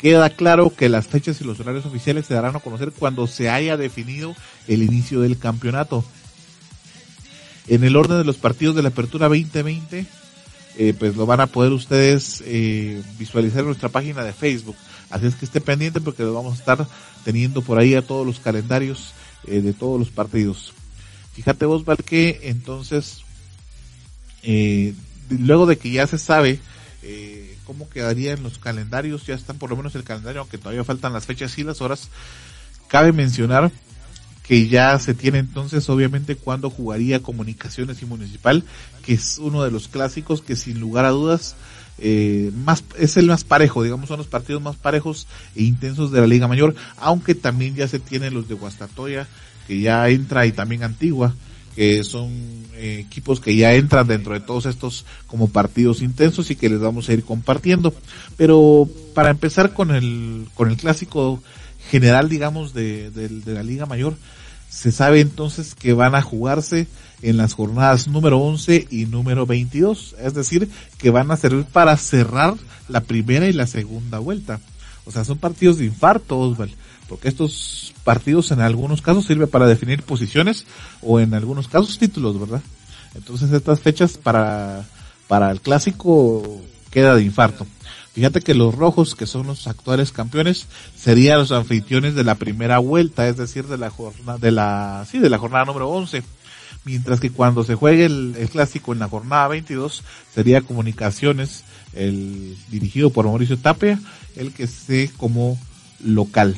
Queda 0.00 0.30
claro 0.30 0.72
que 0.74 0.88
las 0.88 1.08
fechas 1.08 1.40
y 1.40 1.44
los 1.44 1.58
horarios 1.58 1.86
oficiales 1.86 2.26
se 2.26 2.34
darán 2.34 2.54
a 2.54 2.60
conocer 2.60 2.92
cuando 2.92 3.26
se 3.26 3.50
haya 3.50 3.76
definido 3.76 4.34
el 4.68 4.82
inicio 4.82 5.20
del 5.20 5.38
campeonato 5.38 6.04
en 7.68 7.84
el 7.84 7.96
orden 7.96 8.18
de 8.18 8.24
los 8.24 8.36
partidos 8.36 8.74
de 8.74 8.82
la 8.82 8.88
Apertura 8.88 9.28
2020, 9.28 10.06
eh, 10.78 10.94
pues 10.98 11.16
lo 11.16 11.26
van 11.26 11.40
a 11.40 11.46
poder 11.46 11.72
ustedes 11.72 12.42
eh, 12.46 13.02
visualizar 13.18 13.60
en 13.60 13.66
nuestra 13.66 13.88
página 13.88 14.24
de 14.24 14.32
Facebook. 14.32 14.76
Así 15.10 15.26
es 15.26 15.34
que 15.34 15.44
esté 15.44 15.60
pendiente 15.60 16.00
porque 16.00 16.22
lo 16.22 16.34
vamos 16.34 16.54
a 16.54 16.58
estar 16.58 16.86
teniendo 17.28 17.60
por 17.60 17.78
ahí 17.78 17.94
a 17.94 18.00
todos 18.00 18.26
los 18.26 18.40
calendarios 18.40 19.12
eh, 19.46 19.60
de 19.60 19.74
todos 19.74 19.98
los 19.98 20.08
partidos. 20.08 20.72
Fíjate 21.34 21.66
vos, 21.66 21.84
Val, 21.84 21.98
que 21.98 22.40
entonces, 22.44 23.18
luego 25.28 25.66
de 25.66 25.76
que 25.76 25.90
ya 25.90 26.06
se 26.06 26.16
sabe 26.16 26.58
cómo 27.66 27.90
quedarían 27.90 28.42
los 28.42 28.58
calendarios, 28.58 29.26
ya 29.26 29.34
están 29.34 29.58
por 29.58 29.68
lo 29.68 29.76
menos 29.76 29.94
el 29.94 30.04
calendario, 30.04 30.40
aunque 30.40 30.56
todavía 30.56 30.84
faltan 30.84 31.12
las 31.12 31.26
fechas 31.26 31.58
y 31.58 31.64
las 31.64 31.82
horas, 31.82 32.08
cabe 32.88 33.12
mencionar 33.12 33.70
que 34.48 34.66
ya 34.66 34.98
se 34.98 35.12
tiene 35.12 35.38
entonces 35.38 35.90
obviamente 35.90 36.34
cuando 36.34 36.70
jugaría 36.70 37.22
Comunicaciones 37.22 38.00
y 38.00 38.06
Municipal, 38.06 38.64
que 39.04 39.12
es 39.12 39.36
uno 39.36 39.62
de 39.62 39.70
los 39.70 39.88
clásicos 39.88 40.40
que 40.40 40.56
sin 40.56 40.80
lugar 40.80 41.04
a 41.04 41.10
dudas 41.10 41.54
eh, 41.98 42.50
más 42.64 42.82
es 42.98 43.18
el 43.18 43.26
más 43.26 43.44
parejo, 43.44 43.82
digamos 43.82 44.08
son 44.08 44.16
los 44.16 44.26
partidos 44.26 44.62
más 44.62 44.76
parejos 44.76 45.26
e 45.54 45.64
intensos 45.64 46.10
de 46.12 46.22
la 46.22 46.26
Liga 46.26 46.48
Mayor, 46.48 46.74
aunque 46.96 47.34
también 47.34 47.74
ya 47.74 47.88
se 47.88 47.98
tienen 47.98 48.32
los 48.32 48.48
de 48.48 48.54
Guastatoya, 48.54 49.28
que 49.66 49.80
ya 49.80 50.08
entra 50.08 50.46
y 50.46 50.52
también 50.52 50.82
Antigua, 50.82 51.34
que 51.76 52.02
son 52.02 52.30
eh, 52.76 53.04
equipos 53.06 53.40
que 53.40 53.54
ya 53.54 53.74
entran 53.74 54.06
dentro 54.06 54.32
de 54.32 54.40
todos 54.40 54.64
estos 54.64 55.04
como 55.26 55.50
partidos 55.50 56.00
intensos 56.00 56.50
y 56.50 56.56
que 56.56 56.70
les 56.70 56.80
vamos 56.80 57.08
a 57.10 57.12
ir 57.12 57.22
compartiendo. 57.22 57.92
Pero 58.38 58.88
para 59.12 59.28
empezar 59.28 59.74
con 59.74 59.90
el, 59.90 60.46
con 60.54 60.70
el 60.70 60.78
clásico 60.78 61.42
general, 61.90 62.30
digamos, 62.30 62.72
de, 62.72 63.10
de 63.10 63.52
la 63.52 63.62
Liga 63.62 63.84
Mayor, 63.84 64.16
se 64.68 64.92
sabe 64.92 65.20
entonces 65.20 65.74
que 65.74 65.92
van 65.92 66.14
a 66.14 66.22
jugarse 66.22 66.86
en 67.22 67.36
las 67.36 67.54
jornadas 67.54 68.06
número 68.06 68.38
11 68.38 68.88
y 68.90 69.06
número 69.06 69.46
22, 69.46 70.14
es 70.20 70.34
decir, 70.34 70.70
que 70.98 71.10
van 71.10 71.30
a 71.30 71.36
servir 71.36 71.64
para 71.64 71.96
cerrar 71.96 72.54
la 72.88 73.00
primera 73.00 73.46
y 73.46 73.52
la 73.52 73.66
segunda 73.66 74.18
vuelta. 74.18 74.60
O 75.04 75.10
sea, 75.10 75.24
son 75.24 75.38
partidos 75.38 75.78
de 75.78 75.86
infarto, 75.86 76.38
Osval, 76.38 76.70
porque 77.08 77.28
estos 77.28 77.94
partidos 78.04 78.50
en 78.50 78.60
algunos 78.60 79.02
casos 79.02 79.26
sirven 79.26 79.48
para 79.48 79.66
definir 79.66 80.02
posiciones 80.02 80.66
o 81.02 81.18
en 81.18 81.34
algunos 81.34 81.66
casos 81.66 81.98
títulos, 81.98 82.38
¿verdad? 82.38 82.62
Entonces 83.14 83.50
estas 83.52 83.80
fechas 83.80 84.18
para, 84.18 84.84
para 85.26 85.50
el 85.50 85.60
clásico 85.60 86.60
queda 86.90 87.16
de 87.16 87.22
infarto. 87.22 87.66
Fíjate 88.18 88.40
que 88.40 88.52
los 88.52 88.74
rojos, 88.74 89.14
que 89.14 89.26
son 89.28 89.46
los 89.46 89.68
actuales 89.68 90.10
campeones, 90.10 90.66
serían 90.96 91.38
los 91.38 91.52
anfitriones 91.52 92.16
de 92.16 92.24
la 92.24 92.34
primera 92.34 92.80
vuelta, 92.80 93.28
es 93.28 93.36
decir, 93.36 93.68
de 93.68 93.78
la 93.78 93.90
jornada, 93.90 94.38
de 94.38 94.50
la, 94.50 95.06
sí, 95.08 95.20
de 95.20 95.30
la 95.30 95.38
jornada 95.38 95.66
número 95.66 95.88
11. 95.88 96.24
Mientras 96.84 97.20
que 97.20 97.30
cuando 97.30 97.62
se 97.62 97.76
juegue 97.76 98.06
el, 98.06 98.34
clásico 98.50 98.92
en 98.92 98.98
la 98.98 99.08
jornada 99.08 99.46
22, 99.46 100.02
sería 100.34 100.62
comunicaciones, 100.62 101.62
el 101.92 102.56
dirigido 102.68 103.10
por 103.10 103.24
Mauricio 103.24 103.56
Tapia, 103.56 104.00
el 104.34 104.52
que 104.52 104.64
esté 104.64 105.12
como 105.16 105.56
local. 106.02 106.56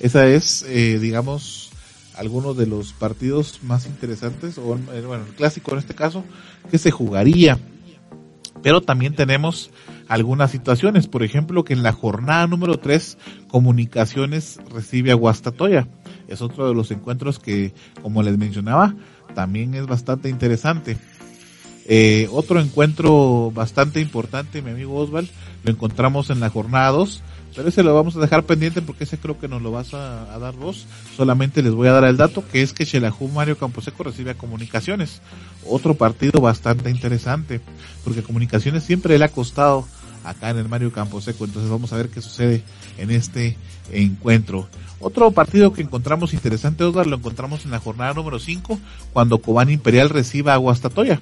Esa 0.00 0.26
es, 0.26 0.66
eh, 0.68 0.98
digamos, 0.98 1.70
algunos 2.14 2.58
de 2.58 2.66
los 2.66 2.92
partidos 2.92 3.60
más 3.62 3.86
interesantes, 3.86 4.58
o 4.58 4.76
eh, 4.92 5.00
bueno, 5.00 5.24
el 5.26 5.34
clásico 5.34 5.72
en 5.72 5.78
este 5.78 5.94
caso, 5.94 6.24
que 6.70 6.76
se 6.76 6.90
jugaría. 6.90 7.58
Pero 8.62 8.82
también 8.82 9.14
tenemos 9.14 9.70
algunas 10.10 10.50
situaciones, 10.50 11.06
por 11.06 11.22
ejemplo, 11.22 11.62
que 11.62 11.72
en 11.72 11.84
la 11.84 11.92
jornada 11.92 12.48
número 12.48 12.80
3 12.80 13.16
Comunicaciones 13.46 14.58
recibe 14.68 15.12
a 15.12 15.14
Guastatoya. 15.14 15.86
Es 16.26 16.42
otro 16.42 16.66
de 16.66 16.74
los 16.74 16.90
encuentros 16.90 17.38
que, 17.38 17.72
como 18.02 18.24
les 18.24 18.36
mencionaba, 18.36 18.96
también 19.36 19.72
es 19.74 19.86
bastante 19.86 20.28
interesante. 20.28 20.98
Eh, 21.86 22.28
otro 22.32 22.60
encuentro 22.60 23.52
bastante 23.54 24.00
importante, 24.00 24.62
mi 24.62 24.72
amigo 24.72 24.96
Osval, 24.96 25.28
lo 25.62 25.70
encontramos 25.70 26.30
en 26.30 26.40
la 26.40 26.50
jornada 26.50 26.90
2, 26.90 27.22
pero 27.54 27.68
ese 27.68 27.84
lo 27.84 27.94
vamos 27.94 28.16
a 28.16 28.20
dejar 28.20 28.42
pendiente 28.42 28.82
porque 28.82 29.04
ese 29.04 29.16
creo 29.16 29.38
que 29.38 29.46
nos 29.46 29.62
lo 29.62 29.70
vas 29.70 29.94
a, 29.94 30.36
dar 30.40 30.56
vos. 30.56 30.86
Solamente 31.16 31.62
les 31.62 31.72
voy 31.72 31.86
a 31.86 31.92
dar 31.92 32.04
el 32.04 32.16
dato 32.16 32.42
que 32.50 32.62
es 32.62 32.72
que 32.72 32.84
Xelajú 32.84 33.28
Mario 33.28 33.56
Camposeco 33.56 34.02
recibe 34.02 34.32
a 34.32 34.38
Comunicaciones. 34.38 35.22
Otro 35.64 35.94
partido 35.94 36.40
bastante 36.40 36.90
interesante, 36.90 37.60
porque 38.02 38.24
Comunicaciones 38.24 38.82
siempre 38.82 39.16
le 39.16 39.24
ha 39.24 39.28
costado 39.28 39.86
acá 40.24 40.50
en 40.50 40.58
el 40.58 40.68
Mario 40.68 40.92
Camposeco. 40.92 41.44
Entonces 41.44 41.70
vamos 41.70 41.92
a 41.92 41.96
ver 41.96 42.08
qué 42.08 42.20
sucede 42.20 42.62
en 42.98 43.10
este 43.10 43.56
encuentro. 43.92 44.68
Otro 45.00 45.30
partido 45.30 45.72
que 45.72 45.82
encontramos 45.82 46.34
interesante, 46.34 46.84
Oscar, 46.84 47.06
lo 47.06 47.16
encontramos 47.16 47.64
en 47.64 47.70
la 47.70 47.78
jornada 47.78 48.12
número 48.12 48.38
5, 48.38 48.78
cuando 49.12 49.38
Cobán 49.38 49.70
Imperial 49.70 50.10
reciba 50.10 50.52
a 50.52 50.58
Guastatoya. 50.58 51.20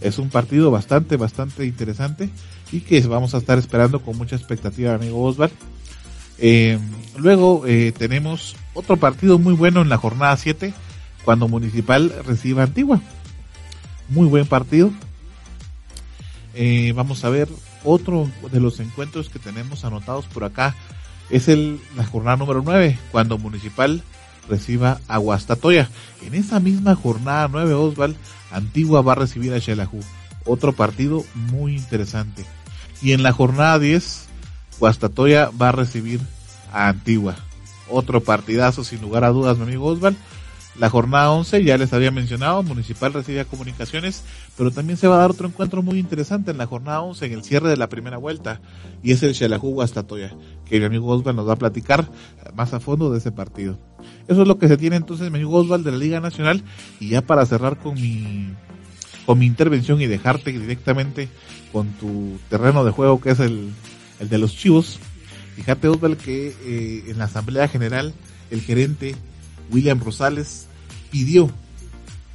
Es 0.00 0.18
un 0.18 0.28
partido 0.28 0.70
bastante, 0.70 1.16
bastante 1.16 1.64
interesante 1.64 2.30
y 2.70 2.80
que 2.80 3.00
vamos 3.00 3.34
a 3.34 3.38
estar 3.38 3.58
esperando 3.58 4.00
con 4.00 4.16
mucha 4.16 4.36
expectativa, 4.36 4.94
amigo 4.94 5.22
Osvaldo. 5.22 5.56
Eh, 6.38 6.78
luego 7.16 7.64
eh, 7.66 7.92
tenemos 7.96 8.54
otro 8.74 8.96
partido 8.96 9.38
muy 9.38 9.54
bueno 9.54 9.82
en 9.82 9.88
la 9.88 9.96
jornada 9.96 10.36
7, 10.36 10.72
cuando 11.24 11.48
Municipal 11.48 12.12
reciba 12.24 12.62
Antigua. 12.62 13.00
Muy 14.08 14.26
buen 14.28 14.46
partido. 14.46 14.92
Eh, 16.54 16.92
vamos 16.94 17.24
a 17.24 17.30
ver 17.30 17.48
otro 17.84 18.30
de 18.50 18.60
los 18.60 18.80
encuentros 18.80 19.28
que 19.28 19.38
tenemos 19.38 19.84
anotados 19.84 20.26
por 20.26 20.44
acá. 20.44 20.74
Es 21.30 21.48
el, 21.48 21.80
la 21.96 22.06
jornada 22.06 22.36
número 22.36 22.62
9, 22.64 22.98
cuando 23.10 23.38
Municipal 23.38 24.02
reciba 24.48 25.00
a 25.08 25.18
Guastatoya. 25.18 25.90
En 26.22 26.34
esa 26.34 26.60
misma 26.60 26.94
jornada 26.94 27.48
9, 27.48 27.74
Osval, 27.74 28.16
Antigua 28.50 29.02
va 29.02 29.12
a 29.12 29.16
recibir 29.16 29.52
a 29.52 29.60
Xelajú. 29.60 30.00
Otro 30.44 30.72
partido 30.72 31.24
muy 31.34 31.76
interesante. 31.76 32.46
Y 33.02 33.12
en 33.12 33.22
la 33.22 33.32
jornada 33.32 33.78
10, 33.78 34.26
Guastatoya 34.78 35.50
va 35.50 35.68
a 35.68 35.72
recibir 35.72 36.20
a 36.72 36.88
Antigua. 36.88 37.36
Otro 37.90 38.22
partidazo 38.22 38.84
sin 38.84 39.00
lugar 39.00 39.24
a 39.24 39.30
dudas, 39.30 39.58
mi 39.58 39.64
amigo 39.64 39.86
Osval. 39.86 40.16
La 40.78 40.90
jornada 40.90 41.32
11, 41.32 41.64
ya 41.64 41.76
les 41.76 41.92
había 41.92 42.12
mencionado, 42.12 42.62
Municipal 42.62 43.12
recibe 43.12 43.40
a 43.40 43.44
Comunicaciones, 43.44 44.22
pero 44.56 44.70
también 44.70 44.96
se 44.96 45.08
va 45.08 45.16
a 45.16 45.18
dar 45.18 45.32
otro 45.32 45.48
encuentro 45.48 45.82
muy 45.82 45.98
interesante 45.98 46.52
en 46.52 46.58
la 46.58 46.66
jornada 46.66 47.00
11, 47.00 47.26
en 47.26 47.32
el 47.32 47.42
cierre 47.42 47.68
de 47.68 47.76
la 47.76 47.88
primera 47.88 48.16
vuelta, 48.16 48.60
y 49.02 49.10
es 49.10 49.24
el 49.24 49.34
Xelajú 49.34 49.70
Guastatoya, 49.70 50.36
que 50.64 50.78
mi 50.78 50.84
amigo 50.86 51.08
Osval 51.08 51.34
nos 51.34 51.48
va 51.48 51.54
a 51.54 51.58
platicar 51.58 52.08
más 52.54 52.74
a 52.74 52.80
fondo 52.80 53.10
de 53.10 53.18
ese 53.18 53.32
partido. 53.32 53.76
Eso 54.28 54.42
es 54.42 54.48
lo 54.48 54.58
que 54.58 54.68
se 54.68 54.76
tiene 54.76 54.94
entonces, 54.94 55.32
mi 55.32 55.38
amigo 55.38 55.58
Osval, 55.58 55.82
de 55.82 55.90
la 55.90 55.98
Liga 55.98 56.20
Nacional, 56.20 56.62
y 57.00 57.08
ya 57.08 57.22
para 57.22 57.44
cerrar 57.44 57.78
con 57.78 57.94
mi, 57.94 58.54
con 59.26 59.36
mi 59.40 59.46
intervención 59.46 60.00
y 60.00 60.06
dejarte 60.06 60.52
directamente 60.52 61.28
con 61.72 61.88
tu 61.94 62.38
terreno 62.48 62.84
de 62.84 62.92
juego, 62.92 63.20
que 63.20 63.30
es 63.30 63.40
el, 63.40 63.70
el 64.20 64.28
de 64.28 64.38
los 64.38 64.54
chivos, 64.54 65.00
fíjate 65.56 65.88
Osval 65.88 66.16
que 66.16 66.54
eh, 66.64 67.04
en 67.08 67.18
la 67.18 67.24
Asamblea 67.24 67.66
General, 67.66 68.14
el 68.52 68.60
gerente 68.60 69.16
William 69.72 69.98
Rosales 70.00 70.67
pidió 71.10 71.50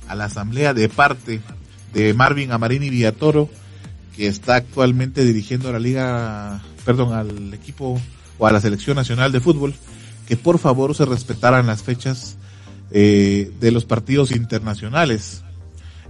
a 0.07 0.15
la 0.15 0.26
asamblea 0.26 0.74
de 0.74 0.89
parte 0.89 1.41
de 1.93 2.13
Marvin 2.13 2.51
Amarini 2.51 2.89
Villatoro, 2.89 3.49
que 4.15 4.28
está 4.28 4.55
actualmente 4.55 5.26
dirigiendo 5.26 5.71
la 5.71 5.80
liga, 5.80 6.61
perdón, 6.86 7.13
al 7.13 7.53
equipo 7.53 7.99
o 8.38 8.47
a 8.47 8.51
la 8.51 8.61
selección 8.61 8.95
nacional 8.95 9.32
de 9.32 9.39
fútbol, 9.39 9.74
que 10.28 10.38
por 10.38 10.59
favor 10.59 10.95
se 10.95 11.05
respetaran 11.05 11.67
las 11.67 11.84
fechas 11.84 12.38
eh, 12.91 13.51
de 13.59 13.71
los 13.71 13.86
partidos 13.86 14.32
internacionales. 14.32 15.43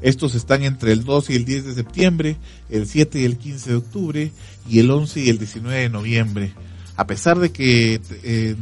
Estos 0.02 0.36
están 0.36 0.64
entre 0.64 0.92
el 0.92 1.06
2 1.06 1.30
y 1.30 1.36
el 1.36 1.46
10 1.46 1.66
de 1.66 1.74
septiembre, 1.76 2.38
el 2.70 2.88
7 2.88 3.22
y 3.22 3.24
el 3.24 3.38
15 3.38 3.70
de 3.70 3.76
octubre 3.78 4.32
y 4.70 4.80
el 4.80 4.92
11 4.92 5.22
y 5.22 5.30
el 5.30 5.38
19 5.38 5.80
de 5.80 5.90
noviembre. 5.90 6.54
A 6.98 7.08
pesar 7.08 7.40
de 7.40 7.52
que 7.52 8.02
eh, 8.24 8.56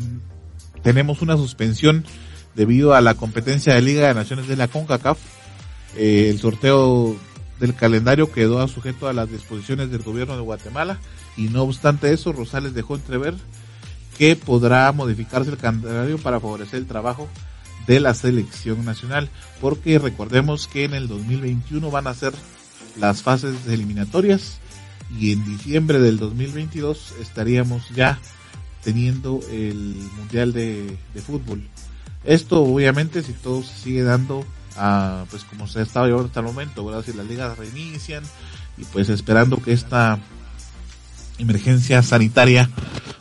tenemos 0.84 1.22
una 1.22 1.36
suspensión 1.38 2.06
debido 2.56 2.94
a 2.94 3.02
la 3.02 3.16
competencia 3.16 3.74
de 3.74 3.82
Liga 3.82 4.08
de 4.08 4.14
Naciones 4.14 4.48
de 4.48 4.56
la 4.56 4.68
CONCACAF. 4.68 5.18
Eh, 5.96 6.30
el 6.30 6.40
sorteo 6.40 7.16
del 7.60 7.76
calendario 7.76 8.32
quedó 8.32 8.68
sujeto 8.68 9.08
a 9.08 9.14
las 9.14 9.30
disposiciones 9.30 9.92
del 9.92 10.02
gobierno 10.02 10.36
de 10.36 10.42
Guatemala 10.42 11.00
y 11.38 11.44
no 11.44 11.64
obstante 11.64 12.12
eso, 12.12 12.34
Rosales 12.34 12.74
dejó 12.74 12.96
entrever 12.96 13.36
que 14.18 14.36
podrá 14.36 14.92
modificarse 14.92 15.52
el 15.52 15.58
calendario 15.58 16.18
para 16.18 16.40
favorecer 16.40 16.80
el 16.80 16.88
trabajo 16.88 17.28
de 17.88 18.00
la 18.00 18.14
selección 18.14 18.86
nacional, 18.86 19.30
porque 19.60 19.98
recordemos 20.00 20.68
que 20.68 20.84
en 20.84 20.94
el 20.94 21.08
2021 21.08 21.90
van 21.90 22.08
a 22.08 22.14
ser 22.14 22.34
las 23.00 23.22
fases 23.22 23.56
eliminatorias 23.68 24.60
y 25.20 25.32
en 25.32 25.46
diciembre 25.46 26.00
del 26.00 26.18
2022 26.18 27.16
estaríamos 27.22 27.90
ya 27.90 28.20
teniendo 28.84 29.40
el 29.52 29.96
Mundial 30.18 30.54
de, 30.54 30.98
de 31.14 31.22
Fútbol. 31.22 31.64
Esto 32.24 32.62
obviamente 32.62 33.24
si 33.24 33.34
todo 33.34 33.64
se 33.64 33.76
sigue 33.76 34.04
dando 34.04 34.46
a, 34.78 35.26
pues 35.30 35.44
como 35.44 35.68
se 35.68 35.80
ha 35.80 35.84
estado 35.84 36.06
llevando 36.06 36.28
hasta 36.28 36.40
el 36.40 36.46
momento, 36.46 36.86
¿verdad? 36.86 37.04
Si 37.04 37.14
las 37.14 37.26
ligas 37.26 37.58
reinician 37.58 38.24
y 38.78 38.84
pues 38.86 39.10
esperando 39.10 39.62
que 39.62 39.74
esta 39.74 40.20
emergencia 41.38 42.04
sanitaria 42.04 42.70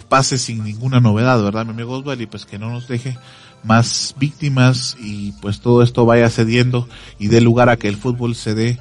pase 0.08 0.38
sin 0.38 0.64
ninguna 0.64 1.00
novedad, 1.00 1.42
¿verdad, 1.42 1.64
mi 1.64 1.70
amigo 1.70 1.98
Oswald? 1.98 2.20
Y 2.20 2.26
pues 2.26 2.44
que 2.44 2.58
no 2.58 2.70
nos 2.70 2.88
deje 2.88 3.18
más 3.62 4.14
víctimas 4.18 4.96
y 4.98 5.32
pues 5.40 5.60
todo 5.60 5.82
esto 5.82 6.04
vaya 6.04 6.28
cediendo 6.30 6.88
y 7.18 7.28
dé 7.28 7.40
lugar 7.40 7.68
a 7.68 7.76
que 7.76 7.88
el 7.88 7.96
fútbol 7.96 8.34
se 8.34 8.54
dé 8.54 8.80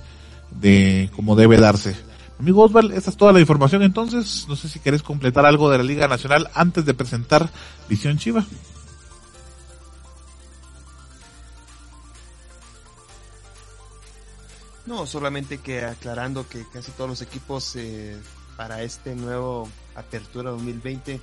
de 0.52 1.10
como 1.16 1.36
debe 1.36 1.58
darse. 1.58 1.96
Amigo 2.40 2.64
Oswald, 2.64 2.94
esta 2.94 3.10
es 3.10 3.18
toda 3.18 3.34
la 3.34 3.42
información 3.42 3.84
entonces. 3.84 4.46
No 4.48 4.56
sé 4.56 4.70
si 4.70 4.80
querés 4.80 5.04
completar 5.04 5.46
algo 5.46 5.70
de 5.70 5.78
la 5.78 5.84
Liga 5.84 6.08
Nacional 6.08 6.50
antes 6.54 6.86
de 6.86 6.94
presentar 6.94 7.50
Visión 7.90 8.18
Chiva. 8.18 8.46
No, 14.90 15.06
solamente 15.06 15.60
que 15.60 15.86
aclarando 15.86 16.50
que 16.50 16.66
casi 16.68 16.92
todos 16.94 17.08
los 17.08 17.22
equipos 17.22 17.76
eh, 17.76 18.18
para 18.58 18.82
este 18.82 19.16
nuevo 19.16 19.70
Apertura 19.94 20.50
2020 20.50 21.22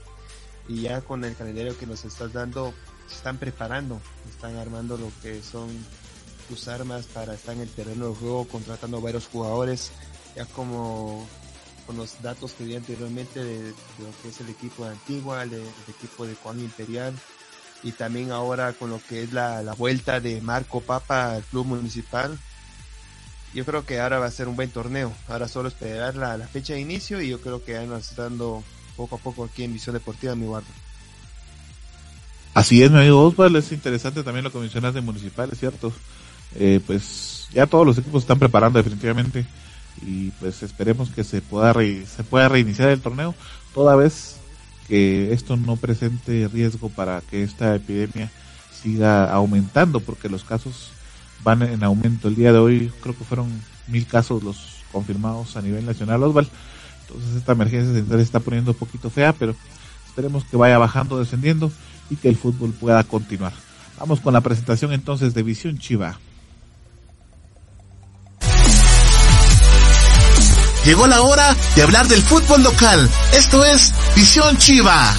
y 0.68 0.82
ya 0.82 1.00
con 1.00 1.24
el 1.24 1.34
calendario 1.34 1.76
que 1.76 1.84
nos 1.84 2.04
estás 2.04 2.32
dando, 2.32 2.72
se 3.08 3.16
están 3.16 3.38
preparando, 3.38 4.00
están 4.30 4.54
armando 4.54 4.96
lo 4.96 5.10
que 5.20 5.42
son 5.42 5.68
sus 6.48 6.68
armas 6.68 7.06
para 7.06 7.34
estar 7.34 7.56
en 7.56 7.62
el 7.62 7.68
terreno 7.68 8.10
de 8.10 8.14
juego, 8.14 8.46
contratando 8.46 9.00
varios 9.00 9.26
jugadores, 9.26 9.90
ya 10.36 10.44
como 10.44 11.26
con 11.88 11.96
los 11.96 12.22
datos 12.22 12.52
que 12.52 12.66
di 12.66 12.76
anteriormente 12.76 13.42
de, 13.42 13.70
lo 13.70 14.22
que 14.22 14.28
es 14.28 14.40
el 14.42 14.48
equipo 14.48 14.84
de 14.84 14.92
Antigua, 14.92 15.42
el, 15.42 15.54
equipo 15.88 16.24
de 16.24 16.36
Juan 16.36 16.60
Imperial, 16.60 17.18
y 17.82 17.90
también 17.90 18.30
ahora 18.30 18.74
con 18.74 18.90
lo 18.90 19.00
que 19.08 19.24
es 19.24 19.32
la, 19.32 19.60
la 19.64 19.74
vuelta 19.74 20.20
de 20.20 20.40
Marco 20.40 20.80
Papa 20.80 21.32
al 21.32 21.42
club 21.42 21.66
municipal, 21.66 22.38
yo 23.54 23.64
creo 23.64 23.84
que 23.86 24.00
ahora 24.00 24.18
va 24.18 24.26
a 24.26 24.30
ser 24.30 24.48
un 24.48 24.56
buen 24.56 24.70
torneo. 24.70 25.12
Ahora 25.28 25.48
solo 25.48 25.68
esperar 25.68 26.16
la, 26.16 26.36
la 26.36 26.46
fecha 26.46 26.74
de 26.74 26.80
inicio 26.80 27.20
y 27.20 27.28
yo 27.28 27.40
creo 27.40 27.64
que 27.64 27.76
está 27.98 28.24
dando 28.24 28.62
poco 28.96 29.16
a 29.16 29.18
poco 29.18 29.44
aquí 29.44 29.62
en 29.62 29.72
Visión 29.72 29.94
Deportiva, 29.94 30.34
mi 30.34 30.46
guardo. 30.46 30.68
Así 32.54 32.82
es, 32.82 32.90
mi 32.90 32.98
amigo 32.98 33.22
Osvaldo, 33.22 33.58
es 33.58 33.70
interesante 33.70 34.22
también 34.22 34.44
lo 34.44 34.50
que 34.50 34.58
mencionas 34.58 34.94
de 34.94 35.02
Municipal, 35.02 35.50
es 35.52 35.58
cierto. 35.58 35.92
Eh, 36.54 36.80
pues 36.86 37.48
ya 37.52 37.66
todos 37.66 37.86
los 37.86 37.98
equipos 37.98 38.22
están 38.22 38.38
preparando 38.38 38.78
definitivamente 38.78 39.44
y 40.02 40.30
pues 40.32 40.62
esperemos 40.62 41.10
que 41.10 41.24
se 41.24 41.40
pueda 41.40 41.74
se 41.74 42.24
pueda 42.24 42.48
reiniciar 42.48 42.90
el 42.90 43.00
torneo 43.00 43.34
toda 43.74 43.96
vez 43.96 44.36
que 44.88 45.32
esto 45.32 45.56
no 45.56 45.76
presente 45.76 46.48
riesgo 46.52 46.88
para 46.88 47.20
que 47.22 47.42
esta 47.42 47.74
epidemia 47.74 48.30
siga 48.82 49.30
aumentando 49.30 50.00
porque 50.00 50.28
los 50.28 50.44
casos 50.44 50.92
van 51.42 51.62
en 51.62 51.82
aumento 51.84 52.28
el 52.28 52.34
día 52.34 52.52
de 52.52 52.58
hoy 52.58 52.92
creo 53.00 53.16
que 53.16 53.24
fueron 53.24 53.48
mil 53.88 54.06
casos 54.06 54.42
los 54.42 54.56
confirmados 54.92 55.56
a 55.56 55.62
nivel 55.62 55.86
nacional 55.86 56.22
Osvaldo 56.22 56.50
entonces 57.02 57.36
esta 57.36 57.52
emergencia 57.52 58.04
se 58.04 58.22
está 58.22 58.40
poniendo 58.40 58.72
un 58.72 58.78
poquito 58.78 59.10
fea 59.10 59.32
pero 59.32 59.54
esperemos 60.06 60.44
que 60.44 60.56
vaya 60.56 60.78
bajando 60.78 61.18
descendiendo 61.18 61.70
y 62.10 62.16
que 62.16 62.28
el 62.28 62.36
fútbol 62.36 62.72
pueda 62.72 63.02
continuar 63.04 63.52
vamos 63.98 64.20
con 64.20 64.32
la 64.32 64.40
presentación 64.40 64.92
entonces 64.92 65.34
de 65.34 65.42
Visión 65.42 65.78
Chiva 65.78 66.18
Llegó 70.86 71.08
la 71.08 71.20
hora 71.20 71.56
de 71.74 71.82
hablar 71.82 72.06
del 72.06 72.22
fútbol 72.22 72.62
local. 72.62 73.10
Esto 73.32 73.64
es 73.64 73.92
Visión 74.14 74.56
Chiva. 74.56 75.16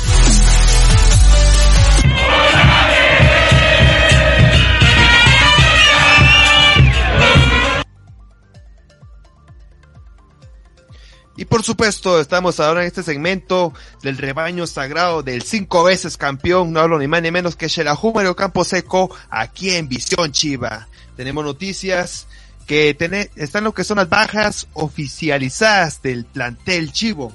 Y 11.37 11.45
por 11.45 11.63
supuesto, 11.63 12.19
estamos 12.19 12.59
ahora 12.59 12.81
en 12.81 12.87
este 12.87 13.03
segmento 13.03 13.71
del 14.01 14.17
rebaño 14.17 14.65
sagrado 14.65 15.21
del 15.21 15.43
cinco 15.43 15.83
veces 15.83 16.17
campeón, 16.17 16.73
no 16.73 16.79
hablo 16.79 16.97
ni 16.97 17.07
más 17.07 17.21
ni 17.21 17.29
menos 17.29 17.55
que 17.55 17.67
Shelahu 17.67 18.11
Mario 18.11 18.35
Campo 18.35 18.65
Seco, 18.65 19.15
aquí 19.29 19.69
en 19.75 19.87
Visión 19.87 20.31
Chiva. 20.31 20.87
Tenemos 21.15 21.45
noticias 21.45 22.25
que 22.65 22.95
tiene, 22.95 23.29
están 23.35 23.63
lo 23.65 23.73
que 23.75 23.83
son 23.83 23.97
las 23.97 24.09
bajas 24.09 24.67
oficializadas 24.73 26.01
del 26.01 26.25
plantel 26.25 26.91
Chivo. 26.91 27.31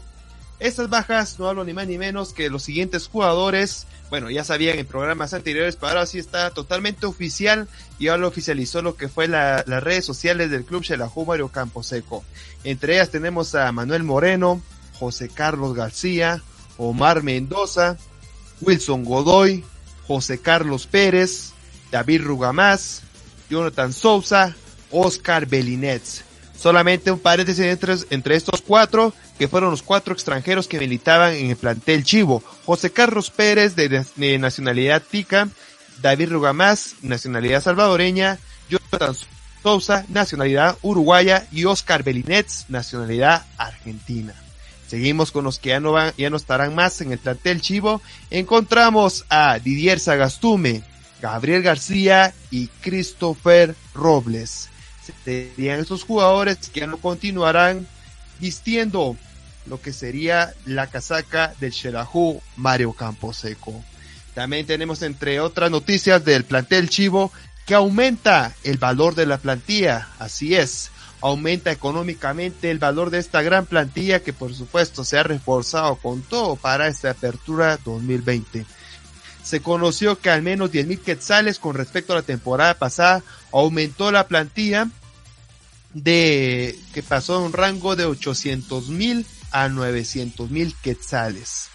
Estas 0.62 0.88
bajas 0.88 1.40
no 1.40 1.48
hablo 1.48 1.64
ni 1.64 1.72
más 1.72 1.88
ni 1.88 1.98
menos 1.98 2.32
que 2.32 2.48
los 2.48 2.62
siguientes 2.62 3.08
jugadores, 3.08 3.88
bueno, 4.10 4.30
ya 4.30 4.44
sabían 4.44 4.78
en 4.78 4.86
programas 4.86 5.34
anteriores, 5.34 5.74
pero 5.74 5.88
ahora 5.88 6.06
sí 6.06 6.20
está 6.20 6.50
totalmente 6.50 7.04
oficial 7.04 7.66
y 7.98 8.06
ahora 8.06 8.20
lo 8.20 8.28
oficializó 8.28 8.80
lo 8.80 8.94
que 8.94 9.08
fue 9.08 9.26
la, 9.26 9.64
las 9.66 9.82
redes 9.82 10.04
sociales 10.04 10.52
del 10.52 10.64
club 10.64 10.84
Xelajú 10.84 11.26
Mario 11.26 11.48
Camposeco. 11.48 12.22
Entre 12.62 12.94
ellas 12.94 13.10
tenemos 13.10 13.56
a 13.56 13.72
Manuel 13.72 14.04
Moreno, 14.04 14.62
José 15.00 15.28
Carlos 15.28 15.74
García, 15.74 16.40
Omar 16.76 17.24
Mendoza, 17.24 17.96
Wilson 18.60 19.02
Godoy, 19.02 19.64
José 20.06 20.38
Carlos 20.38 20.86
Pérez, 20.86 21.54
David 21.90 22.22
Rugamás, 22.22 23.02
Jonathan 23.50 23.92
Sousa, 23.92 24.54
Oscar 24.92 25.46
Belinets. 25.46 26.22
Solamente 26.62 27.10
un 27.10 27.18
paréntesis 27.18 27.64
entre, 27.64 27.96
entre 28.10 28.36
estos 28.36 28.62
cuatro, 28.62 29.12
que 29.36 29.48
fueron 29.48 29.72
los 29.72 29.82
cuatro 29.82 30.14
extranjeros 30.14 30.68
que 30.68 30.78
militaban 30.78 31.34
en 31.34 31.50
el 31.50 31.56
plantel 31.56 32.04
Chivo. 32.04 32.40
José 32.64 32.92
Carlos 32.92 33.30
Pérez, 33.30 33.74
de, 33.74 34.38
nacionalidad 34.38 35.02
tica, 35.02 35.48
David 36.00 36.30
Rugamás, 36.30 36.94
nacionalidad 37.02 37.62
salvadoreña, 37.62 38.38
Jonathan 38.70 39.16
Sousa, 39.60 40.06
nacionalidad 40.08 40.78
uruguaya, 40.82 41.48
y 41.50 41.64
Oscar 41.64 42.04
Belinets, 42.04 42.66
nacionalidad 42.68 43.44
argentina. 43.56 44.32
Seguimos 44.86 45.32
con 45.32 45.42
los 45.42 45.58
que 45.58 45.70
ya 45.70 45.80
no 45.80 45.90
van, 45.90 46.12
ya 46.16 46.30
no 46.30 46.36
estarán 46.36 46.76
más 46.76 47.00
en 47.00 47.10
el 47.10 47.18
plantel 47.18 47.60
Chivo. 47.60 48.00
Encontramos 48.30 49.24
a 49.30 49.58
Didier 49.58 49.98
Sagastume, 49.98 50.84
Gabriel 51.20 51.62
García 51.64 52.32
y 52.52 52.68
Christopher 52.68 53.74
Robles 53.94 54.68
serían 55.24 55.80
estos 55.80 56.04
jugadores 56.04 56.56
que 56.72 56.86
no 56.86 56.98
continuarán 56.98 57.86
vistiendo 58.40 59.16
lo 59.66 59.80
que 59.80 59.92
sería 59.92 60.54
la 60.64 60.88
casaca 60.88 61.54
del 61.60 61.72
Xelajú 61.72 62.42
Mario 62.56 62.92
Camposeco. 62.92 63.82
También 64.34 64.66
tenemos 64.66 65.02
entre 65.02 65.40
otras 65.40 65.70
noticias 65.70 66.24
del 66.24 66.44
plantel 66.44 66.88
Chivo 66.88 67.32
que 67.66 67.74
aumenta 67.74 68.54
el 68.64 68.78
valor 68.78 69.14
de 69.14 69.26
la 69.26 69.38
plantilla, 69.38 70.08
así 70.18 70.54
es, 70.54 70.90
aumenta 71.20 71.70
económicamente 71.70 72.70
el 72.70 72.78
valor 72.78 73.10
de 73.10 73.18
esta 73.18 73.42
gran 73.42 73.66
plantilla 73.66 74.20
que 74.20 74.32
por 74.32 74.54
supuesto 74.54 75.04
se 75.04 75.18
ha 75.18 75.22
reforzado 75.22 75.96
con 75.96 76.22
todo 76.22 76.56
para 76.56 76.88
esta 76.88 77.10
apertura 77.10 77.78
2020. 77.84 78.66
Se 79.44 79.60
conoció 79.60 80.18
que 80.18 80.30
al 80.30 80.42
menos 80.42 80.72
10 80.72 80.86
mil 80.86 81.00
quetzales 81.00 81.58
con 81.58 81.76
respecto 81.76 82.12
a 82.12 82.16
la 82.16 82.22
temporada 82.22 82.74
pasada 82.74 83.22
aumentó 83.52 84.10
la 84.10 84.26
plantilla 84.26 84.88
de 85.94 86.78
que 86.94 87.02
pasó 87.02 87.38
de 87.38 87.46
un 87.46 87.52
rango 87.52 87.96
de 87.96 88.04
800 88.04 88.88
mil 88.88 89.26
a 89.50 89.68
900 89.68 90.50
mil 90.50 90.74
quetzales. 90.82 91.68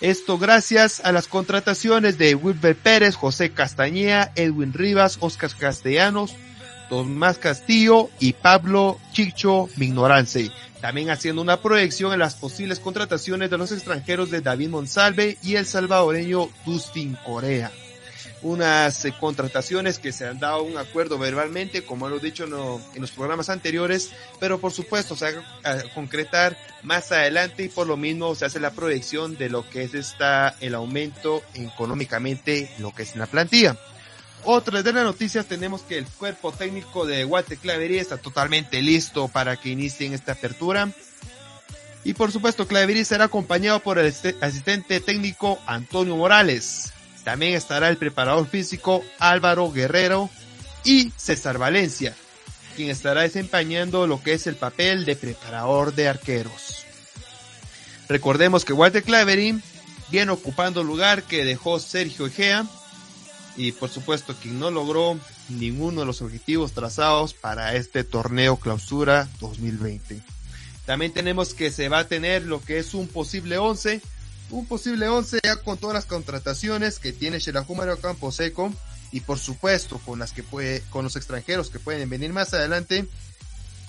Esto 0.00 0.38
gracias 0.38 1.00
a 1.04 1.12
las 1.12 1.26
contrataciones 1.26 2.18
de 2.18 2.34
Wilber 2.34 2.76
Pérez, 2.76 3.16
José 3.16 3.50
Castañeda, 3.50 4.30
Edwin 4.36 4.72
Rivas, 4.72 5.16
Oscar 5.20 5.50
Castellanos, 5.58 6.34
Tomás 6.90 7.38
Castillo 7.38 8.10
y 8.20 8.34
Pablo 8.34 9.00
Chicho 9.12 9.68
Mignorance. 9.76 10.50
También 10.80 11.10
haciendo 11.10 11.40
una 11.40 11.62
proyección 11.62 12.12
en 12.12 12.18
las 12.18 12.34
posibles 12.34 12.78
contrataciones 12.78 13.50
de 13.50 13.58
los 13.58 13.72
extranjeros 13.72 14.30
de 14.30 14.42
David 14.42 14.68
Monsalve 14.68 15.38
y 15.42 15.56
el 15.56 15.64
salvadoreño 15.64 16.50
Dustin 16.66 17.16
Corea 17.24 17.72
unas 18.42 19.04
eh, 19.04 19.14
contrataciones 19.18 19.98
que 19.98 20.12
se 20.12 20.26
han 20.26 20.38
dado 20.38 20.62
un 20.62 20.76
acuerdo 20.76 21.18
verbalmente, 21.18 21.84
como 21.84 22.08
lo 22.08 22.16
he 22.16 22.20
dicho 22.20 22.44
en 22.44 23.00
los 23.00 23.10
programas 23.10 23.48
anteriores, 23.48 24.10
pero 24.38 24.58
por 24.58 24.72
supuesto 24.72 25.16
se 25.16 25.32
va 25.32 25.42
a 25.64 25.82
concretar 25.94 26.56
más 26.82 27.10
adelante 27.12 27.64
y 27.64 27.68
por 27.68 27.86
lo 27.86 27.96
mismo 27.96 28.34
se 28.34 28.44
hace 28.44 28.60
la 28.60 28.70
proyección 28.70 29.36
de 29.36 29.48
lo 29.48 29.68
que 29.68 29.82
es 29.82 29.94
esta, 29.94 30.54
el 30.60 30.74
aumento 30.74 31.42
económicamente, 31.54 32.70
lo 32.78 32.94
que 32.94 33.02
es 33.02 33.16
la 33.16 33.26
plantilla. 33.26 33.76
Otra 34.44 34.82
de 34.82 34.92
las 34.92 35.02
noticias 35.02 35.46
tenemos 35.46 35.82
que 35.82 35.98
el 35.98 36.06
cuerpo 36.06 36.52
técnico 36.52 37.04
de 37.04 37.24
Walter 37.24 37.58
Clavería 37.58 38.00
está 38.00 38.16
totalmente 38.16 38.80
listo 38.80 39.26
para 39.26 39.56
que 39.56 39.70
inicien 39.70 40.14
esta 40.14 40.32
apertura. 40.32 40.88
Y 42.04 42.14
por 42.14 42.30
supuesto, 42.30 42.68
Clavería 42.68 43.04
será 43.04 43.24
acompañado 43.24 43.80
por 43.80 43.98
el 43.98 44.06
asistente 44.40 45.00
técnico 45.00 45.58
Antonio 45.66 46.14
Morales. 46.14 46.92
También 47.26 47.54
estará 47.54 47.88
el 47.88 47.96
preparador 47.96 48.46
físico 48.46 49.04
Álvaro 49.18 49.72
Guerrero 49.72 50.30
y 50.84 51.10
César 51.16 51.58
Valencia, 51.58 52.14
quien 52.76 52.88
estará 52.88 53.22
desempeñando 53.22 54.06
lo 54.06 54.22
que 54.22 54.34
es 54.34 54.46
el 54.46 54.54
papel 54.54 55.04
de 55.04 55.16
preparador 55.16 55.92
de 55.92 56.06
arqueros. 56.06 56.86
Recordemos 58.08 58.64
que 58.64 58.72
Walter 58.72 59.02
Clavering 59.02 59.60
viene 60.08 60.30
ocupando 60.30 60.82
el 60.82 60.86
lugar 60.86 61.24
que 61.24 61.44
dejó 61.44 61.80
Sergio 61.80 62.28
Egea 62.28 62.64
y 63.56 63.72
por 63.72 63.90
supuesto 63.90 64.36
quien 64.40 64.60
no 64.60 64.70
logró 64.70 65.18
ninguno 65.48 66.02
de 66.02 66.06
los 66.06 66.22
objetivos 66.22 66.74
trazados 66.74 67.34
para 67.34 67.74
este 67.74 68.04
torneo 68.04 68.54
clausura 68.56 69.28
2020. 69.40 70.22
También 70.84 71.12
tenemos 71.12 71.54
que 71.54 71.72
se 71.72 71.88
va 71.88 71.98
a 71.98 72.06
tener 72.06 72.44
lo 72.44 72.62
que 72.62 72.78
es 72.78 72.94
un 72.94 73.08
posible 73.08 73.58
11 73.58 74.00
un 74.50 74.66
posible 74.66 75.08
11 75.08 75.40
ya 75.42 75.56
con 75.56 75.78
todas 75.78 75.94
las 75.94 76.06
contrataciones 76.06 76.98
que 76.98 77.12
tiene 77.12 77.38
Shelahu 77.38 77.74
Mario 77.74 77.98
Campo 77.98 78.30
Seco 78.32 78.72
y 79.12 79.20
por 79.20 79.38
supuesto 79.38 80.00
con 80.04 80.18
las 80.18 80.32
que 80.32 80.42
puede, 80.42 80.82
con 80.90 81.04
los 81.04 81.16
extranjeros 81.16 81.70
que 81.70 81.78
pueden 81.78 82.08
venir 82.08 82.32
más 82.32 82.54
adelante. 82.54 83.06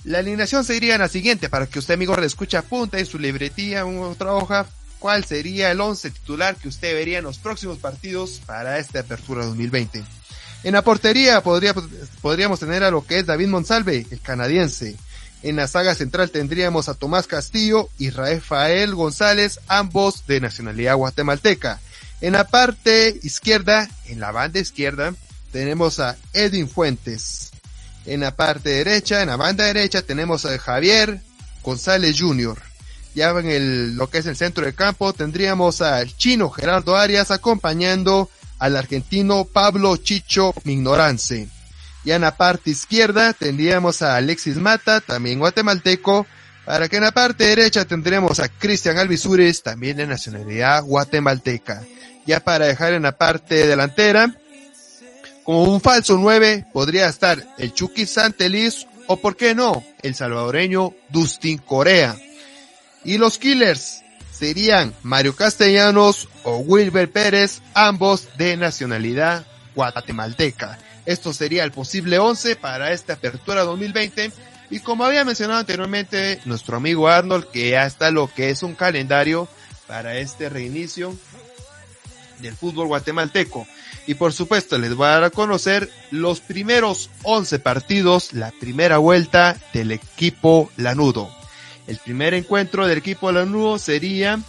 La 0.03 0.19
alineación 0.19 0.63
sería 0.63 0.97
la 0.97 1.09
siguiente 1.09 1.49
para 1.49 1.67
que 1.67 1.79
usted 1.79 1.95
amigo 1.95 2.15
le 2.15 2.25
escuche 2.25 2.57
apunta 2.57 2.97
en 2.99 3.05
su 3.05 3.19
libretía 3.19 3.81
en 3.81 3.99
otra 3.99 4.33
hoja 4.33 4.65
cuál 4.99 5.25
sería 5.25 5.71
el 5.71 5.81
11 5.81 6.11
titular 6.11 6.55
que 6.55 6.69
usted 6.69 6.93
vería 6.93 7.19
en 7.19 7.25
los 7.25 7.37
próximos 7.37 7.77
partidos 7.77 8.41
para 8.45 8.79
esta 8.79 9.01
apertura 9.01 9.45
2020. 9.45 10.03
En 10.63 10.73
la 10.73 10.81
portería 10.81 11.41
podría, 11.41 11.73
podríamos 12.21 12.59
tener 12.59 12.83
a 12.83 12.91
lo 12.91 13.05
que 13.05 13.19
es 13.19 13.25
David 13.25 13.47
Monsalve, 13.47 14.07
el 14.09 14.19
canadiense. 14.21 14.95
En 15.43 15.55
la 15.55 15.67
saga 15.67 15.93
central 15.93 16.31
tendríamos 16.31 16.89
a 16.89 16.95
Tomás 16.95 17.27
Castillo 17.27 17.89
y 17.97 18.09
Rafael 18.09 18.95
González, 18.95 19.59
ambos 19.67 20.25
de 20.27 20.41
nacionalidad 20.41 20.95
guatemalteca. 20.95 21.79
En 22.21 22.33
la 22.33 22.47
parte 22.47 23.19
izquierda, 23.21 23.87
en 24.07 24.19
la 24.19 24.31
banda 24.31 24.59
izquierda, 24.59 25.13
tenemos 25.51 25.99
a 25.99 26.17
Edwin 26.33 26.67
Fuentes. 26.67 27.51
En 28.05 28.21
la 28.21 28.35
parte 28.35 28.69
derecha, 28.69 29.21
en 29.21 29.27
la 29.27 29.35
banda 29.35 29.65
derecha, 29.65 30.01
tenemos 30.01 30.45
a 30.45 30.57
Javier 30.57 31.21
González 31.61 32.15
Jr. 32.19 32.57
Ya 33.13 33.29
en 33.31 33.47
el, 33.47 33.95
lo 33.95 34.09
que 34.09 34.19
es 34.19 34.25
el 34.25 34.35
centro 34.35 34.65
del 34.65 34.75
campo, 34.75 35.13
tendríamos 35.13 35.81
al 35.81 36.15
chino 36.15 36.49
Gerardo 36.49 36.95
Arias 36.95 37.31
acompañando 37.31 38.29
al 38.59 38.75
argentino 38.75 39.45
Pablo 39.45 39.97
Chicho 39.97 40.53
Mignorance. 40.63 41.47
Y 42.07 42.13
en 42.13 42.21
la 42.21 42.37
parte 42.37 42.69
izquierda 42.69 43.33
tendríamos 43.33 44.01
a 44.01 44.15
Alexis 44.15 44.55
Mata, 44.55 45.01
también 45.01 45.39
guatemalteco, 45.39 46.25
para 46.63 46.87
que 46.87 46.95
en 46.95 47.03
la 47.03 47.11
parte 47.11 47.43
derecha 47.43 47.83
tendremos 47.83 48.39
a 48.39 48.47
Cristian 48.47 48.97
Alvisures, 48.97 49.61
también 49.61 49.97
de 49.97 50.07
nacionalidad 50.07 50.83
guatemalteca. 50.85 51.83
Ya 52.25 52.39
para 52.39 52.67
dejar 52.67 52.93
en 52.93 53.03
la 53.03 53.17
parte 53.17 53.67
delantera, 53.67 54.33
como 55.43 55.63
un 55.63 55.81
falso 55.81 56.17
9 56.17 56.67
podría 56.71 57.09
estar 57.09 57.43
el 57.57 57.73
Chucky 57.73 58.05
Santelis 58.05 58.87
o 59.07 59.17
por 59.17 59.35
qué 59.35 59.53
no, 59.53 59.83
el 60.01 60.15
salvadoreño 60.15 60.93
Dustin 61.09 61.57
Corea. 61.57 62.15
Y 63.03 63.17
los 63.17 63.37
killers 63.37 64.01
serían 64.31 64.93
Mario 65.03 65.35
Castellanos 65.35 66.29
o 66.43 66.59
Wilber 66.59 67.11
Pérez, 67.11 67.61
ambos 67.73 68.29
de 68.37 68.55
nacionalidad 68.55 69.45
guatemalteca. 69.75 70.79
Esto 71.07 71.31
sería 71.31 71.63
el 71.63 71.71
posible 71.71 72.19
11 72.19 72.57
para 72.57 72.91
esta 72.91 73.13
apertura 73.13 73.63
2020. 73.63 74.29
Y 74.69 74.81
como 74.81 75.05
había 75.05 75.23
mencionado 75.23 75.61
anteriormente, 75.61 76.41
nuestro 76.43 76.75
amigo 76.75 77.07
Arnold, 77.07 77.49
que 77.49 77.69
ya 77.69 77.85
está 77.85 78.11
lo 78.11 78.27
que 78.27 78.49
es 78.49 78.61
un 78.61 78.75
calendario 78.75 79.47
para 79.87 80.17
este 80.17 80.49
reinicio 80.49 81.17
del 82.39 82.53
fútbol 82.53 82.87
guatemalteco. 82.87 83.65
Y 84.05 84.15
por 84.15 84.33
supuesto 84.33 84.77
les 84.77 84.95
voy 84.95 85.07
a 85.07 85.11
dar 85.11 85.23
a 85.23 85.29
conocer 85.29 85.89
los 86.11 86.41
primeros 86.41 87.09
11 87.23 87.59
partidos, 87.59 88.33
la 88.33 88.51
primera 88.51 88.97
vuelta 88.97 89.55
del 89.71 89.93
equipo 89.93 90.69
Lanudo. 90.75 91.33
El 91.87 91.99
primer 91.99 92.33
encuentro 92.33 92.85
del 92.85 92.97
equipo 92.97 93.31
Lanudo 93.31 93.79
sería 93.79 94.41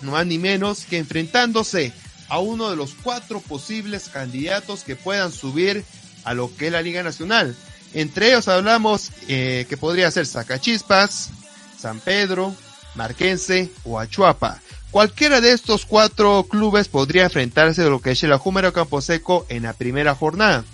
no 0.00 0.12
más 0.12 0.24
ni 0.24 0.38
menos 0.38 0.86
que 0.86 0.96
enfrentándose 0.96 1.92
a 2.30 2.38
uno 2.38 2.70
de 2.70 2.76
los 2.76 2.94
cuatro 2.94 3.40
posibles 3.40 4.08
candidatos 4.08 4.84
que 4.84 4.96
puedan 4.96 5.32
subir 5.32 5.84
a 6.24 6.32
lo 6.32 6.54
que 6.56 6.68
es 6.68 6.72
la 6.72 6.80
Liga 6.80 7.02
Nacional. 7.02 7.54
Entre 7.92 8.28
ellos 8.28 8.48
hablamos 8.48 9.10
eh, 9.28 9.66
que 9.68 9.76
podría 9.76 10.10
ser 10.10 10.26
Zacachispas, 10.26 11.30
San 11.78 11.98
Pedro, 12.00 12.54
Marquense 12.94 13.70
o 13.84 13.98
Achuapa. 13.98 14.60
Cualquiera 14.90 15.40
de 15.40 15.52
estos 15.52 15.86
cuatro 15.86 16.44
clubes 16.48 16.88
podría 16.88 17.24
enfrentarse 17.24 17.82
a 17.82 17.86
lo 17.86 18.00
que 18.00 18.12
es 18.12 18.22
el 18.22 18.32
Ajúmero 18.32 18.72
Camposeco 18.72 19.44
en 19.48 19.64
la 19.64 19.72
primera 19.72 20.14
jornada. 20.14 20.64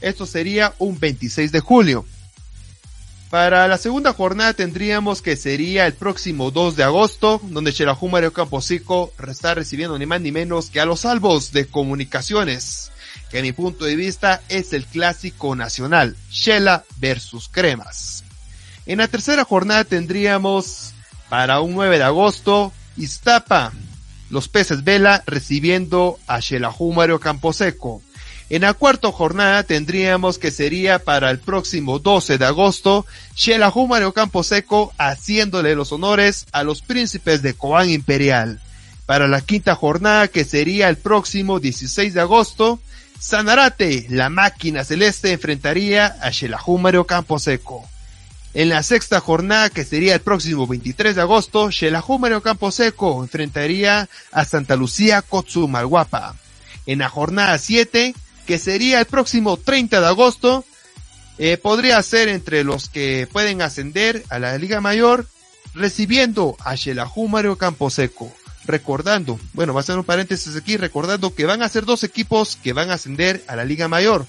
Esto 0.00 0.26
sería 0.26 0.74
un 0.78 0.98
26 0.98 1.52
de 1.52 1.60
julio. 1.60 2.04
Para 3.30 3.66
la 3.66 3.76
segunda 3.76 4.12
jornada 4.12 4.52
tendríamos 4.52 5.20
que 5.20 5.36
sería 5.36 5.86
el 5.86 5.94
próximo 5.94 6.52
2 6.52 6.76
de 6.76 6.84
agosto, 6.84 7.40
donde 7.42 7.72
Xelajú 7.72 8.08
Mario 8.08 8.32
Camposeco 8.32 9.12
está 9.26 9.54
recibiendo 9.54 9.98
ni 9.98 10.06
más 10.06 10.20
ni 10.20 10.30
menos 10.30 10.70
que 10.70 10.80
a 10.80 10.86
los 10.86 11.00
salvos 11.00 11.50
de 11.50 11.66
comunicaciones, 11.66 12.92
que 13.30 13.40
a 13.40 13.42
mi 13.42 13.50
punto 13.50 13.84
de 13.84 13.96
vista 13.96 14.42
es 14.48 14.72
el 14.72 14.86
clásico 14.86 15.56
nacional, 15.56 16.16
Shela 16.30 16.84
versus 16.98 17.48
Cremas. 17.48 18.22
En 18.86 18.98
la 18.98 19.08
tercera 19.08 19.44
jornada 19.44 19.82
tendríamos 19.82 20.92
para 21.28 21.60
un 21.60 21.74
9 21.74 21.98
de 21.98 22.04
agosto 22.04 22.72
Iztapa, 22.96 23.72
los 24.30 24.48
peces 24.48 24.84
vela 24.84 25.24
recibiendo 25.26 26.18
a 26.28 26.40
Xelajú 26.40 26.92
Mario 26.92 27.18
Camposeco. 27.18 28.02
En 28.48 28.62
la 28.62 28.74
cuarta 28.74 29.10
jornada 29.10 29.64
tendríamos 29.64 30.38
que 30.38 30.52
sería 30.52 31.00
para 31.00 31.30
el 31.30 31.40
próximo 31.40 31.98
12 31.98 32.38
de 32.38 32.44
agosto, 32.44 33.04
Xelajú 33.34 33.88
Mario 33.88 34.12
Camposeco 34.12 34.92
haciéndole 34.98 35.74
los 35.74 35.90
honores 35.90 36.46
a 36.52 36.62
los 36.62 36.80
príncipes 36.80 37.42
de 37.42 37.54
Coán 37.54 37.90
Imperial. 37.90 38.60
Para 39.04 39.26
la 39.26 39.40
quinta 39.40 39.74
jornada 39.74 40.28
que 40.28 40.44
sería 40.44 40.88
el 40.88 40.96
próximo 40.96 41.58
16 41.58 42.14
de 42.14 42.20
agosto, 42.20 42.80
Sanarate, 43.18 44.06
la 44.10 44.28
máquina 44.28 44.84
celeste, 44.84 45.32
enfrentaría 45.32 46.06
a 46.06 46.30
Xelajú 46.30 46.78
Mario 46.78 47.04
Camposeco. 47.04 47.88
En 48.54 48.68
la 48.68 48.82
sexta 48.82 49.20
jornada, 49.20 49.70
que 49.70 49.84
sería 49.84 50.14
el 50.14 50.20
próximo 50.20 50.66
23 50.66 51.16
de 51.16 51.22
agosto, 51.22 51.70
Xelajú 51.72 52.18
Mario 52.18 52.42
Camposeco 52.42 53.22
enfrentaría 53.22 54.08
a 54.30 54.44
Santa 54.44 54.76
Lucía 54.76 55.22
Kotsumalguapa. 55.22 56.36
En 56.86 57.00
la 57.00 57.08
jornada 57.08 57.58
7, 57.58 58.14
que 58.46 58.58
sería 58.58 59.00
el 59.00 59.06
próximo 59.06 59.56
30 59.56 60.00
de 60.00 60.06
agosto, 60.06 60.64
eh, 61.38 61.58
podría 61.58 62.02
ser 62.02 62.28
entre 62.28 62.64
los 62.64 62.88
que 62.88 63.28
pueden 63.30 63.60
ascender 63.60 64.24
a 64.30 64.38
la 64.38 64.56
Liga 64.56 64.80
Mayor, 64.80 65.26
recibiendo 65.74 66.56
a 66.60 66.76
Xelajú 66.76 67.28
Mario 67.28 67.58
Camposeco. 67.58 68.32
Recordando, 68.64 69.38
bueno, 69.52 69.74
va 69.74 69.80
a 69.80 69.84
ser 69.84 69.98
un 69.98 70.04
paréntesis 70.04 70.56
aquí, 70.56 70.76
recordando 70.76 71.34
que 71.34 71.44
van 71.44 71.62
a 71.62 71.68
ser 71.68 71.84
dos 71.84 72.02
equipos 72.02 72.56
que 72.56 72.72
van 72.72 72.90
a 72.90 72.94
ascender 72.94 73.44
a 73.46 73.54
la 73.54 73.64
Liga 73.64 73.86
Mayor. 73.86 74.26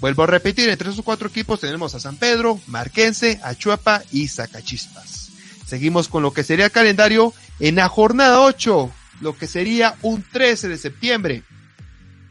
Vuelvo 0.00 0.24
a 0.24 0.26
repetir, 0.26 0.68
entre 0.68 0.90
esos 0.90 1.04
cuatro 1.04 1.28
equipos 1.28 1.60
tenemos 1.60 1.94
a 1.94 2.00
San 2.00 2.16
Pedro, 2.16 2.58
Marquense, 2.66 3.38
Achuapa 3.44 4.02
y 4.10 4.26
Zacachispas. 4.26 5.30
Seguimos 5.64 6.08
con 6.08 6.24
lo 6.24 6.32
que 6.32 6.42
sería 6.42 6.64
el 6.64 6.72
calendario 6.72 7.32
en 7.60 7.76
la 7.76 7.88
jornada 7.88 8.40
8, 8.40 8.90
lo 9.20 9.36
que 9.36 9.46
sería 9.46 9.94
un 10.02 10.24
13 10.24 10.68
de 10.68 10.78
septiembre. 10.78 11.44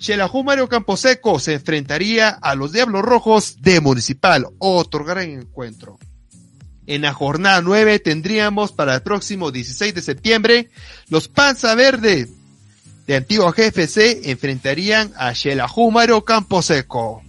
Xelajú 0.02 0.44
Camposeco 0.68 1.40
se 1.40 1.54
enfrentaría 1.54 2.30
a 2.30 2.56
los 2.56 2.72
Diablos 2.72 3.04
Rojos 3.04 3.62
de 3.62 3.80
Municipal, 3.82 4.48
otro 4.58 5.06
gran 5.06 5.30
encuentro. 5.30 6.00
En 6.88 7.04
la 7.04 7.14
jornada 7.14 7.62
9 7.62 8.00
tendríamos 8.00 8.72
para 8.72 8.96
el 8.96 9.04
próximo 9.04 9.52
16 9.52 9.94
de 9.94 10.02
septiembre 10.02 10.72
los 11.08 11.28
Panza 11.28 11.76
Verde 11.76 12.28
de 13.06 13.16
Antigua 13.16 13.54
GFC 13.56 14.28
enfrentarían 14.32 15.14
a 15.18 15.36
Xelajú 15.36 15.92
Mario 15.92 16.26
Camposeco 16.26 17.22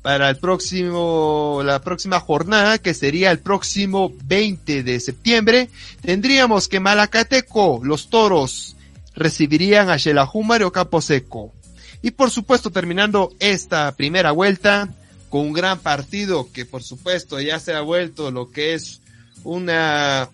para 0.00 0.30
el 0.30 0.36
próximo, 0.36 1.60
la 1.64 1.82
próxima 1.82 2.20
jornada, 2.20 2.78
que 2.78 2.94
sería 2.94 3.30
el 3.32 3.40
próximo 3.40 4.12
20 4.24 4.84
de 4.84 5.00
septiembre, 5.00 5.68
tendríamos 6.00 6.68
que 6.68 6.78
Malacateco, 6.78 7.80
los 7.82 8.08
toros, 8.08 8.76
recibirían 9.16 9.90
a 9.90 9.98
Xelajú 9.98 10.44
Mario 10.44 10.70
Camposeco. 10.70 11.55
Y 12.06 12.12
por 12.12 12.30
supuesto, 12.30 12.70
terminando 12.70 13.34
esta 13.40 13.90
primera 13.96 14.30
vuelta, 14.30 14.94
con 15.28 15.40
un 15.40 15.52
gran 15.52 15.80
partido 15.80 16.52
que 16.52 16.64
por 16.64 16.84
supuesto 16.84 17.40
ya 17.40 17.58
se 17.58 17.74
ha 17.74 17.80
vuelto 17.80 18.30
lo 18.30 18.52
que 18.52 18.74
es 18.74 19.00
una, 19.42 20.30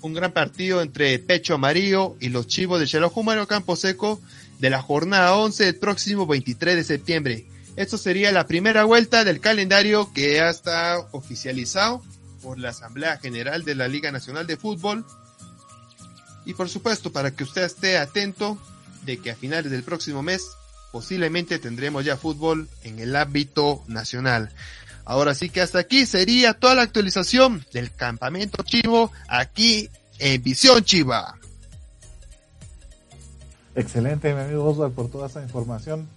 un 0.00 0.14
gran 0.14 0.32
partido 0.32 0.80
entre 0.80 1.18
Pecho 1.18 1.52
Amarillo 1.52 2.16
y 2.18 2.30
los 2.30 2.46
Chivos 2.46 2.80
de 2.80 2.86
Xelajú 2.86 3.22
Mario 3.22 3.46
Camposeco 3.46 4.18
de 4.58 4.70
la 4.70 4.80
jornada 4.80 5.36
11 5.36 5.66
del 5.66 5.76
próximo 5.76 6.26
23 6.26 6.76
de 6.76 6.84
septiembre. 6.84 7.46
Esto 7.76 7.98
sería 7.98 8.32
la 8.32 8.46
primera 8.46 8.84
vuelta 8.84 9.22
del 9.22 9.38
calendario 9.38 10.10
que 10.14 10.36
ya 10.36 10.48
está 10.48 10.98
oficializado 11.12 12.02
por 12.40 12.58
la 12.58 12.70
Asamblea 12.70 13.18
General 13.18 13.62
de 13.66 13.74
la 13.74 13.86
Liga 13.86 14.12
Nacional 14.12 14.46
de 14.46 14.56
Fútbol. 14.56 15.04
Y 16.46 16.54
por 16.54 16.70
supuesto, 16.70 17.12
para 17.12 17.32
que 17.32 17.44
usted 17.44 17.64
esté 17.64 17.98
atento 17.98 18.58
de 19.04 19.18
que 19.18 19.30
a 19.30 19.36
finales 19.36 19.70
del 19.70 19.82
próximo 19.82 20.22
mes 20.22 20.46
posiblemente 20.92 21.58
tendremos 21.58 22.04
ya 22.04 22.16
fútbol 22.16 22.68
en 22.82 22.98
el 22.98 23.14
ámbito 23.16 23.82
nacional. 23.86 24.50
Ahora 25.04 25.34
sí 25.34 25.48
que 25.48 25.60
hasta 25.60 25.78
aquí 25.78 26.06
sería 26.06 26.54
toda 26.54 26.74
la 26.74 26.82
actualización 26.82 27.64
del 27.72 27.92
campamento 27.94 28.62
chivo 28.62 29.10
aquí 29.28 29.88
en 30.18 30.42
Visión 30.42 30.84
Chiva. 30.84 31.38
Excelente, 33.74 34.34
mi 34.34 34.40
amigo 34.40 34.64
Oswald, 34.64 34.94
por 34.94 35.10
toda 35.10 35.28
esa 35.28 35.42
información. 35.42 36.08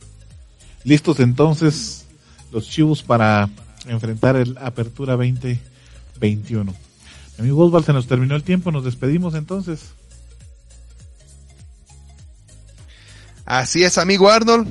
Listos 0.83 1.19
entonces 1.19 2.05
los 2.51 2.67
chivos 2.67 3.03
para 3.03 3.49
enfrentar 3.85 4.35
el 4.35 4.57
Apertura 4.57 5.15
2021. 5.15 6.71
Mi 6.71 6.75
amigo 7.39 7.65
Oswald, 7.65 7.85
se 7.85 7.93
nos 7.93 8.07
terminó 8.07 8.35
el 8.35 8.43
tiempo, 8.43 8.71
nos 8.71 8.83
despedimos 8.83 9.35
entonces. 9.35 9.93
Así 13.51 13.83
es, 13.83 13.97
amigo 13.97 14.29
Arnold. 14.29 14.65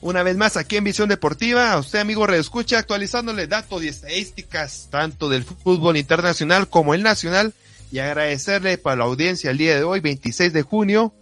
Una 0.00 0.22
vez 0.22 0.38
más 0.38 0.56
aquí 0.56 0.78
en 0.78 0.84
Visión 0.84 1.10
Deportiva, 1.10 1.70
a 1.70 1.78
usted 1.80 1.98
amigo 1.98 2.26
Escucha, 2.26 2.78
actualizándole 2.78 3.46
datos 3.46 3.84
y 3.84 3.88
estadísticas 3.88 4.88
tanto 4.90 5.28
del 5.28 5.44
fútbol 5.44 5.98
internacional 5.98 6.66
como 6.66 6.94
el 6.94 7.02
nacional 7.02 7.52
y 7.90 7.98
agradecerle 7.98 8.78
para 8.78 8.96
la 8.96 9.04
audiencia 9.04 9.50
el 9.50 9.58
día 9.58 9.76
de 9.76 9.82
hoy, 9.84 10.00
26 10.00 10.54
de 10.54 10.62
junio, 10.62 11.12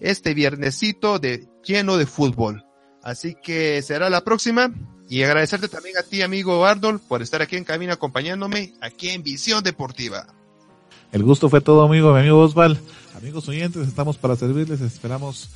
este 0.00 0.34
viernesito 0.34 1.20
de 1.20 1.46
lleno 1.64 1.98
de 1.98 2.06
fútbol. 2.06 2.64
Así 3.04 3.36
que 3.40 3.80
será 3.80 4.10
la 4.10 4.24
próxima. 4.24 4.72
Y 5.08 5.22
agradecerte 5.22 5.68
también 5.68 5.98
a 5.98 6.02
ti, 6.02 6.20
amigo 6.20 6.66
Arnold, 6.66 7.00
por 7.06 7.22
estar 7.22 7.42
aquí 7.42 7.54
en 7.54 7.62
camino 7.62 7.92
acompañándome 7.92 8.72
aquí 8.80 9.10
en 9.10 9.22
Visión 9.22 9.62
Deportiva. 9.62 10.26
El 11.12 11.22
gusto 11.22 11.48
fue 11.48 11.60
todo, 11.60 11.82
amigo, 11.82 12.12
mi 12.12 12.18
amigo 12.18 12.40
Osval. 12.40 12.80
Amigos 13.16 13.48
oyentes, 13.48 13.86
estamos 13.86 14.16
para 14.16 14.34
servirles. 14.34 14.80
Esperamos 14.80 15.48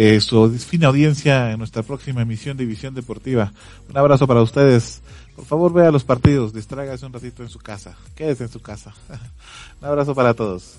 eh, 0.00 0.20
su 0.20 0.48
fina 0.50 0.86
audiencia 0.86 1.50
en 1.50 1.58
nuestra 1.58 1.82
próxima 1.82 2.22
emisión 2.22 2.56
de 2.56 2.64
Visión 2.64 2.94
Deportiva. 2.94 3.52
Un 3.90 3.96
abrazo 3.96 4.28
para 4.28 4.42
ustedes. 4.42 5.02
Por 5.34 5.44
favor, 5.44 5.72
vea 5.72 5.90
los 5.90 6.04
partidos, 6.04 6.52
distráigase 6.52 7.04
un 7.04 7.12
ratito 7.12 7.42
en 7.42 7.48
su 7.48 7.58
casa. 7.58 7.96
Quédese 8.14 8.44
en 8.44 8.48
su 8.48 8.60
casa. 8.60 8.94
un 9.80 9.88
abrazo 9.88 10.14
para 10.14 10.34
todos. 10.34 10.78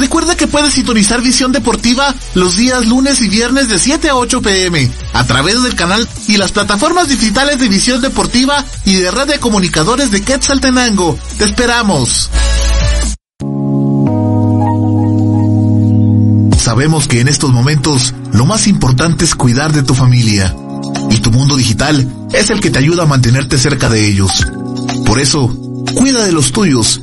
Recuerda 0.00 0.34
que 0.34 0.46
puedes 0.46 0.72
sintonizar 0.72 1.20
Visión 1.20 1.52
Deportiva 1.52 2.14
los 2.32 2.56
días 2.56 2.86
lunes 2.86 3.20
y 3.20 3.28
viernes 3.28 3.68
de 3.68 3.78
7 3.78 4.08
a 4.08 4.16
8 4.16 4.40
pm 4.40 4.90
a 5.12 5.26
través 5.26 5.62
del 5.62 5.74
canal 5.74 6.08
y 6.26 6.38
las 6.38 6.52
plataformas 6.52 7.10
digitales 7.10 7.60
de 7.60 7.68
Visión 7.68 8.00
Deportiva 8.00 8.64
y 8.86 8.94
de 8.94 9.10
Red 9.10 9.28
de 9.28 9.38
Comunicadores 9.38 10.10
de 10.10 10.22
Quetzaltenango. 10.22 11.18
Te 11.36 11.44
esperamos. 11.44 12.30
Sabemos 16.56 17.06
que 17.06 17.20
en 17.20 17.28
estos 17.28 17.50
momentos 17.50 18.14
lo 18.32 18.46
más 18.46 18.68
importante 18.68 19.26
es 19.26 19.34
cuidar 19.34 19.74
de 19.74 19.82
tu 19.82 19.94
familia 19.94 20.56
y 21.10 21.18
tu 21.18 21.30
mundo 21.30 21.56
digital 21.56 22.10
es 22.32 22.48
el 22.48 22.60
que 22.60 22.70
te 22.70 22.78
ayuda 22.78 23.02
a 23.02 23.06
mantenerte 23.06 23.58
cerca 23.58 23.90
de 23.90 24.08
ellos. 24.08 24.46
Por 25.04 25.20
eso, 25.20 25.54
cuida 25.94 26.24
de 26.24 26.32
los 26.32 26.52
tuyos 26.52 27.02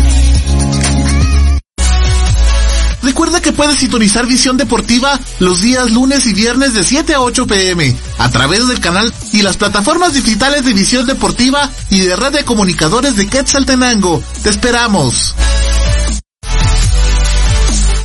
Puedes 3.61 3.77
sintonizar 3.77 4.25
Visión 4.25 4.57
Deportiva 4.57 5.19
los 5.37 5.61
días 5.61 5.91
lunes 5.91 6.25
y 6.25 6.33
viernes 6.33 6.73
de 6.73 6.83
7 6.83 7.13
a 7.13 7.21
8 7.21 7.45
pm 7.45 7.95
a 8.17 8.27
través 8.31 8.67
del 8.67 8.79
canal 8.79 9.13
y 9.33 9.43
las 9.43 9.55
plataformas 9.55 10.15
digitales 10.15 10.65
de 10.65 10.73
Visión 10.73 11.05
Deportiva 11.05 11.69
y 11.91 11.99
de 11.99 12.15
Red 12.15 12.33
de 12.33 12.43
Comunicadores 12.43 13.15
de 13.15 13.27
Quetzaltenango. 13.27 14.23
Te 14.41 14.49
esperamos. 14.49 15.35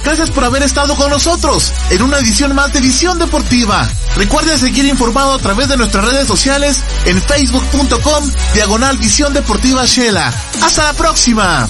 Gracias 0.04 0.28
por 0.28 0.44
haber 0.44 0.62
estado 0.62 0.94
con 0.94 1.08
nosotros 1.08 1.72
en 1.88 2.02
una 2.02 2.18
edición 2.18 2.54
más 2.54 2.74
de 2.74 2.82
Visión 2.82 3.18
Deportiva. 3.18 3.88
Recuerda 4.14 4.58
seguir 4.58 4.84
informado 4.84 5.32
a 5.32 5.38
través 5.38 5.68
de 5.68 5.78
nuestras 5.78 6.04
redes 6.04 6.28
sociales 6.28 6.84
en 7.06 7.22
facebook.com 7.22 8.30
diagonal 8.52 8.98
Visión 8.98 9.32
Deportiva 9.32 9.86
Shela. 9.86 10.30
Hasta 10.60 10.84
la 10.84 10.92
próxima. 10.92 11.66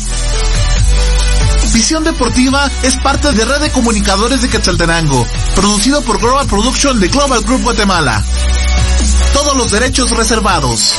Visión 1.76 2.04
Deportiva 2.04 2.70
es 2.82 2.96
parte 2.96 3.32
de 3.32 3.44
Red 3.44 3.60
de 3.60 3.70
Comunicadores 3.70 4.40
de 4.40 4.48
Quetzaltenango, 4.48 5.26
producido 5.54 6.00
por 6.00 6.18
Global 6.18 6.46
Production 6.46 6.98
de 6.98 7.08
Global 7.08 7.42
Group 7.42 7.64
Guatemala. 7.64 8.24
Todos 9.34 9.54
los 9.58 9.70
derechos 9.72 10.10
reservados. 10.12 10.94